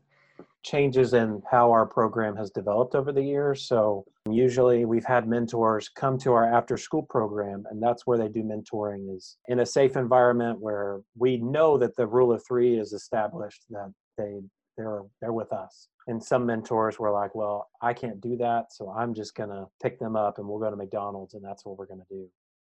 changes 0.63 1.13
in 1.13 1.41
how 1.49 1.71
our 1.71 1.85
program 1.85 2.35
has 2.35 2.49
developed 2.49 2.95
over 2.95 3.11
the 3.11 3.21
years. 3.21 3.67
So 3.67 4.03
usually 4.29 4.85
we've 4.85 5.05
had 5.05 5.27
mentors 5.27 5.89
come 5.89 6.17
to 6.19 6.33
our 6.33 6.51
after 6.51 6.75
school 6.75 7.03
program 7.03 7.65
and 7.69 7.81
that's 7.81 8.07
where 8.07 8.17
they 8.17 8.27
do 8.27 8.41
mentoring 8.41 9.15
is 9.15 9.37
in 9.47 9.59
a 9.59 9.65
safe 9.65 9.95
environment 9.95 10.59
where 10.59 11.01
we 11.15 11.37
know 11.37 11.77
that 11.77 11.95
the 11.95 12.07
rule 12.07 12.33
of 12.33 12.43
3 12.47 12.79
is 12.79 12.93
established 12.93 13.63
that 13.69 13.93
they 14.17 14.39
they're 14.77 15.03
they're 15.21 15.33
with 15.33 15.53
us. 15.53 15.87
And 16.07 16.23
some 16.23 16.45
mentors 16.45 16.99
were 16.99 17.11
like, 17.11 17.33
"Well, 17.35 17.69
I 17.81 17.93
can't 17.93 18.21
do 18.21 18.37
that, 18.37 18.73
so 18.73 18.89
I'm 18.89 19.13
just 19.13 19.35
to 19.49 19.67
pick 19.81 19.99
them 19.99 20.15
up 20.15 20.37
and 20.37 20.47
we'll 20.47 20.59
go 20.59 20.69
to 20.69 20.75
McDonald's 20.75 21.33
and 21.33 21.43
that's 21.43 21.65
what 21.65 21.77
we're 21.77 21.87
to 22.01 22.05
do." 22.09 22.29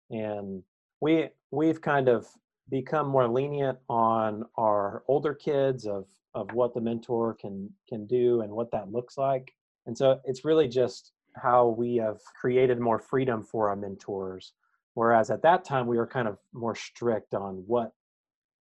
And 0.09 0.63
we 1.01 1.29
we've 1.51 1.81
kind 1.81 2.07
of 2.07 2.27
become 2.69 3.07
more 3.07 3.27
lenient 3.27 3.77
on 3.89 4.45
our 4.57 5.03
older 5.07 5.33
kids 5.33 5.85
of 5.85 6.05
of 6.33 6.51
what 6.53 6.73
the 6.73 6.81
mentor 6.81 7.33
can 7.33 7.69
can 7.87 8.07
do 8.07 8.41
and 8.41 8.51
what 8.51 8.71
that 8.71 8.91
looks 8.91 9.17
like 9.17 9.53
and 9.85 9.97
so 9.97 10.19
it's 10.23 10.45
really 10.45 10.67
just 10.67 11.11
how 11.35 11.67
we 11.67 11.97
have 11.97 12.19
created 12.39 12.79
more 12.79 12.99
freedom 12.99 13.43
for 13.43 13.69
our 13.69 13.75
mentors 13.75 14.53
whereas 14.93 15.29
at 15.29 15.41
that 15.41 15.65
time 15.65 15.87
we 15.87 15.97
were 15.97 16.07
kind 16.07 16.27
of 16.27 16.37
more 16.53 16.75
strict 16.75 17.33
on 17.33 17.63
what 17.67 17.91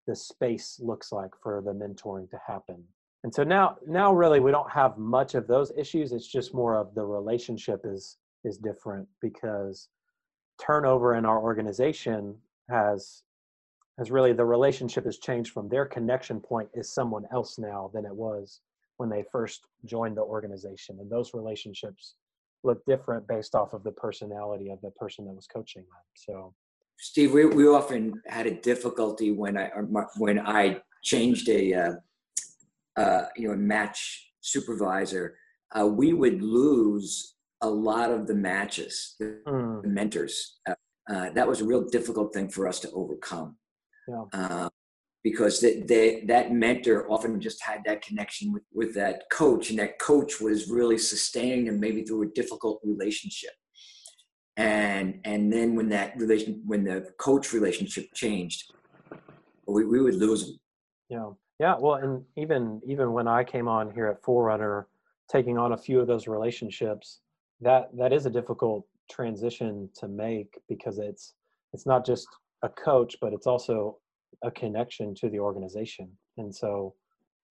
the 0.06 0.16
space 0.16 0.80
looks 0.82 1.12
like 1.12 1.30
for 1.40 1.62
the 1.64 1.72
mentoring 1.72 2.28
to 2.28 2.38
happen 2.44 2.82
and 3.24 3.34
so 3.34 3.42
now 3.44 3.76
now 3.86 4.12
really 4.12 4.40
we 4.40 4.50
don't 4.50 4.70
have 4.70 4.96
much 4.98 5.34
of 5.34 5.46
those 5.46 5.72
issues 5.76 6.12
it's 6.12 6.26
just 6.26 6.54
more 6.54 6.76
of 6.76 6.94
the 6.94 7.04
relationship 7.04 7.80
is 7.84 8.18
is 8.44 8.58
different 8.58 9.06
because 9.20 9.88
turnover 10.60 11.14
in 11.14 11.24
our 11.24 11.38
organization 11.38 12.34
has 12.68 13.22
has 13.98 14.10
really 14.10 14.32
the 14.32 14.44
relationship 14.44 15.04
has 15.04 15.18
changed 15.18 15.52
from 15.52 15.68
their 15.68 15.84
connection 15.84 16.40
point 16.40 16.68
is 16.74 16.92
someone 16.92 17.24
else 17.32 17.58
now 17.58 17.90
than 17.92 18.04
it 18.04 18.14
was 18.14 18.60
when 18.96 19.08
they 19.08 19.24
first 19.30 19.66
joined 19.84 20.16
the 20.16 20.22
organization 20.22 20.98
and 21.00 21.10
those 21.10 21.34
relationships 21.34 22.14
look 22.62 22.84
different 22.86 23.26
based 23.26 23.54
off 23.54 23.72
of 23.72 23.82
the 23.82 23.92
personality 23.92 24.70
of 24.70 24.80
the 24.82 24.90
person 24.92 25.24
that 25.24 25.32
was 25.32 25.46
coaching 25.46 25.82
them 25.82 26.02
so. 26.14 26.54
Steve, 27.02 27.32
we, 27.32 27.46
we 27.46 27.66
often 27.66 28.20
had 28.26 28.46
a 28.46 28.50
difficulty 28.50 29.32
when 29.32 29.56
I 29.56 29.70
when 30.18 30.38
I 30.38 30.82
changed 31.02 31.48
a 31.48 31.72
uh, 31.72 31.92
uh, 33.00 33.26
you 33.36 33.48
know 33.48 33.56
match 33.56 34.32
supervisor. 34.40 35.36
Uh, 35.76 35.86
we 35.86 36.12
would 36.12 36.42
lose 36.42 37.36
a 37.62 37.68
lot 37.68 38.10
of 38.10 38.26
the 38.26 38.34
matches, 38.34 39.14
the 39.20 39.38
mm, 39.46 39.84
mentors. 39.84 40.58
Uh, 40.68 40.74
uh, 41.08 41.30
that 41.30 41.46
was 41.46 41.60
a 41.60 41.64
real 41.64 41.84
difficult 41.88 42.32
thing 42.34 42.48
for 42.48 42.66
us 42.68 42.80
to 42.80 42.90
overcome. 42.92 43.56
Yeah. 44.08 44.24
Uh, 44.32 44.68
because 45.22 45.60
they, 45.60 45.80
they, 45.80 46.24
that 46.28 46.50
mentor 46.50 47.10
often 47.10 47.40
just 47.40 47.62
had 47.62 47.82
that 47.84 48.00
connection 48.00 48.52
with, 48.54 48.62
with 48.72 48.94
that 48.94 49.24
coach, 49.30 49.68
and 49.68 49.78
that 49.78 49.98
coach 49.98 50.40
was 50.40 50.70
really 50.70 50.96
sustaining 50.96 51.66
them 51.66 51.78
maybe 51.78 52.02
through 52.02 52.22
a 52.22 52.32
difficult 52.34 52.80
relationship. 52.82 53.50
And 54.56 55.20
and 55.24 55.52
then 55.52 55.76
when 55.76 55.88
that 55.90 56.16
relation 56.16 56.62
when 56.66 56.84
the 56.84 57.06
coach 57.18 57.52
relationship 57.52 58.06
changed, 58.14 58.72
we, 59.66 59.84
we 59.84 60.00
would 60.00 60.16
lose 60.16 60.46
them. 60.46 60.60
know 61.18 61.38
Yeah, 61.60 61.74
well, 61.78 61.96
and 61.96 62.24
even 62.38 62.80
even 62.86 63.12
when 63.12 63.28
I 63.28 63.44
came 63.44 63.68
on 63.68 63.90
here 63.90 64.06
at 64.06 64.22
Forerunner, 64.22 64.88
taking 65.30 65.58
on 65.58 65.72
a 65.72 65.76
few 65.76 66.00
of 66.00 66.06
those 66.06 66.26
relationships, 66.26 67.20
that 67.60 67.90
that 67.98 68.14
is 68.14 68.24
a 68.24 68.30
difficult 68.30 68.86
transition 69.10 69.90
to 69.96 70.08
make 70.08 70.58
because 70.70 70.98
it's 70.98 71.34
it's 71.74 71.84
not 71.84 72.06
just 72.06 72.26
a 72.62 72.70
coach, 72.70 73.16
but 73.20 73.34
it's 73.34 73.46
also 73.46 73.98
a 74.42 74.50
connection 74.50 75.14
to 75.16 75.28
the 75.28 75.38
organization. 75.38 76.08
And 76.38 76.54
so 76.54 76.94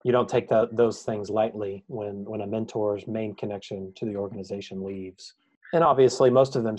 you 0.02 0.10
don't 0.10 0.28
take 0.28 0.48
that 0.48 0.76
those 0.76 1.04
things 1.04 1.30
lightly 1.30 1.84
when 1.86 2.24
when 2.24 2.40
a 2.40 2.48
mentor's 2.48 3.06
main 3.06 3.36
connection 3.36 3.92
to 3.94 4.06
the 4.06 4.16
organization 4.16 4.82
leaves. 4.82 5.34
And 5.72 5.84
obviously, 5.84 6.30
most 6.30 6.56
of 6.56 6.64
them 6.64 6.78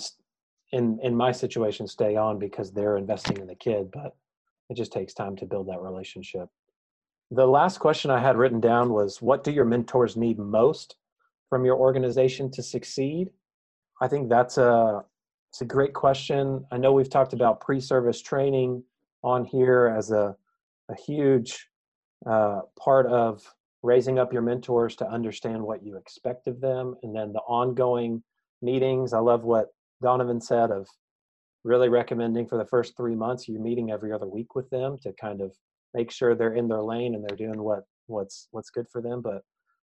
in 0.74 1.00
in 1.02 1.16
my 1.16 1.32
situation 1.32 1.88
stay 1.88 2.18
on 2.18 2.40
because 2.40 2.74
they're 2.74 2.98
investing 2.98 3.38
in 3.38 3.48
the 3.48 3.56
kid, 3.56 3.90
but 3.90 4.18
it 4.70 4.76
just 4.76 4.92
takes 4.92 5.14
time 5.14 5.38
to 5.38 5.46
build 5.46 5.70
that 5.70 5.80
relationship. 5.80 6.50
The 7.34 7.48
last 7.48 7.80
question 7.80 8.12
I 8.12 8.20
had 8.20 8.36
written 8.36 8.60
down 8.60 8.92
was 8.92 9.22
what 9.22 9.46
do 9.46 9.52
your 9.52 9.64
mentors 9.64 10.18
need 10.18 10.38
most 10.38 10.98
from 11.50 11.64
your 11.64 11.78
organization 11.78 12.52
to 12.52 12.62
succeed? 12.62 13.30
I 14.02 14.10
think 14.10 14.28
that's 14.28 14.58
a 14.58 15.06
it's 15.50 15.62
a 15.62 15.66
great 15.66 15.94
question. 15.94 16.66
I 16.72 16.78
know 16.78 16.92
we've 16.92 17.10
talked 17.10 17.32
about 17.32 17.62
pre-service 17.62 18.22
training 18.22 18.84
on 19.24 19.46
here 19.46 19.94
as 19.98 20.12
a 20.12 20.36
a 20.90 20.96
huge 20.96 21.70
uh, 22.26 22.62
part 22.78 23.06
of 23.06 23.42
raising 23.82 24.20
up 24.20 24.34
your 24.34 24.42
mentors 24.42 24.98
to 24.98 25.10
understand 25.10 25.64
what 25.64 25.84
you 25.84 25.96
expect 25.96 26.48
of 26.48 26.60
them, 26.60 26.96
and 27.02 27.16
then 27.16 27.32
the 27.32 27.40
ongoing 27.40 28.22
meetings. 28.62 29.14
I 29.14 29.20
love 29.20 29.46
what 29.46 29.74
Donovan 30.02 30.42
said 30.42 30.70
of 30.70 30.86
really 31.64 31.88
recommending 31.88 32.46
for 32.46 32.58
the 32.58 32.66
first 32.66 32.98
three 32.98 33.16
months 33.16 33.48
you're 33.48 33.62
meeting 33.62 33.90
every 33.90 34.12
other 34.12 34.28
week 34.28 34.54
with 34.54 34.70
them 34.70 34.98
to 35.04 35.14
kind 35.14 35.40
of 35.40 35.56
make 35.94 36.12
sure 36.12 36.36
they're 36.36 36.54
in 36.54 36.68
their 36.68 36.82
lane 36.82 37.16
and 37.16 37.24
they're 37.24 37.38
doing 37.38 37.62
what 37.62 37.84
what's 38.08 38.48
what's 38.52 38.70
good 38.70 38.88
for 38.92 39.02
them 39.02 39.22
but 39.22 39.42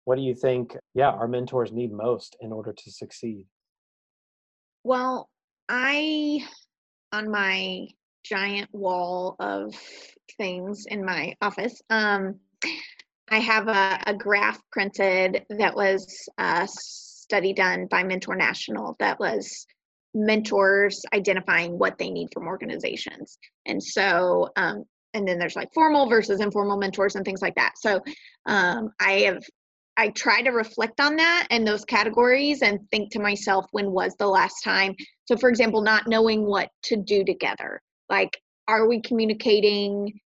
what 0.05 0.17
do 0.17 0.23
you 0.23 0.35
think 0.35 0.77
yeah 0.95 1.11
our 1.11 1.29
mentors 1.29 1.73
need 1.73 1.93
most 1.93 2.37
in 2.41 2.53
order 2.53 2.73
to 2.73 2.91
succeed? 2.91 3.47
Well 4.85 5.29
i 5.69 6.45
on 7.13 7.31
my 7.31 7.87
giant 8.25 8.69
wall 8.73 9.37
of 9.39 9.75
things 10.37 10.85
in 10.87 11.05
my 11.05 11.35
office 11.41 11.81
um 11.91 12.39
i 13.31 13.39
have 13.39 13.69
a, 13.69 13.99
a 14.07 14.15
graph 14.15 14.61
printed 14.71 15.45
that 15.49 15.75
was 15.75 16.29
a 16.39 16.69
study 16.69 17.53
done 17.53 17.87
by 17.91 18.03
mentor 18.03 18.37
national 18.37 18.97
that 18.99 19.19
was 19.19 19.67
mentors 20.15 21.03
identifying 21.13 21.79
what 21.79 21.99
they 21.99 22.11
need 22.11 22.29
from 22.33 22.47
organizations. 22.47 23.39
And 23.67 23.83
so 23.83 24.51
um, 24.57 24.85
and 25.15 25.27
then 25.27 25.39
there's 25.39 25.57
like 25.57 25.73
formal 25.73 26.09
versus 26.09 26.41
informal 26.41 26.77
mentors 26.77 27.17
and 27.17 27.25
things 27.25 27.43
like 27.43 27.55
that. 27.57 27.73
So 27.79 28.01
um, 28.47 28.91
i 29.01 29.13
have 29.21 29.43
i 29.97 30.09
try 30.11 30.41
to 30.41 30.51
reflect 30.51 31.01
on 31.01 31.17
that 31.17 31.47
and 31.51 31.67
those 31.67 31.85
categories 31.85 32.63
and 32.63 32.79
think 32.91 33.11
to 33.13 33.19
myself 33.19 33.67
when 33.73 33.91
was 33.91 34.15
the 34.19 34.27
last 34.27 34.63
time? 34.63 34.95
So 35.27 35.37
for 35.37 35.49
example 35.49 35.83
not 35.83 36.07
knowing 36.07 36.45
what 36.45 36.71
to 36.85 36.97
do 36.97 37.25
together. 37.25 37.81
Like 38.09 38.41
are 38.69 38.89
we 38.89 39.01
communicating 39.03 40.21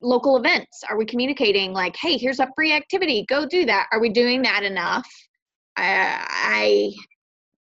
local 0.00 0.36
events? 0.36 0.82
Are 0.88 0.98
we 0.98 1.06
communicating 1.06 1.72
like 1.72 1.96
hey 1.96 2.18
here's 2.18 2.40
a 2.40 2.48
free 2.54 2.72
activity. 2.72 3.24
Go 3.28 3.46
do 3.46 3.64
that. 3.66 3.86
Are 3.92 4.00
we 4.00 4.10
doing 4.10 4.42
that 4.42 4.62
enough? 4.64 5.08
I, 5.76 6.24
I 6.28 6.92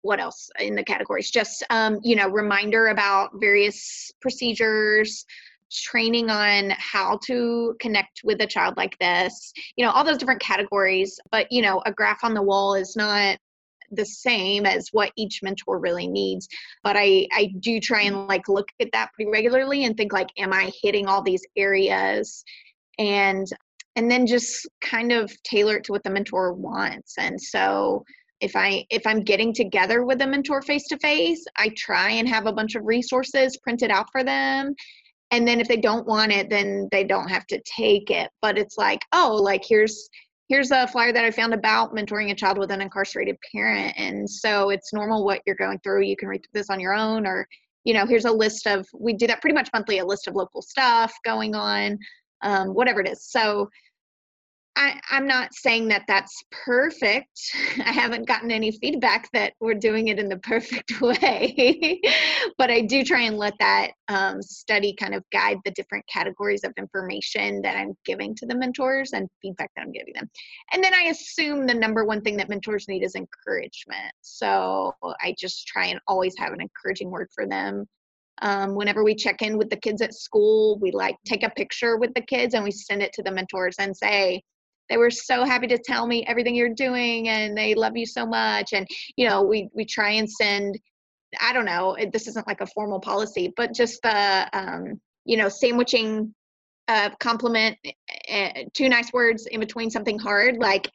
what 0.01 0.19
else 0.19 0.49
in 0.59 0.75
the 0.75 0.83
categories? 0.83 1.29
Just 1.29 1.63
um, 1.69 1.99
you 2.03 2.15
know 2.15 2.29
reminder 2.29 2.87
about 2.87 3.31
various 3.39 4.11
procedures 4.21 5.25
training 5.71 6.29
on 6.29 6.71
how 6.77 7.19
to 7.25 7.75
connect 7.79 8.21
with 8.23 8.41
a 8.41 8.47
child 8.47 8.75
like 8.77 8.97
this, 8.99 9.53
you 9.75 9.85
know, 9.85 9.91
all 9.91 10.03
those 10.03 10.17
different 10.17 10.41
categories. 10.41 11.19
But, 11.31 11.47
you 11.51 11.61
know, 11.61 11.81
a 11.85 11.91
graph 11.91 12.23
on 12.23 12.33
the 12.33 12.41
wall 12.41 12.75
is 12.75 12.95
not 12.95 13.37
the 13.91 14.05
same 14.05 14.65
as 14.65 14.89
what 14.91 15.11
each 15.17 15.41
mentor 15.43 15.79
really 15.79 16.07
needs 16.07 16.47
but 16.83 16.95
i 16.97 17.27
i 17.33 17.51
do 17.59 17.79
try 17.79 18.03
and 18.03 18.27
like 18.27 18.47
look 18.47 18.67
at 18.79 18.87
that 18.93 19.09
pretty 19.13 19.29
regularly 19.29 19.85
and 19.85 19.97
think 19.97 20.13
like 20.13 20.29
am 20.37 20.53
i 20.53 20.71
hitting 20.81 21.07
all 21.07 21.21
these 21.21 21.45
areas 21.57 22.43
and 22.97 23.47
and 23.95 24.09
then 24.09 24.25
just 24.25 24.67
kind 24.79 25.11
of 25.11 25.31
tailor 25.43 25.77
it 25.77 25.83
to 25.83 25.91
what 25.91 26.03
the 26.03 26.09
mentor 26.09 26.53
wants 26.53 27.15
and 27.17 27.39
so 27.39 28.03
if 28.39 28.55
i 28.55 28.85
if 28.89 29.05
i'm 29.05 29.21
getting 29.21 29.53
together 29.53 30.03
with 30.05 30.21
a 30.21 30.27
mentor 30.27 30.61
face 30.61 30.87
to 30.87 30.97
face 30.99 31.43
i 31.57 31.69
try 31.75 32.11
and 32.11 32.27
have 32.27 32.45
a 32.45 32.53
bunch 32.53 32.75
of 32.75 32.85
resources 32.85 33.57
printed 33.57 33.91
out 33.91 34.07
for 34.11 34.23
them 34.23 34.73
and 35.31 35.47
then 35.47 35.59
if 35.59 35.67
they 35.67 35.77
don't 35.77 36.07
want 36.07 36.31
it 36.31 36.49
then 36.49 36.87
they 36.91 37.03
don't 37.03 37.29
have 37.29 37.45
to 37.47 37.61
take 37.61 38.09
it. 38.11 38.29
But 38.41 38.57
it's 38.57 38.77
like 38.77 39.01
oh 39.13 39.39
like 39.41 39.63
here's 39.67 40.09
here's 40.49 40.71
a 40.71 40.87
flyer 40.87 41.13
that 41.13 41.23
i 41.23 41.31
found 41.31 41.53
about 41.53 41.95
mentoring 41.95 42.31
a 42.31 42.35
child 42.35 42.57
with 42.57 42.71
an 42.71 42.81
incarcerated 42.81 43.37
parent. 43.53 43.93
And 43.97 44.29
so 44.29 44.69
it's 44.69 44.93
normal 44.93 45.25
what 45.25 45.41
you're 45.45 45.55
going 45.55 45.79
through. 45.79 46.03
You 46.03 46.17
can 46.17 46.27
read 46.27 46.45
this 46.53 46.69
on 46.69 46.79
your 46.79 46.93
own 46.93 47.25
or 47.25 47.47
you 47.83 47.93
know 47.93 48.05
here's 48.05 48.25
a 48.25 48.31
list 48.31 48.67
of 48.67 48.85
we 48.93 49.13
do 49.13 49.27
that 49.27 49.41
pretty 49.41 49.55
much 49.55 49.69
monthly 49.73 49.99
a 49.99 50.05
list 50.05 50.27
of 50.27 50.35
local 50.35 50.61
stuff 50.61 51.13
going 51.25 51.55
on 51.55 51.97
um, 52.43 52.69
whatever 52.69 53.01
it 53.01 53.07
is. 53.07 53.23
So 53.23 53.69
I, 54.77 54.99
I'm 55.11 55.27
not 55.27 55.53
saying 55.53 55.89
that 55.89 56.05
that's 56.07 56.43
perfect. 56.51 57.27
I 57.85 57.91
haven't 57.91 58.27
gotten 58.27 58.51
any 58.51 58.71
feedback 58.71 59.29
that 59.33 59.53
we're 59.59 59.73
doing 59.73 60.07
it 60.07 60.17
in 60.17 60.29
the 60.29 60.37
perfect 60.43 61.01
way, 61.01 61.99
but 62.57 62.71
I 62.71 62.81
do 62.81 63.03
try 63.03 63.23
and 63.23 63.37
let 63.37 63.53
that 63.59 63.91
um, 64.07 64.41
study 64.41 64.95
kind 64.97 65.13
of 65.13 65.23
guide 65.31 65.57
the 65.65 65.71
different 65.71 66.05
categories 66.07 66.63
of 66.63 66.73
information 66.77 67.61
that 67.63 67.75
I'm 67.75 67.97
giving 68.05 68.33
to 68.35 68.45
the 68.45 68.55
mentors 68.55 69.11
and 69.11 69.27
feedback 69.41 69.71
that 69.75 69.81
I'm 69.81 69.91
giving 69.91 70.13
them. 70.13 70.29
And 70.73 70.83
then 70.83 70.93
I 70.93 71.03
assume 71.09 71.67
the 71.67 71.73
number 71.73 72.05
one 72.05 72.21
thing 72.21 72.37
that 72.37 72.49
mentors 72.49 72.87
need 72.87 73.03
is 73.03 73.15
encouragement. 73.15 74.13
So 74.21 74.93
I 75.03 75.35
just 75.37 75.67
try 75.67 75.87
and 75.87 75.99
always 76.07 76.33
have 76.37 76.53
an 76.53 76.61
encouraging 76.61 77.11
word 77.11 77.27
for 77.35 77.45
them. 77.45 77.85
Um, 78.41 78.73
whenever 78.73 79.03
we 79.03 79.15
check 79.15 79.41
in 79.41 79.57
with 79.57 79.69
the 79.69 79.75
kids 79.75 80.01
at 80.01 80.15
school, 80.15 80.79
we 80.79 80.91
like 80.91 81.17
take 81.25 81.43
a 81.43 81.49
picture 81.49 81.97
with 81.97 82.13
the 82.15 82.21
kids 82.21 82.53
and 82.53 82.63
we 82.63 82.71
send 82.71 83.03
it 83.03 83.13
to 83.13 83.21
the 83.21 83.31
mentors 83.31 83.75
and 83.77 83.95
say, 83.95 84.41
they 84.89 84.97
were 84.97 85.09
so 85.09 85.45
happy 85.45 85.67
to 85.67 85.77
tell 85.77 86.05
me 86.05 86.25
everything 86.27 86.55
you're 86.55 86.73
doing 86.73 87.29
and 87.29 87.57
they 87.57 87.73
love 87.73 87.95
you 87.95 88.05
so 88.05 88.25
much 88.25 88.73
and 88.73 88.87
you 89.15 89.27
know 89.27 89.41
we 89.41 89.69
we 89.73 89.85
try 89.85 90.11
and 90.11 90.29
send 90.29 90.77
i 91.39 91.53
don't 91.53 91.65
know 91.65 91.95
this 92.11 92.27
isn't 92.27 92.47
like 92.47 92.61
a 92.61 92.67
formal 92.67 92.99
policy 92.99 93.53
but 93.55 93.73
just 93.73 94.01
the 94.03 94.49
um, 94.53 94.99
you 95.25 95.37
know 95.37 95.49
sandwiching 95.49 96.33
a 96.87 97.11
compliment 97.19 97.77
uh, 98.31 98.49
two 98.73 98.89
nice 98.89 99.11
words 99.13 99.47
in 99.47 99.59
between 99.59 99.89
something 99.89 100.19
hard 100.19 100.57
like 100.57 100.91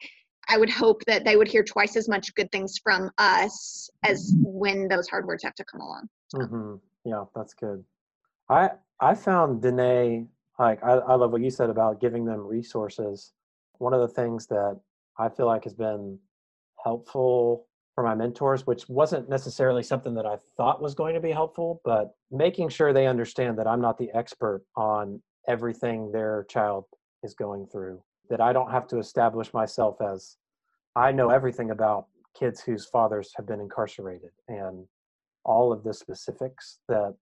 i 0.47 0.57
would 0.57 0.69
hope 0.69 1.01
that 1.07 1.25
they 1.25 1.35
would 1.35 1.47
hear 1.47 1.63
twice 1.63 1.95
as 1.95 2.07
much 2.07 2.33
good 2.35 2.51
things 2.51 2.77
from 2.83 3.09
us 3.17 3.89
as 4.05 4.33
when 4.37 4.87
those 4.87 5.07
hard 5.07 5.25
words 5.25 5.43
have 5.43 5.55
to 5.55 5.65
come 5.65 5.81
along 5.81 6.07
so. 6.27 6.37
mm-hmm. 6.39 6.75
yeah 7.05 7.23
that's 7.35 7.53
good 7.53 7.83
i 8.49 8.69
i 8.99 9.13
found 9.15 9.61
danae 9.61 10.25
like 10.59 10.83
I, 10.83 10.93
I 10.93 11.15
love 11.15 11.31
what 11.31 11.41
you 11.41 11.51
said 11.51 11.69
about 11.69 12.01
giving 12.01 12.25
them 12.25 12.39
resources 12.39 13.33
one 13.79 13.93
of 13.93 14.01
the 14.01 14.07
things 14.07 14.47
that 14.47 14.79
I 15.17 15.29
feel 15.29 15.45
like 15.45 15.63
has 15.63 15.73
been 15.73 16.19
helpful 16.83 17.67
for 17.95 18.03
my 18.03 18.13
mentors, 18.13 18.67
which 18.67 18.87
wasn't 18.87 19.27
necessarily 19.27 19.81
something 19.81 20.13
that 20.13 20.25
I 20.25 20.37
thought 20.55 20.81
was 20.81 20.93
going 20.93 21.15
to 21.15 21.19
be 21.19 21.31
helpful, 21.31 21.81
but 21.83 22.15
making 22.29 22.69
sure 22.69 22.93
they 22.93 23.07
understand 23.07 23.57
that 23.57 23.67
I'm 23.67 23.81
not 23.81 23.97
the 23.97 24.11
expert 24.13 24.63
on 24.75 25.21
everything 25.47 26.11
their 26.11 26.45
child 26.49 26.85
is 27.23 27.33
going 27.33 27.65
through, 27.65 28.01
that 28.29 28.39
I 28.39 28.53
don't 28.53 28.69
have 28.69 28.87
to 28.89 28.99
establish 28.99 29.53
myself 29.53 29.97
as 30.01 30.37
I 30.95 31.11
know 31.11 31.29
everything 31.29 31.71
about 31.71 32.05
kids 32.37 32.61
whose 32.61 32.85
fathers 32.85 33.31
have 33.35 33.47
been 33.47 33.59
incarcerated 33.59 34.29
and 34.47 34.85
all 35.43 35.71
of 35.71 35.83
the 35.83 35.93
specifics 35.93 36.79
that 36.87 37.15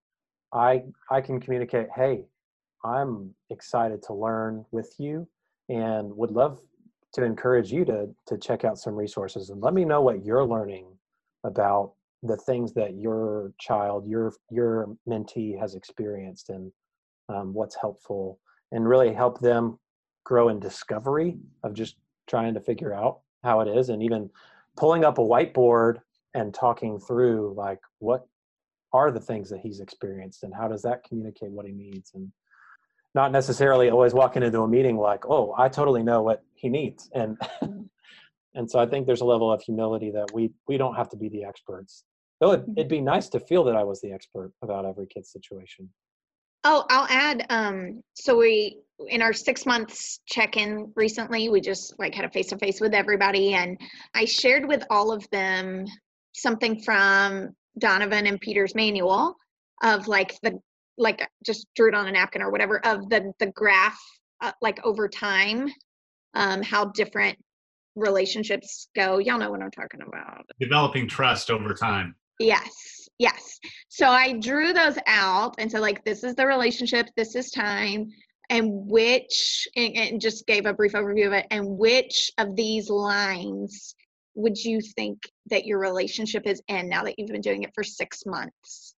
I 0.53 0.84
I 1.10 1.22
can 1.22 1.39
communicate, 1.39 1.88
hey, 1.95 2.26
I'm 2.84 3.34
excited 3.49 4.01
to 4.03 4.14
learn 4.14 4.66
with 4.72 4.93
you 4.97 5.28
and 5.70 6.16
would 6.16 6.32
love 6.32 6.59
to 7.13 7.24
encourage 7.24 7.72
you 7.72 7.86
to 7.86 8.07
to 8.28 8.38
check 8.38 8.63
out 8.63 8.78
some 8.78 8.95
resources 8.95 9.49
and 9.49 9.61
let 9.61 9.74
me 9.74 9.86
know 9.86 10.01
what 10.01 10.24
you're 10.24 10.45
learning 10.45 10.86
about 11.43 11.93
the 12.24 12.38
things 12.38 12.74
that 12.74 12.95
your 12.95 13.53
child 13.59 14.07
your 14.07 14.34
your 14.49 14.95
mentee 15.07 15.57
has 15.57 15.76
experienced 15.76 16.49
and 16.49 16.72
um, 17.30 17.53
what's 17.53 17.76
helpful 17.76 18.39
and 18.72 18.88
really 18.88 19.13
help 19.13 19.39
them 19.39 19.80
grow 20.24 20.49
in 20.49 20.59
discovery 20.59 21.38
of 21.63 21.74
just 21.74 21.95
trying 22.28 22.53
to 22.53 22.59
figure 22.59 22.93
out 22.93 23.20
how 23.43 23.61
it 23.61 23.68
is 23.68 23.89
and 23.89 24.01
even 24.03 24.30
pulling 24.76 25.05
up 25.05 25.18
a 25.18 25.22
whiteboard 25.22 25.99
and 26.34 26.53
talking 26.53 26.99
through 26.99 27.53
like 27.55 27.80
what 27.99 28.28
are 28.91 29.11
the 29.11 29.20
things 29.20 29.49
that 29.49 29.59
he's 29.59 29.80
experienced 29.80 30.43
and 30.43 30.53
how 30.53 30.68
does 30.68 30.82
that 30.82 31.03
communicate 31.03 31.51
what 31.51 31.66
he 31.66 31.72
needs 31.72 32.11
and 32.16 32.32
not 33.16 33.32
necessarily 33.32 33.89
always 33.89 34.13
walking 34.13 34.43
into 34.43 34.61
a 34.61 34.68
meeting 34.68 34.97
like, 34.97 35.26
oh, 35.26 35.55
I 35.57 35.70
totally 35.70 36.03
know 36.03 36.22
what 36.22 36.43
he 36.53 36.70
needs. 36.70 37.09
And 37.16 37.39
mm-hmm. 37.39 37.84
and 38.55 38.70
so 38.70 38.78
I 38.78 38.86
think 38.86 39.07
there's 39.07 39.22
a 39.22 39.26
level 39.26 39.51
of 39.51 39.61
humility 39.61 40.11
that 40.11 40.28
we 40.34 40.51
we 40.68 40.78
don't 40.78 40.95
have 40.95 41.09
to 41.09 41.18
be 41.18 41.30
the 41.30 41.45
experts. 41.45 42.03
Though 42.41 42.51
it, 42.51 42.66
it'd 42.76 42.89
be 42.89 43.01
nice 43.01 43.30
to 43.30 43.39
feel 43.39 43.63
that 43.63 43.76
I 43.76 43.84
was 43.84 44.01
the 44.01 44.11
expert 44.11 44.51
about 44.61 44.86
every 44.86 45.07
kid's 45.07 45.32
situation. 45.32 45.89
Oh, 46.66 46.86
I'll 46.89 47.07
add. 47.09 47.45
Um, 47.49 48.03
so 48.13 48.38
we 48.38 48.80
in 49.07 49.22
our 49.22 49.34
six 49.34 49.66
months 49.66 50.20
check-in 50.26 50.91
recently, 50.95 51.49
we 51.49 51.61
just 51.61 51.93
like 51.99 52.13
had 52.13 52.26
a 52.26 52.30
face-to-face 52.30 52.82
with 52.82 52.93
everybody, 52.93 53.53
and 53.53 53.80
I 54.13 54.26
shared 54.26 54.68
with 54.68 54.84
all 54.89 55.11
of 55.11 55.30
them 55.32 55.86
something 56.34 56.82
from 56.82 57.55
Donovan 57.78 58.28
and 58.28 58.39
Peter's 58.41 58.76
manual 58.76 59.36
of 59.84 60.07
like 60.07 60.38
the 60.41 60.59
like 60.97 61.27
just 61.45 61.67
drew 61.75 61.89
it 61.89 61.95
on 61.95 62.07
a 62.07 62.11
napkin 62.11 62.41
or 62.41 62.51
whatever 62.51 62.85
of 62.85 63.09
the 63.09 63.31
the 63.39 63.47
graph 63.47 63.99
uh, 64.41 64.51
like 64.61 64.79
over 64.85 65.07
time 65.07 65.69
um 66.33 66.61
how 66.61 66.85
different 66.85 67.37
relationships 67.95 68.87
go 68.95 69.17
y'all 69.17 69.37
know 69.37 69.51
what 69.51 69.61
i'm 69.61 69.71
talking 69.71 70.01
about 70.01 70.45
Developing 70.59 71.07
trust 71.07 71.51
over 71.51 71.73
time. 71.73 72.15
Yes, 72.39 73.07
yes. 73.19 73.59
So 73.89 74.07
I 74.07 74.33
drew 74.33 74.73
those 74.73 74.97
out 75.07 75.55
and 75.57 75.71
so 75.71 75.79
like, 75.79 76.03
this 76.05 76.23
is 76.23 76.35
the 76.35 76.45
relationship, 76.45 77.07
this 77.15 77.35
is 77.35 77.51
time, 77.51 78.07
and 78.49 78.69
which, 78.71 79.67
and, 79.75 79.95
and 79.95 80.21
just 80.21 80.45
gave 80.47 80.65
a 80.65 80.73
brief 80.73 80.93
overview 80.93 81.27
of 81.27 81.33
it, 81.33 81.47
and 81.51 81.65
which 81.77 82.31
of 82.37 82.55
these 82.55 82.89
lines 82.89 83.95
would 84.35 84.57
you 84.57 84.81
think 84.81 85.19
that 85.49 85.65
your 85.65 85.79
relationship 85.79 86.45
is 86.45 86.61
in 86.67 86.89
now 86.89 87.03
that 87.03 87.15
you've 87.17 87.29
been 87.29 87.41
doing 87.41 87.63
it 87.63 87.71
for 87.73 87.83
six 87.83 88.25
months? 88.25 88.95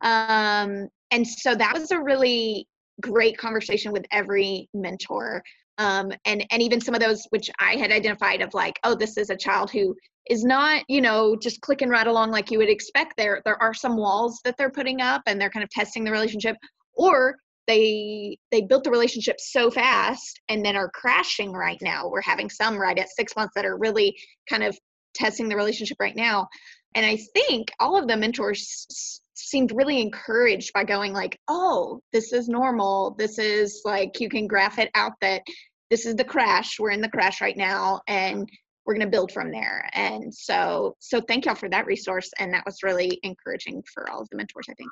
Um, 0.00 0.88
and 1.10 1.26
so 1.26 1.54
that 1.54 1.72
was 1.74 1.90
a 1.90 2.00
really 2.00 2.66
great 3.00 3.36
conversation 3.38 3.92
with 3.92 4.06
every 4.10 4.68
mentor. 4.74 5.42
Um, 5.78 6.12
and 6.24 6.46
and 6.50 6.62
even 6.62 6.80
some 6.80 6.94
of 6.94 7.00
those 7.00 7.26
which 7.30 7.50
I 7.60 7.76
had 7.76 7.92
identified 7.92 8.40
of 8.40 8.54
like, 8.54 8.78
oh, 8.84 8.94
this 8.94 9.18
is 9.18 9.30
a 9.30 9.36
child 9.36 9.70
who 9.70 9.94
is 10.28 10.44
not 10.44 10.82
you 10.88 11.00
know 11.00 11.36
just 11.36 11.60
clicking 11.60 11.88
right 11.88 12.06
along 12.06 12.30
like 12.30 12.50
you 12.50 12.58
would 12.58 12.68
expect 12.68 13.14
there 13.16 13.42
there 13.44 13.60
are 13.62 13.74
some 13.74 13.96
walls 13.96 14.40
that 14.44 14.56
they're 14.56 14.70
putting 14.70 15.00
up 15.00 15.22
and 15.26 15.40
they're 15.40 15.50
kind 15.50 15.64
of 15.64 15.70
testing 15.70 16.04
the 16.04 16.10
relationship 16.10 16.56
or 16.94 17.36
they 17.66 18.36
they 18.50 18.62
built 18.62 18.84
the 18.84 18.90
relationship 18.90 19.36
so 19.38 19.70
fast 19.70 20.40
and 20.48 20.64
then 20.64 20.76
are 20.76 20.90
crashing 20.90 21.52
right 21.52 21.78
now 21.80 22.08
we're 22.08 22.20
having 22.20 22.50
some 22.50 22.76
right 22.76 22.98
at 22.98 23.08
six 23.08 23.34
months 23.36 23.52
that 23.54 23.64
are 23.64 23.76
really 23.76 24.16
kind 24.48 24.62
of 24.62 24.76
testing 25.14 25.48
the 25.48 25.56
relationship 25.56 25.96
right 26.00 26.16
now 26.16 26.46
and 26.94 27.06
i 27.06 27.16
think 27.34 27.70
all 27.80 27.96
of 27.96 28.08
the 28.08 28.16
mentors 28.16 29.20
seemed 29.38 29.72
really 29.72 30.00
encouraged 30.00 30.72
by 30.72 30.84
going 30.84 31.12
like 31.12 31.38
oh 31.48 32.00
this 32.12 32.32
is 32.32 32.48
normal. 32.48 33.14
This 33.18 33.38
is 33.38 33.82
like 33.84 34.20
you 34.20 34.28
can 34.28 34.46
graph 34.46 34.78
it 34.78 34.90
out 34.94 35.12
that 35.20 35.42
this 35.90 36.06
is 36.06 36.16
the 36.16 36.24
crash. 36.24 36.78
We're 36.80 36.90
in 36.90 37.00
the 37.00 37.08
crash 37.08 37.40
right 37.40 37.56
now 37.56 38.00
and 38.08 38.48
we're 38.84 38.94
going 38.94 39.06
to 39.06 39.10
build 39.10 39.32
from 39.32 39.50
there. 39.50 39.88
And 39.94 40.32
so 40.32 40.96
so 40.98 41.20
thank 41.20 41.46
y'all 41.46 41.54
for 41.54 41.68
that 41.68 41.86
resource 41.86 42.30
and 42.38 42.52
that 42.54 42.64
was 42.64 42.82
really 42.82 43.18
encouraging 43.22 43.82
for 43.92 44.10
all 44.10 44.20
of 44.20 44.28
the 44.30 44.36
mentors 44.36 44.66
i 44.68 44.74
think. 44.74 44.90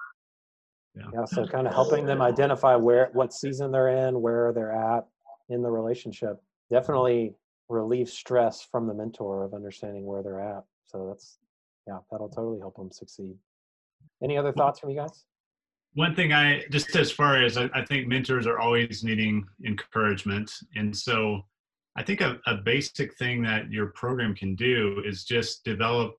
Yeah, 0.95 1.24
so 1.24 1.47
kind 1.51 1.66
of 1.66 1.74
helping 1.74 2.07
them 2.07 2.22
identify 2.22 2.76
where, 2.76 3.11
what 3.12 3.32
season 3.32 3.72
they're 3.72 4.09
in, 4.09 4.20
where 4.20 4.53
they're 4.53 4.72
at 4.72 5.07
in 5.49 5.62
the 5.62 5.70
relationship, 5.70 6.42
definitely 6.70 7.34
relieve 7.68 8.09
stress 8.09 8.62
from 8.62 8.86
the 8.86 8.95
mentor 8.95 9.45
of 9.45 9.55
understanding 9.55 10.05
where 10.05 10.22
they're 10.22 10.40
at. 10.40 10.64
So 10.86 11.07
that's, 11.09 11.38
yeah, 11.86 11.99
that'll 12.11 12.28
totally 12.28 12.61
help 12.61 12.76
them 12.76 12.90
succeed. 12.90 13.36
Any 14.23 14.37
other 14.37 14.53
thoughts 14.53 14.81
from 14.81 14.91
you 14.91 14.97
guys? 14.97 15.25
One 15.95 16.15
thing 16.15 16.33
I 16.33 16.65
just 16.71 16.95
as 16.97 17.11
far 17.11 17.43
as 17.43 17.57
I, 17.57 17.71
I 17.75 17.85
think 17.85 18.09
mentors 18.09 18.47
are 18.47 18.59
always 18.59 19.05
needing 19.05 19.47
encouragement, 19.65 20.51
and 20.75 20.97
so 20.97 21.45
I 21.97 22.03
think 22.03 22.21
a, 22.21 22.39
a 22.47 22.57
basic 22.57 23.15
thing 23.17 23.43
that 23.43 23.71
your 23.71 23.89
program 23.89 24.35
can 24.35 24.57
do 24.57 25.03
is 25.07 25.25
just 25.25 25.65
develop 25.65 26.17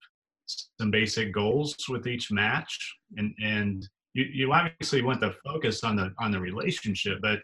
some 0.48 0.92
basic 0.92 1.34
goals 1.34 1.76
with 1.90 2.08
each 2.08 2.32
match, 2.32 2.96
and 3.18 3.34
and 3.44 3.88
you, 4.14 4.26
you 4.32 4.54
obviously 4.54 5.02
want 5.02 5.22
to 5.22 5.36
focus 5.44 5.84
on 5.84 5.98
the 5.98 6.14
on 6.20 6.32
the 6.32 6.40
relationship, 6.40 7.20
but 7.22 7.40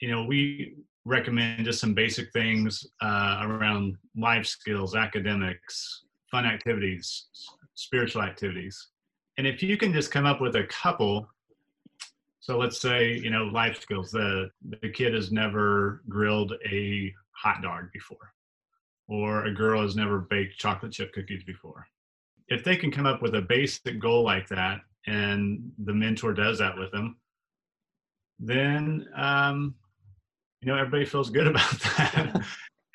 you 0.00 0.10
know 0.10 0.24
we 0.24 0.76
recommend 1.04 1.64
just 1.64 1.80
some 1.80 1.94
basic 1.94 2.30
things 2.32 2.86
uh, 3.00 3.40
around 3.42 3.96
life 4.16 4.46
skills, 4.46 4.94
academics, 4.94 6.04
fun 6.30 6.44
activities, 6.44 7.26
spiritual 7.74 8.22
activities, 8.22 8.88
and 9.38 9.46
if 9.46 9.62
you 9.62 9.78
can 9.78 9.92
just 9.92 10.10
come 10.10 10.26
up 10.26 10.40
with 10.40 10.56
a 10.56 10.64
couple 10.64 11.26
so 12.48 12.56
let's 12.56 12.80
say 12.80 13.12
you 13.12 13.28
know 13.28 13.44
life 13.44 13.78
skills. 13.78 14.10
The 14.10 14.50
the 14.80 14.88
kid 14.88 15.12
has 15.12 15.30
never 15.30 16.02
grilled 16.08 16.54
a 16.64 17.12
hot 17.32 17.60
dog 17.60 17.92
before, 17.92 18.32
or 19.06 19.44
a 19.44 19.54
girl 19.54 19.82
has 19.82 19.94
never 19.94 20.20
baked 20.20 20.58
chocolate 20.58 20.92
chip 20.92 21.12
cookies 21.12 21.44
before. 21.44 21.86
If 22.48 22.64
they 22.64 22.76
can 22.76 22.90
come 22.90 23.04
up 23.04 23.20
with 23.20 23.34
a 23.34 23.42
basic 23.42 24.00
goal 24.00 24.24
like 24.24 24.48
that, 24.48 24.80
and 25.06 25.70
the 25.84 25.92
mentor 25.92 26.32
does 26.32 26.58
that 26.60 26.78
with 26.78 26.90
them, 26.90 27.18
then 28.38 29.06
um, 29.14 29.74
you 30.62 30.68
know 30.68 30.78
everybody 30.78 31.04
feels 31.04 31.28
good 31.28 31.46
about 31.54 31.78
that. 31.80 32.34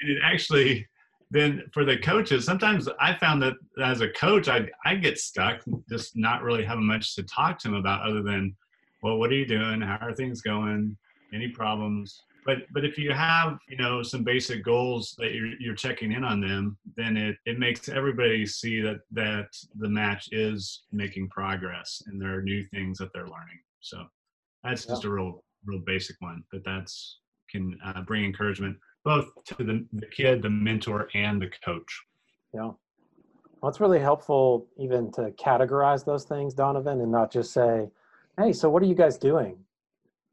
and 0.02 0.10
it 0.10 0.18
actually 0.24 0.88
then 1.34 1.64
for 1.74 1.84
the 1.84 1.98
coaches, 1.98 2.46
sometimes 2.46 2.88
I 3.00 3.16
found 3.16 3.42
that 3.42 3.56
as 3.84 4.02
a 4.02 4.10
coach, 4.10 4.48
I 4.48 4.70
I 4.86 4.94
get 4.96 5.18
stuck 5.18 5.62
just 5.90 6.16
not 6.16 6.44
really 6.44 6.64
having 6.64 6.86
much 6.86 7.16
to 7.16 7.24
talk 7.24 7.58
to 7.60 7.70
them 7.70 7.76
about 7.76 8.08
other 8.08 8.22
than 8.22 8.56
well, 9.02 9.18
what 9.18 9.32
are 9.32 9.36
you 9.36 9.48
doing? 9.48 9.82
How 9.82 9.98
are 10.00 10.14
things 10.14 10.42
going? 10.42 10.96
Any 11.34 11.48
problems? 11.48 12.22
But 12.46 12.60
but 12.72 12.86
if 12.86 13.00
you 13.00 13.12
have 13.14 13.58
you 13.68 13.78
know 13.78 14.04
some 14.04 14.24
basic 14.24 14.64
goals 14.64 15.16
that 15.18 15.34
you're 15.34 15.60
you're 15.60 15.74
checking 15.74 16.12
in 16.12 16.24
on 16.24 16.40
them, 16.40 16.78
then 16.96 17.18
it 17.18 17.36
it 17.48 17.58
makes 17.58 17.90
everybody 17.90 18.46
see 18.46 18.80
that 18.82 19.00
that 19.12 19.48
the 19.80 19.90
match 19.90 20.30
is 20.32 20.84
making 20.92 21.30
progress 21.30 22.04
and 22.06 22.22
there 22.22 22.38
are 22.38 22.44
new 22.44 22.64
things 22.66 23.00
that 23.00 23.12
they're 23.12 23.24
learning. 23.24 23.60
So 23.82 24.06
that's 24.64 24.86
just 24.86 25.04
a 25.04 25.10
real 25.10 25.44
real 25.66 25.80
basic 25.80 26.16
one, 26.20 26.44
but 26.52 26.62
that's 26.64 27.22
can 27.50 27.78
uh, 27.84 28.02
bring 28.02 28.24
encouragement 28.24 28.78
both 29.04 29.28
to 29.46 29.64
the, 29.64 29.86
the 29.94 30.08
kid, 30.08 30.42
the 30.42 30.50
mentor, 30.50 31.10
and 31.14 31.42
the 31.42 31.50
coach. 31.64 32.04
Yeah. 32.54 32.72
Well, 33.62 33.70
it's 33.70 33.80
really 33.80 34.00
helpful 34.00 34.68
even 34.78 35.12
to 35.14 35.32
categorize 35.32 36.06
those 36.06 36.26
things, 36.26 36.54
Donovan, 36.54 37.02
and 37.02 37.12
not 37.12 37.32
just 37.32 37.54
say, 37.54 37.90
hey, 38.38 38.52
so 38.54 38.70
what 38.70 38.84
are 38.84 38.86
you 38.88 38.96
guys 38.96 39.18
doing? 39.18 39.58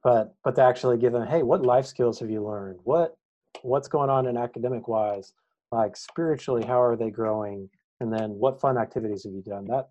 But 0.02 0.34
but 0.42 0.54
to 0.56 0.62
actually 0.62 0.98
give 0.98 1.12
them, 1.12 1.26
hey, 1.26 1.42
what 1.42 1.62
life 1.62 1.86
skills 1.86 2.18
have 2.20 2.30
you 2.30 2.44
learned? 2.44 2.80
What 2.84 3.16
what's 3.62 3.88
going 3.88 4.08
on 4.10 4.26
in 4.26 4.36
academic 4.36 4.88
wise? 4.88 5.34
Like 5.70 5.96
spiritually, 5.96 6.64
how 6.64 6.80
are 6.82 6.96
they 6.96 7.10
growing? 7.10 7.68
And 8.00 8.12
then 8.12 8.30
what 8.30 8.60
fun 8.60 8.78
activities 8.78 9.24
have 9.24 9.32
you 9.34 9.42
done? 9.42 9.66
That 9.66 9.90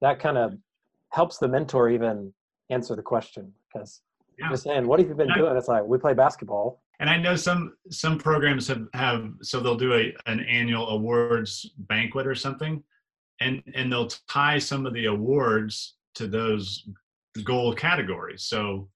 that 0.00 0.18
kind 0.18 0.36
of 0.36 0.58
helps 1.10 1.38
the 1.38 1.48
mentor 1.48 1.88
even 1.90 2.32
answer 2.70 2.96
the 2.96 3.02
question 3.02 3.52
because 3.72 4.02
Yeah. 4.38 4.50
just 4.50 4.64
saying, 4.64 4.86
what 4.86 4.98
have 4.98 5.08
you 5.08 5.14
been 5.14 5.32
doing? 5.32 5.56
It's 5.56 5.68
like 5.68 5.84
we 5.84 5.96
play 5.98 6.12
basketball. 6.12 6.82
And 6.98 7.10
I 7.10 7.18
know 7.18 7.36
some 7.36 7.74
some 7.90 8.18
programs 8.18 8.66
have 8.68 8.86
have 8.94 9.30
so 9.42 9.60
they'll 9.60 9.76
do 9.76 9.94
a 9.94 10.14
an 10.26 10.40
annual 10.40 10.88
awards 10.88 11.70
banquet 11.78 12.26
or 12.26 12.34
something, 12.34 12.82
and 13.40 13.62
and 13.74 13.92
they'll 13.92 14.08
tie 14.28 14.58
some 14.58 14.86
of 14.86 14.94
the 14.94 15.06
awards 15.06 15.96
to 16.14 16.26
those 16.26 16.88
goal 17.44 17.74
categories. 17.74 18.44
So, 18.44 18.88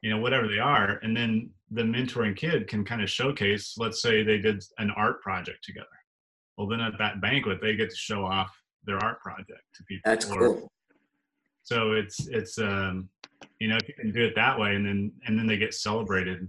you 0.00 0.10
know, 0.10 0.18
whatever 0.18 0.46
they 0.46 0.60
are, 0.60 1.00
and 1.02 1.16
then 1.16 1.50
the 1.72 1.82
mentoring 1.82 2.36
kid 2.36 2.68
can 2.68 2.84
kind 2.84 3.02
of 3.02 3.10
showcase. 3.10 3.74
Let's 3.76 4.00
say 4.00 4.22
they 4.22 4.38
did 4.38 4.62
an 4.78 4.90
art 4.92 5.20
project 5.20 5.64
together. 5.64 5.86
Well, 6.56 6.68
then 6.68 6.80
at 6.80 6.98
that 6.98 7.20
banquet, 7.20 7.58
they 7.60 7.74
get 7.74 7.90
to 7.90 7.96
show 7.96 8.24
off 8.24 8.56
their 8.84 9.02
art 9.02 9.20
project 9.20 9.62
to 9.74 9.84
people. 9.84 10.02
That's 10.04 10.30
Or- 10.30 10.38
cool. 10.38 10.72
So 11.64 11.92
it's 11.92 12.28
it's 12.28 12.58
um, 12.58 13.08
you 13.58 13.68
know 13.68 13.76
if 13.76 13.88
you 13.88 13.94
can 13.94 14.12
do 14.12 14.24
it 14.24 14.34
that 14.36 14.56
way, 14.58 14.76
and 14.76 14.86
then 14.86 15.12
and 15.26 15.36
then 15.36 15.48
they 15.48 15.56
get 15.56 15.74
celebrated 15.74 16.48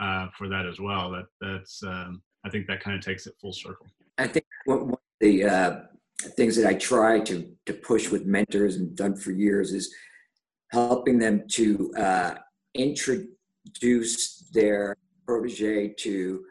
uh, 0.00 0.28
for 0.36 0.48
that 0.48 0.66
as 0.66 0.80
well. 0.80 1.10
That 1.10 1.26
that's 1.40 1.82
um, 1.82 2.22
I 2.44 2.50
think 2.50 2.66
that 2.66 2.82
kind 2.82 2.96
of 2.96 3.04
takes 3.04 3.26
it 3.26 3.34
full 3.40 3.52
circle. 3.52 3.86
I 4.18 4.26
think 4.26 4.46
one 4.64 4.92
of 4.92 4.98
the 5.20 5.44
uh, 5.44 5.80
things 6.36 6.56
that 6.56 6.66
I 6.66 6.74
try 6.74 7.20
to 7.20 7.50
to 7.66 7.72
push 7.72 8.10
with 8.10 8.26
mentors 8.26 8.76
and 8.76 8.96
done 8.96 9.16
for 9.16 9.30
years 9.30 9.72
is 9.72 9.94
helping 10.70 11.18
them 11.18 11.44
to 11.52 11.92
uh, 11.98 12.34
introduce 12.74 14.48
their 14.52 14.96
protege 15.26 15.94
to 15.98 16.44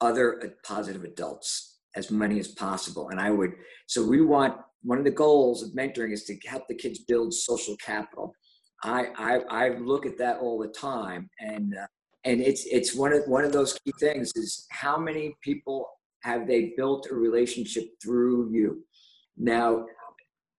other 0.00 0.56
positive 0.64 1.04
adults 1.04 1.78
as 1.94 2.10
many 2.10 2.38
as 2.38 2.48
possible. 2.48 3.10
And 3.10 3.20
I 3.20 3.30
would 3.30 3.52
so 3.86 4.06
we 4.06 4.20
want 4.20 4.56
one 4.82 4.98
of 4.98 5.04
the 5.04 5.10
goals 5.10 5.62
of 5.62 5.70
mentoring 5.70 6.12
is 6.12 6.24
to 6.24 6.36
help 6.46 6.66
the 6.68 6.74
kids 6.74 7.00
build 7.00 7.34
social 7.34 7.76
capital. 7.76 8.32
I 8.82 9.06
I, 9.16 9.38
I 9.50 9.68
look 9.78 10.06
at 10.06 10.18
that 10.18 10.38
all 10.38 10.58
the 10.58 10.68
time, 10.68 11.28
and 11.38 11.74
uh, 11.76 11.86
and 12.24 12.40
it's 12.40 12.64
it's 12.66 12.94
one 12.94 13.12
of 13.12 13.22
one 13.26 13.44
of 13.44 13.52
those 13.52 13.78
key 13.84 13.92
things 13.98 14.32
is 14.36 14.66
how 14.70 14.98
many 14.98 15.34
people 15.42 15.86
have 16.22 16.46
they 16.46 16.72
built 16.76 17.08
a 17.10 17.14
relationship 17.14 17.84
through 18.02 18.50
you? 18.52 18.84
Now 19.36 19.86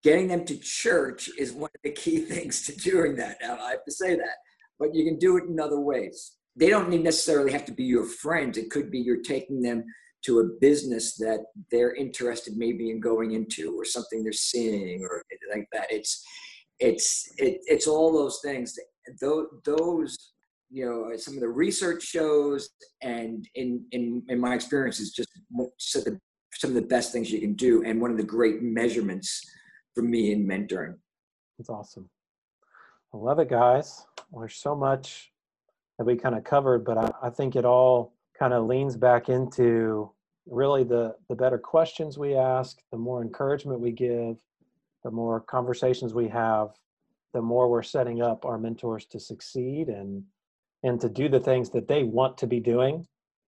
getting 0.03 0.27
them 0.27 0.45
to 0.45 0.57
church 0.57 1.29
is 1.37 1.51
one 1.51 1.69
of 1.75 1.81
the 1.83 1.91
key 1.91 2.17
things 2.33 2.65
to 2.65 2.75
doing 2.75 3.15
that. 3.17 3.37
Now 3.41 3.57
i 3.61 3.71
have 3.71 3.85
to 3.85 3.91
say 3.91 4.15
that 4.15 4.37
but 4.81 4.95
you 4.95 5.05
can 5.05 5.19
do 5.19 5.37
it 5.37 5.45
in 5.45 5.59
other 5.59 5.79
ways. 5.79 6.33
They 6.55 6.69
don't 6.69 6.89
necessarily 7.03 7.51
have 7.53 7.65
to 7.65 7.71
be 7.71 7.83
your 7.83 8.03
friends. 8.03 8.57
It 8.57 8.71
could 8.71 8.91
be 8.91 8.99
you're 8.99 9.21
taking 9.21 9.61
them 9.61 9.85
to 10.25 10.39
a 10.39 10.59
business 10.59 11.15
that 11.17 11.39
they're 11.71 11.95
interested 11.95 12.57
maybe 12.57 12.89
in 12.89 12.99
going 12.99 13.31
into 13.31 13.73
or 13.79 13.85
something 13.85 14.23
they're 14.23 14.33
seeing 14.33 15.03
or 15.03 15.23
like 15.53 15.67
that. 15.71 15.87
It's 15.91 16.25
it's 16.79 17.31
it, 17.37 17.59
it's 17.65 17.87
all 17.87 18.11
those 18.11 18.39
things. 18.43 18.75
Those, 19.21 19.45
those 19.63 20.17
you 20.71 20.85
know 20.85 21.13
uh, 21.13 21.17
some 21.17 21.33
of 21.33 21.41
the 21.41 21.49
research 21.49 22.01
shows 22.03 22.69
and 23.01 23.47
in 23.55 23.85
in 23.91 24.23
in 24.29 24.39
my 24.39 24.55
experience 24.55 24.99
is 24.99 25.11
just 25.11 25.29
some 25.77 26.01
of 26.01 26.05
the, 26.05 26.19
some 26.53 26.69
of 26.71 26.75
the 26.75 26.81
best 26.81 27.11
things 27.11 27.31
you 27.31 27.39
can 27.39 27.53
do 27.53 27.83
and 27.83 27.99
one 27.99 28.11
of 28.11 28.17
the 28.17 28.23
great 28.23 28.61
measurements 28.61 29.41
for 29.93 30.03
me 30.03 30.31
in 30.31 30.45
mentoring. 30.45 30.95
That's 31.57 31.69
awesome. 31.69 32.09
I 33.13 33.17
love 33.17 33.39
it 33.39 33.49
guys. 33.49 34.05
There's 34.33 34.55
so 34.55 34.75
much 34.75 35.31
that 35.97 36.05
we 36.05 36.15
kind 36.15 36.35
of 36.35 36.43
covered 36.43 36.85
but 36.85 36.97
I, 36.97 37.11
I 37.27 37.29
think 37.29 37.55
it 37.55 37.65
all 37.65 38.13
kind 38.37 38.53
of 38.53 38.65
leans 38.65 38.95
back 38.95 39.29
into 39.29 40.11
really 40.47 40.83
the 40.83 41.15
the 41.29 41.35
better 41.35 41.57
questions 41.57 42.17
we 42.17 42.35
ask 42.35 42.79
the 42.91 42.97
more 42.97 43.21
encouragement 43.21 43.79
we 43.79 43.91
give 43.91 44.37
the 45.03 45.11
more 45.11 45.41
conversations 45.41 46.13
we 46.13 46.27
have 46.27 46.69
the 47.33 47.41
more 47.41 47.69
we're 47.69 47.83
setting 47.83 48.21
up 48.21 48.45
our 48.45 48.57
mentors 48.57 49.05
to 49.05 49.19
succeed 49.19 49.87
and 49.87 50.23
and 50.83 50.99
to 50.99 51.09
do 51.09 51.29
the 51.29 51.39
things 51.39 51.69
that 51.69 51.87
they 51.87 52.03
want 52.03 52.37
to 52.37 52.47
be 52.47 52.59
doing 52.59 53.07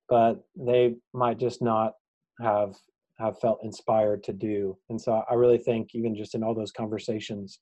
but 0.10 0.44
they 0.56 0.96
might 1.14 1.40
just 1.40 1.62
not 1.62 1.94
have 2.42 2.76
have 3.20 3.40
felt 3.40 3.60
inspired 3.64 4.24
to 4.24 4.34
do. 4.34 4.78
And 4.90 5.00
so 5.00 5.24
i 5.30 5.34
really 5.34 5.58
think 5.58 5.90
even 5.94 6.16
just 6.16 6.36
in 6.36 6.44
all 6.44 6.56
those 6.56 6.72
conversations 6.72 7.60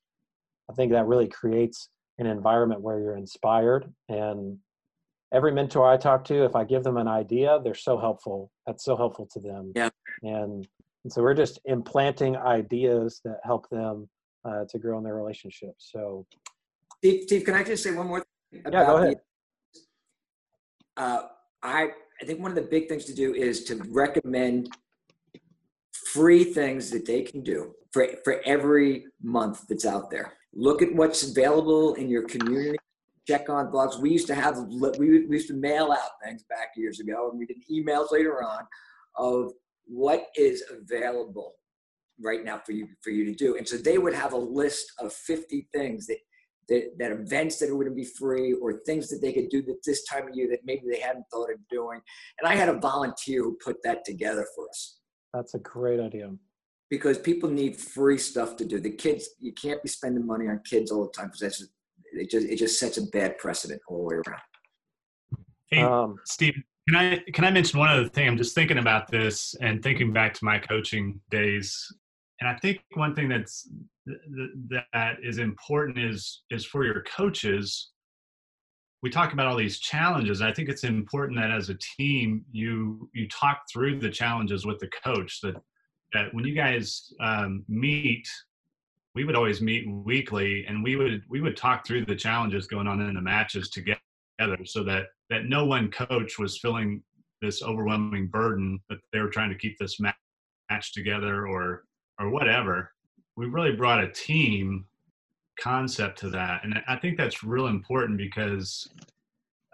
i 0.70 0.74
think 0.74 0.92
that 0.92 1.06
really 1.06 1.28
creates 1.28 1.88
an 2.18 2.26
environment 2.26 2.80
where 2.80 3.00
you're 3.00 3.16
inspired. 3.16 3.92
And 4.08 4.58
every 5.32 5.52
mentor 5.52 5.88
i 5.88 5.96
talk 5.96 6.24
to 6.24 6.44
if 6.44 6.54
i 6.54 6.64
give 6.64 6.84
them 6.84 6.98
an 6.98 7.08
idea 7.08 7.58
they're 7.62 7.74
so 7.74 7.98
helpful. 7.98 8.50
That's 8.66 8.84
so 8.84 8.96
helpful 8.96 9.28
to 9.32 9.40
them. 9.40 9.72
Yeah. 9.74 9.90
And, 10.22 10.66
and 11.04 11.12
so 11.12 11.22
we're 11.22 11.34
just 11.44 11.58
implanting 11.64 12.36
ideas 12.36 13.20
that 13.24 13.38
help 13.44 13.68
them 13.70 14.08
uh, 14.44 14.64
to 14.68 14.78
grow 14.78 14.98
in 14.98 15.04
their 15.04 15.16
relationship. 15.16 15.74
So 15.78 16.26
steve, 16.98 17.22
steve 17.22 17.44
can 17.44 17.54
i 17.54 17.62
just 17.62 17.82
say 17.82 17.92
one 17.94 18.08
more 18.08 18.20
thing 18.20 18.62
yeah 18.70 18.84
go 18.84 18.96
ahead 18.98 19.20
uh, 20.96 21.22
I 21.62 21.90
I 22.20 22.24
think 22.24 22.40
one 22.40 22.50
of 22.50 22.56
the 22.56 22.62
big 22.62 22.88
things 22.88 23.04
to 23.06 23.14
do 23.14 23.34
is 23.34 23.64
to 23.64 23.76
recommend 23.90 24.70
free 26.12 26.44
things 26.44 26.90
that 26.90 27.06
they 27.06 27.22
can 27.22 27.42
do 27.42 27.74
for 27.92 28.06
for 28.24 28.40
every 28.44 29.06
month 29.22 29.66
that's 29.68 29.86
out 29.86 30.10
there. 30.10 30.34
Look 30.54 30.82
at 30.82 30.94
what's 30.94 31.22
available 31.28 31.94
in 31.94 32.08
your 32.08 32.24
community. 32.24 32.78
Check 33.26 33.48
on 33.48 33.70
blogs. 33.70 34.00
We 34.00 34.10
used 34.10 34.26
to 34.26 34.34
have 34.34 34.58
we, 34.98 35.26
we 35.26 35.36
used 35.36 35.48
to 35.48 35.54
mail 35.54 35.92
out 35.92 36.10
things 36.24 36.44
back 36.48 36.72
years 36.76 37.00
ago, 37.00 37.30
and 37.30 37.38
we 37.38 37.46
did 37.46 37.58
emails 37.70 38.12
later 38.12 38.42
on 38.42 38.66
of 39.16 39.52
what 39.86 40.28
is 40.36 40.64
available 40.70 41.54
right 42.20 42.44
now 42.44 42.60
for 42.64 42.72
you 42.72 42.88
for 43.02 43.10
you 43.10 43.24
to 43.24 43.34
do. 43.34 43.56
And 43.56 43.66
so 43.66 43.76
they 43.76 43.98
would 43.98 44.14
have 44.14 44.32
a 44.32 44.38
list 44.38 44.92
of 44.98 45.12
50 45.12 45.68
things 45.72 46.06
that 46.06 46.18
that, 46.72 46.98
that 46.98 47.12
events 47.12 47.58
that 47.58 47.68
are 47.68 47.74
going 47.74 47.86
to 47.86 47.94
be 47.94 48.04
free 48.04 48.54
or 48.54 48.80
things 48.86 49.08
that 49.10 49.20
they 49.20 49.32
could 49.32 49.50
do 49.50 49.62
that 49.62 49.78
this 49.84 50.04
time 50.04 50.28
of 50.28 50.34
year 50.34 50.48
that 50.50 50.60
maybe 50.64 50.84
they 50.90 51.00
hadn't 51.00 51.26
thought 51.30 51.50
of 51.50 51.58
doing. 51.70 52.00
And 52.40 52.48
I 52.48 52.56
had 52.56 52.68
a 52.70 52.78
volunteer 52.78 53.42
who 53.42 53.58
put 53.62 53.82
that 53.84 54.04
together 54.04 54.46
for 54.54 54.68
us. 54.68 54.98
That's 55.34 55.54
a 55.54 55.58
great 55.58 56.00
idea. 56.00 56.30
Because 56.90 57.18
people 57.18 57.50
need 57.50 57.76
free 57.76 58.18
stuff 58.18 58.56
to 58.56 58.64
do. 58.64 58.80
The 58.80 58.90
kids, 58.90 59.28
you 59.38 59.52
can't 59.52 59.82
be 59.82 59.88
spending 59.88 60.26
money 60.26 60.48
on 60.48 60.60
kids 60.64 60.90
all 60.90 61.04
the 61.04 61.12
time 61.12 61.26
because 61.26 61.40
that's 61.40 61.58
just, 61.58 61.70
it 62.14 62.30
just 62.30 62.46
it 62.46 62.56
just 62.56 62.78
sets 62.78 62.98
a 62.98 63.06
bad 63.06 63.38
precedent 63.38 63.80
all 63.88 63.98
the 63.98 64.04
way 64.04 64.14
around. 64.16 64.42
Hey, 65.68 65.80
um, 65.80 66.16
Steve, 66.26 66.54
can 66.86 66.96
I 66.96 67.16
can 67.32 67.44
I 67.44 67.50
mention 67.50 67.78
one 67.78 67.88
other 67.88 68.08
thing? 68.08 68.28
I'm 68.28 68.36
just 68.36 68.54
thinking 68.54 68.76
about 68.76 69.10
this 69.10 69.54
and 69.62 69.82
thinking 69.82 70.12
back 70.12 70.34
to 70.34 70.44
my 70.44 70.58
coaching 70.58 71.20
days, 71.30 71.90
and 72.42 72.48
I 72.48 72.58
think 72.58 72.82
one 72.94 73.14
thing 73.14 73.28
that's 73.28 73.68
that 74.04 75.16
is 75.22 75.38
important 75.38 75.96
is 75.96 76.42
is 76.50 76.66
for 76.66 76.84
your 76.84 77.02
coaches 77.02 77.90
we 79.00 79.10
talk 79.10 79.32
about 79.32 79.46
all 79.46 79.56
these 79.56 79.78
challenges. 79.78 80.42
I 80.42 80.52
think 80.52 80.68
it's 80.68 80.84
important 80.84 81.38
that 81.38 81.52
as 81.52 81.68
a 81.68 81.76
team 81.96 82.44
you 82.50 83.08
you 83.14 83.28
talk 83.28 83.62
through 83.72 84.00
the 84.00 84.10
challenges 84.10 84.66
with 84.66 84.80
the 84.80 84.90
coach 85.04 85.40
that 85.42 85.54
that 86.14 86.34
when 86.34 86.44
you 86.44 86.52
guys 86.52 87.12
um, 87.20 87.64
meet 87.68 88.26
we 89.14 89.22
would 89.22 89.36
always 89.36 89.60
meet 89.60 89.88
weekly 89.88 90.64
and 90.66 90.82
we 90.82 90.96
would 90.96 91.22
we 91.30 91.40
would 91.40 91.56
talk 91.56 91.86
through 91.86 92.06
the 92.06 92.16
challenges 92.16 92.66
going 92.66 92.88
on 92.88 93.00
in 93.00 93.14
the 93.14 93.20
matches 93.20 93.70
together 93.70 94.00
so 94.64 94.82
that 94.82 95.04
that 95.30 95.44
no 95.44 95.64
one 95.64 95.92
coach 95.92 96.40
was 96.40 96.58
feeling 96.58 97.04
this 97.40 97.62
overwhelming 97.62 98.26
burden 98.26 98.80
that 98.88 98.98
they 99.12 99.20
were 99.20 99.30
trying 99.30 99.50
to 99.50 99.58
keep 99.58 99.78
this 99.78 100.00
match 100.00 100.92
together 100.92 101.46
or 101.46 101.84
or 102.18 102.30
whatever 102.30 102.92
we 103.36 103.46
really 103.46 103.72
brought 103.72 104.02
a 104.02 104.10
team 104.10 104.84
concept 105.58 106.18
to 106.18 106.30
that 106.30 106.64
and 106.64 106.74
i 106.88 106.96
think 106.96 107.16
that's 107.16 107.44
real 107.44 107.66
important 107.66 108.16
because 108.16 108.88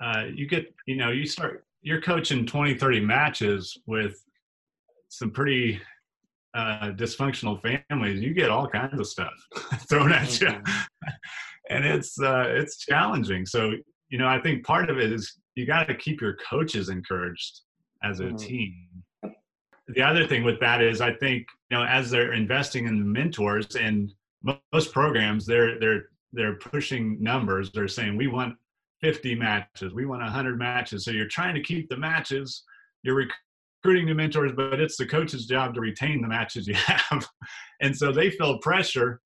uh, 0.00 0.24
you 0.32 0.46
get 0.46 0.72
you 0.86 0.96
know 0.96 1.10
you 1.10 1.26
start 1.26 1.64
you're 1.82 2.00
coaching 2.00 2.46
20 2.46 2.74
30 2.74 3.00
matches 3.00 3.76
with 3.86 4.22
some 5.08 5.30
pretty 5.30 5.80
uh, 6.54 6.90
dysfunctional 6.90 7.60
families 7.88 8.20
you 8.20 8.34
get 8.34 8.50
all 8.50 8.68
kinds 8.68 8.98
of 8.98 9.06
stuff 9.06 9.32
thrown 9.88 10.12
at 10.12 10.40
you 10.40 10.48
mm-hmm. 10.48 11.08
and 11.70 11.84
it's 11.84 12.20
uh, 12.20 12.44
it's 12.48 12.78
challenging 12.78 13.46
so 13.46 13.72
you 14.08 14.18
know 14.18 14.26
i 14.26 14.40
think 14.40 14.64
part 14.64 14.90
of 14.90 14.98
it 14.98 15.12
is 15.12 15.38
you 15.54 15.66
got 15.66 15.86
to 15.86 15.94
keep 15.94 16.20
your 16.20 16.36
coaches 16.48 16.88
encouraged 16.88 17.60
as 18.02 18.20
a 18.20 18.24
mm-hmm. 18.24 18.36
team 18.36 18.88
the 19.88 20.02
other 20.02 20.26
thing 20.26 20.44
with 20.44 20.60
that 20.60 20.82
is 20.82 21.00
I 21.00 21.14
think 21.14 21.46
know 21.76 21.84
as 21.84 22.10
they're 22.10 22.32
investing 22.32 22.86
in 22.86 22.98
the 22.98 23.04
mentors 23.04 23.76
and 23.76 24.12
most 24.72 24.92
programs 24.92 25.44
they're 25.44 25.78
they're 25.78 26.04
they're 26.32 26.56
pushing 26.56 27.22
numbers. 27.22 27.70
They're 27.72 27.88
saying 27.88 28.16
we 28.16 28.26
want 28.26 28.54
50 29.00 29.34
matches, 29.34 29.94
we 29.94 30.06
want 30.06 30.22
100 30.22 30.58
matches. 30.58 31.04
So 31.04 31.10
you're 31.10 31.28
trying 31.28 31.54
to 31.54 31.62
keep 31.62 31.88
the 31.88 31.96
matches. 31.96 32.64
You're 33.02 33.28
recruiting 33.84 34.06
the 34.06 34.14
mentors, 34.14 34.52
but 34.56 34.80
it's 34.80 34.96
the 34.96 35.06
coach's 35.06 35.46
job 35.46 35.74
to 35.74 35.80
retain 35.80 36.20
the 36.20 36.28
matches 36.28 36.66
you 36.66 36.74
have. 36.76 37.26
and 37.80 37.96
so 37.96 38.12
they 38.12 38.30
feel 38.30 38.58
pressure, 38.58 39.20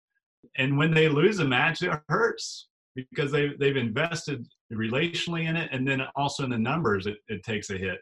and 0.56 0.76
when 0.76 0.92
they 0.92 1.08
lose 1.08 1.38
a 1.38 1.44
match, 1.44 1.82
it 1.82 1.98
hurts 2.08 2.68
because 2.94 3.32
they 3.32 3.52
they've 3.58 3.76
invested 3.76 4.46
relationally 4.72 5.48
in 5.48 5.56
it, 5.56 5.70
and 5.72 5.88
then 5.88 6.02
also 6.14 6.44
in 6.44 6.50
the 6.50 6.58
numbers, 6.58 7.06
it, 7.06 7.16
it 7.28 7.42
takes 7.42 7.70
a 7.70 7.78
hit. 7.78 7.98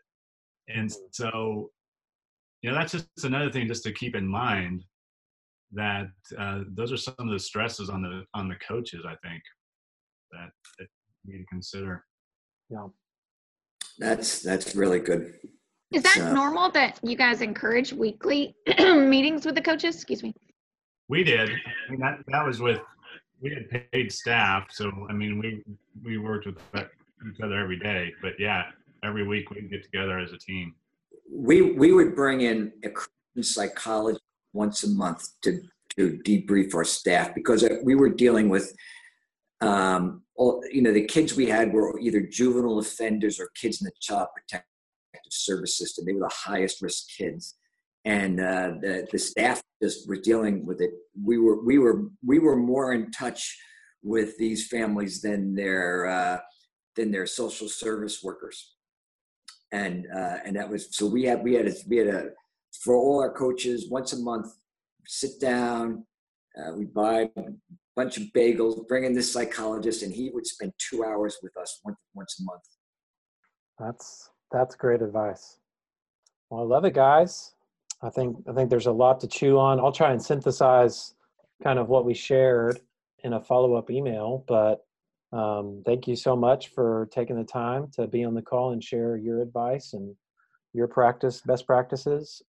And 0.69 0.91
so 1.13 1.71
you 2.63 2.71
know 2.71 2.77
that's 2.77 2.93
just 2.93 3.25
another 3.25 3.51
thing 3.51 3.67
just 3.67 3.83
to 3.85 3.93
keep 3.93 4.15
in 4.15 4.27
mind 4.27 4.85
that 5.73 6.09
uh, 6.39 6.61
those 6.75 6.93
are 6.93 6.97
some 6.97 7.15
of 7.19 7.31
the 7.31 7.39
stresses 7.39 7.89
on 7.89 8.03
the 8.03 8.25
on 8.35 8.49
the 8.49 8.57
coaches 8.67 9.05
i 9.07 9.15
think 9.27 9.43
that, 10.33 10.51
that 10.79 10.87
you 11.25 11.35
need 11.35 11.41
to 11.41 11.47
consider. 11.47 12.05
Yeah. 12.69 12.87
That's 13.99 14.41
that's 14.41 14.75
really 14.75 15.01
good. 15.01 15.35
Is 15.93 16.03
that 16.05 16.19
uh, 16.19 16.33
normal 16.33 16.71
that 16.73 16.99
you 17.03 17.17
guys 17.17 17.43
encourage 17.43 17.93
weekly 17.93 18.55
meetings 18.79 19.45
with 19.45 19.57
the 19.57 19.61
coaches? 19.61 19.97
Excuse 19.97 20.23
me. 20.23 20.33
We 21.09 21.25
did. 21.25 21.51
I 21.51 21.91
mean, 21.91 22.01
that 22.01 22.21
that 22.29 22.47
was 22.47 22.61
with 22.61 22.81
we 23.43 23.51
had 23.55 23.91
paid 23.91 24.13
staff 24.13 24.67
so 24.71 24.93
i 25.09 25.15
mean 25.15 25.39
we 25.39 25.63
we 26.05 26.19
worked 26.19 26.45
with 26.45 26.59
each 26.75 27.41
other 27.43 27.59
every 27.59 27.79
day 27.79 28.13
but 28.21 28.35
yeah 28.39 28.65
every 29.03 29.27
week 29.27 29.51
we'd 29.51 29.71
get 29.71 29.83
together 29.83 30.19
as 30.19 30.33
a 30.33 30.37
team 30.37 30.75
we 31.33 31.73
we 31.73 31.93
would 31.93 32.15
bring 32.15 32.41
in 32.41 32.73
a 32.85 32.91
Christian 32.91 33.43
psychologist 33.43 34.23
once 34.53 34.85
a 34.85 34.91
month 34.91 35.29
to 35.43 35.61
to 35.97 36.19
debrief 36.25 36.75
our 36.75 36.85
staff 36.85 37.35
because 37.35 37.69
we 37.85 37.95
were 37.95 38.09
dealing 38.09 38.49
with 38.49 38.75
um, 39.61 40.23
all, 40.37 40.63
you 40.71 40.83
know 40.83 40.93
the 40.93 41.07
kids 41.07 41.37
we 41.37 41.47
had 41.47 41.73
were 41.73 41.99
either 42.01 42.21
juvenile 42.21 42.79
offenders 42.79 43.39
or 43.39 43.51
kids 43.55 43.81
in 43.81 43.87
the 43.87 43.93
child 44.01 44.29
protective 44.35 44.67
service 45.31 45.79
system. 45.79 46.05
They 46.05 46.15
were 46.15 46.29
the 46.29 46.35
highest 46.35 46.83
risk 46.83 47.07
kids. 47.17 47.57
And 48.07 48.41
uh, 48.41 48.73
the, 48.81 49.07
the 49.13 49.19
staff 49.19 49.61
just 49.83 50.09
were 50.09 50.17
dealing 50.17 50.65
with 50.65 50.81
it. 50.81 50.91
We 51.23 51.39
were 51.39 51.63
we 51.65 51.79
were 51.79 52.05
we 52.27 52.39
were 52.39 52.57
more 52.57 52.95
in 52.95 53.11
touch 53.11 53.59
with 54.03 54.37
these 54.39 54.67
families 54.69 55.21
than 55.21 55.55
their 55.55 56.07
uh, 56.07 56.39
than 56.97 57.11
their 57.11 57.27
social 57.27 57.69
service 57.69 58.23
workers 58.23 58.75
and 59.73 60.07
uh, 60.15 60.39
and 60.45 60.57
that 60.57 60.69
was 60.69 60.89
so 60.91 61.07
we 61.07 61.25
had 61.25 61.43
we 61.43 61.55
had 61.55 61.67
a, 61.67 61.75
we 61.89 61.99
had 61.99 62.09
a 62.09 62.31
for 62.83 62.95
all 62.95 63.21
our 63.21 63.33
coaches 63.33 63.89
once 63.91 64.13
a 64.13 64.19
month 64.19 64.53
sit 65.07 65.41
down 65.41 66.05
uh, 66.59 66.73
we 66.77 66.85
buy 66.85 67.31
a 67.37 67.43
bunch 67.97 68.17
of 68.17 68.25
bagels 68.35 68.87
bring 68.89 69.05
in 69.05 69.13
this 69.13 69.33
psychologist 69.33 70.03
and 70.03 70.13
he 70.13 70.31
would 70.31 70.47
spend 70.47 70.73
two 70.79 71.05
hours 71.05 71.39
with 71.43 71.57
us 71.57 71.81
once 71.85 71.99
once 72.15 72.41
a 72.41 72.45
month. 72.45 72.63
That's 73.79 74.31
that's 74.53 74.75
great 74.75 75.03
advice. 75.03 75.59
Well 76.51 76.61
i 76.61 76.65
love 76.65 76.85
it 76.85 76.95
guys. 76.95 77.55
I 78.03 78.11
think 78.11 78.37
i 78.49 78.53
think 78.53 78.71
there's 78.71 78.87
a 78.87 78.93
lot 78.93 79.21
to 79.21 79.29
chew 79.29 79.59
on. 79.59 79.79
I'll 79.81 79.93
try 79.93 80.13
and 80.13 80.23
synthesize 80.23 81.15
kind 81.63 81.79
of 81.79 81.89
what 81.89 82.05
we 82.05 82.15
shared 82.15 82.81
in 83.23 83.35
a 83.35 83.41
follow-up 83.41 83.91
email 83.91 84.45
but 84.49 84.87
um, 85.33 85.83
thank 85.87 86.09
you 86.09 86.17
so 86.17 86.35
much 86.35 86.69
for 86.69 87.09
taking 87.13 87.37
the 87.37 87.45
time 87.45 87.89
to 87.93 88.07
be 88.07 88.25
on 88.25 88.35
the 88.35 88.43
call 88.43 88.73
and 88.73 88.83
share 88.83 89.17
your 89.17 89.41
advice 89.41 89.93
and 89.93 90.15
your 90.73 90.89
practice, 90.89 91.41
best 91.41 91.67
practices. 91.67 92.43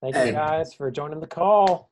Thank 0.00 0.16
you 0.16 0.32
guys 0.32 0.74
for 0.74 0.90
joining 0.90 1.20
the 1.20 1.26
call. 1.26 1.90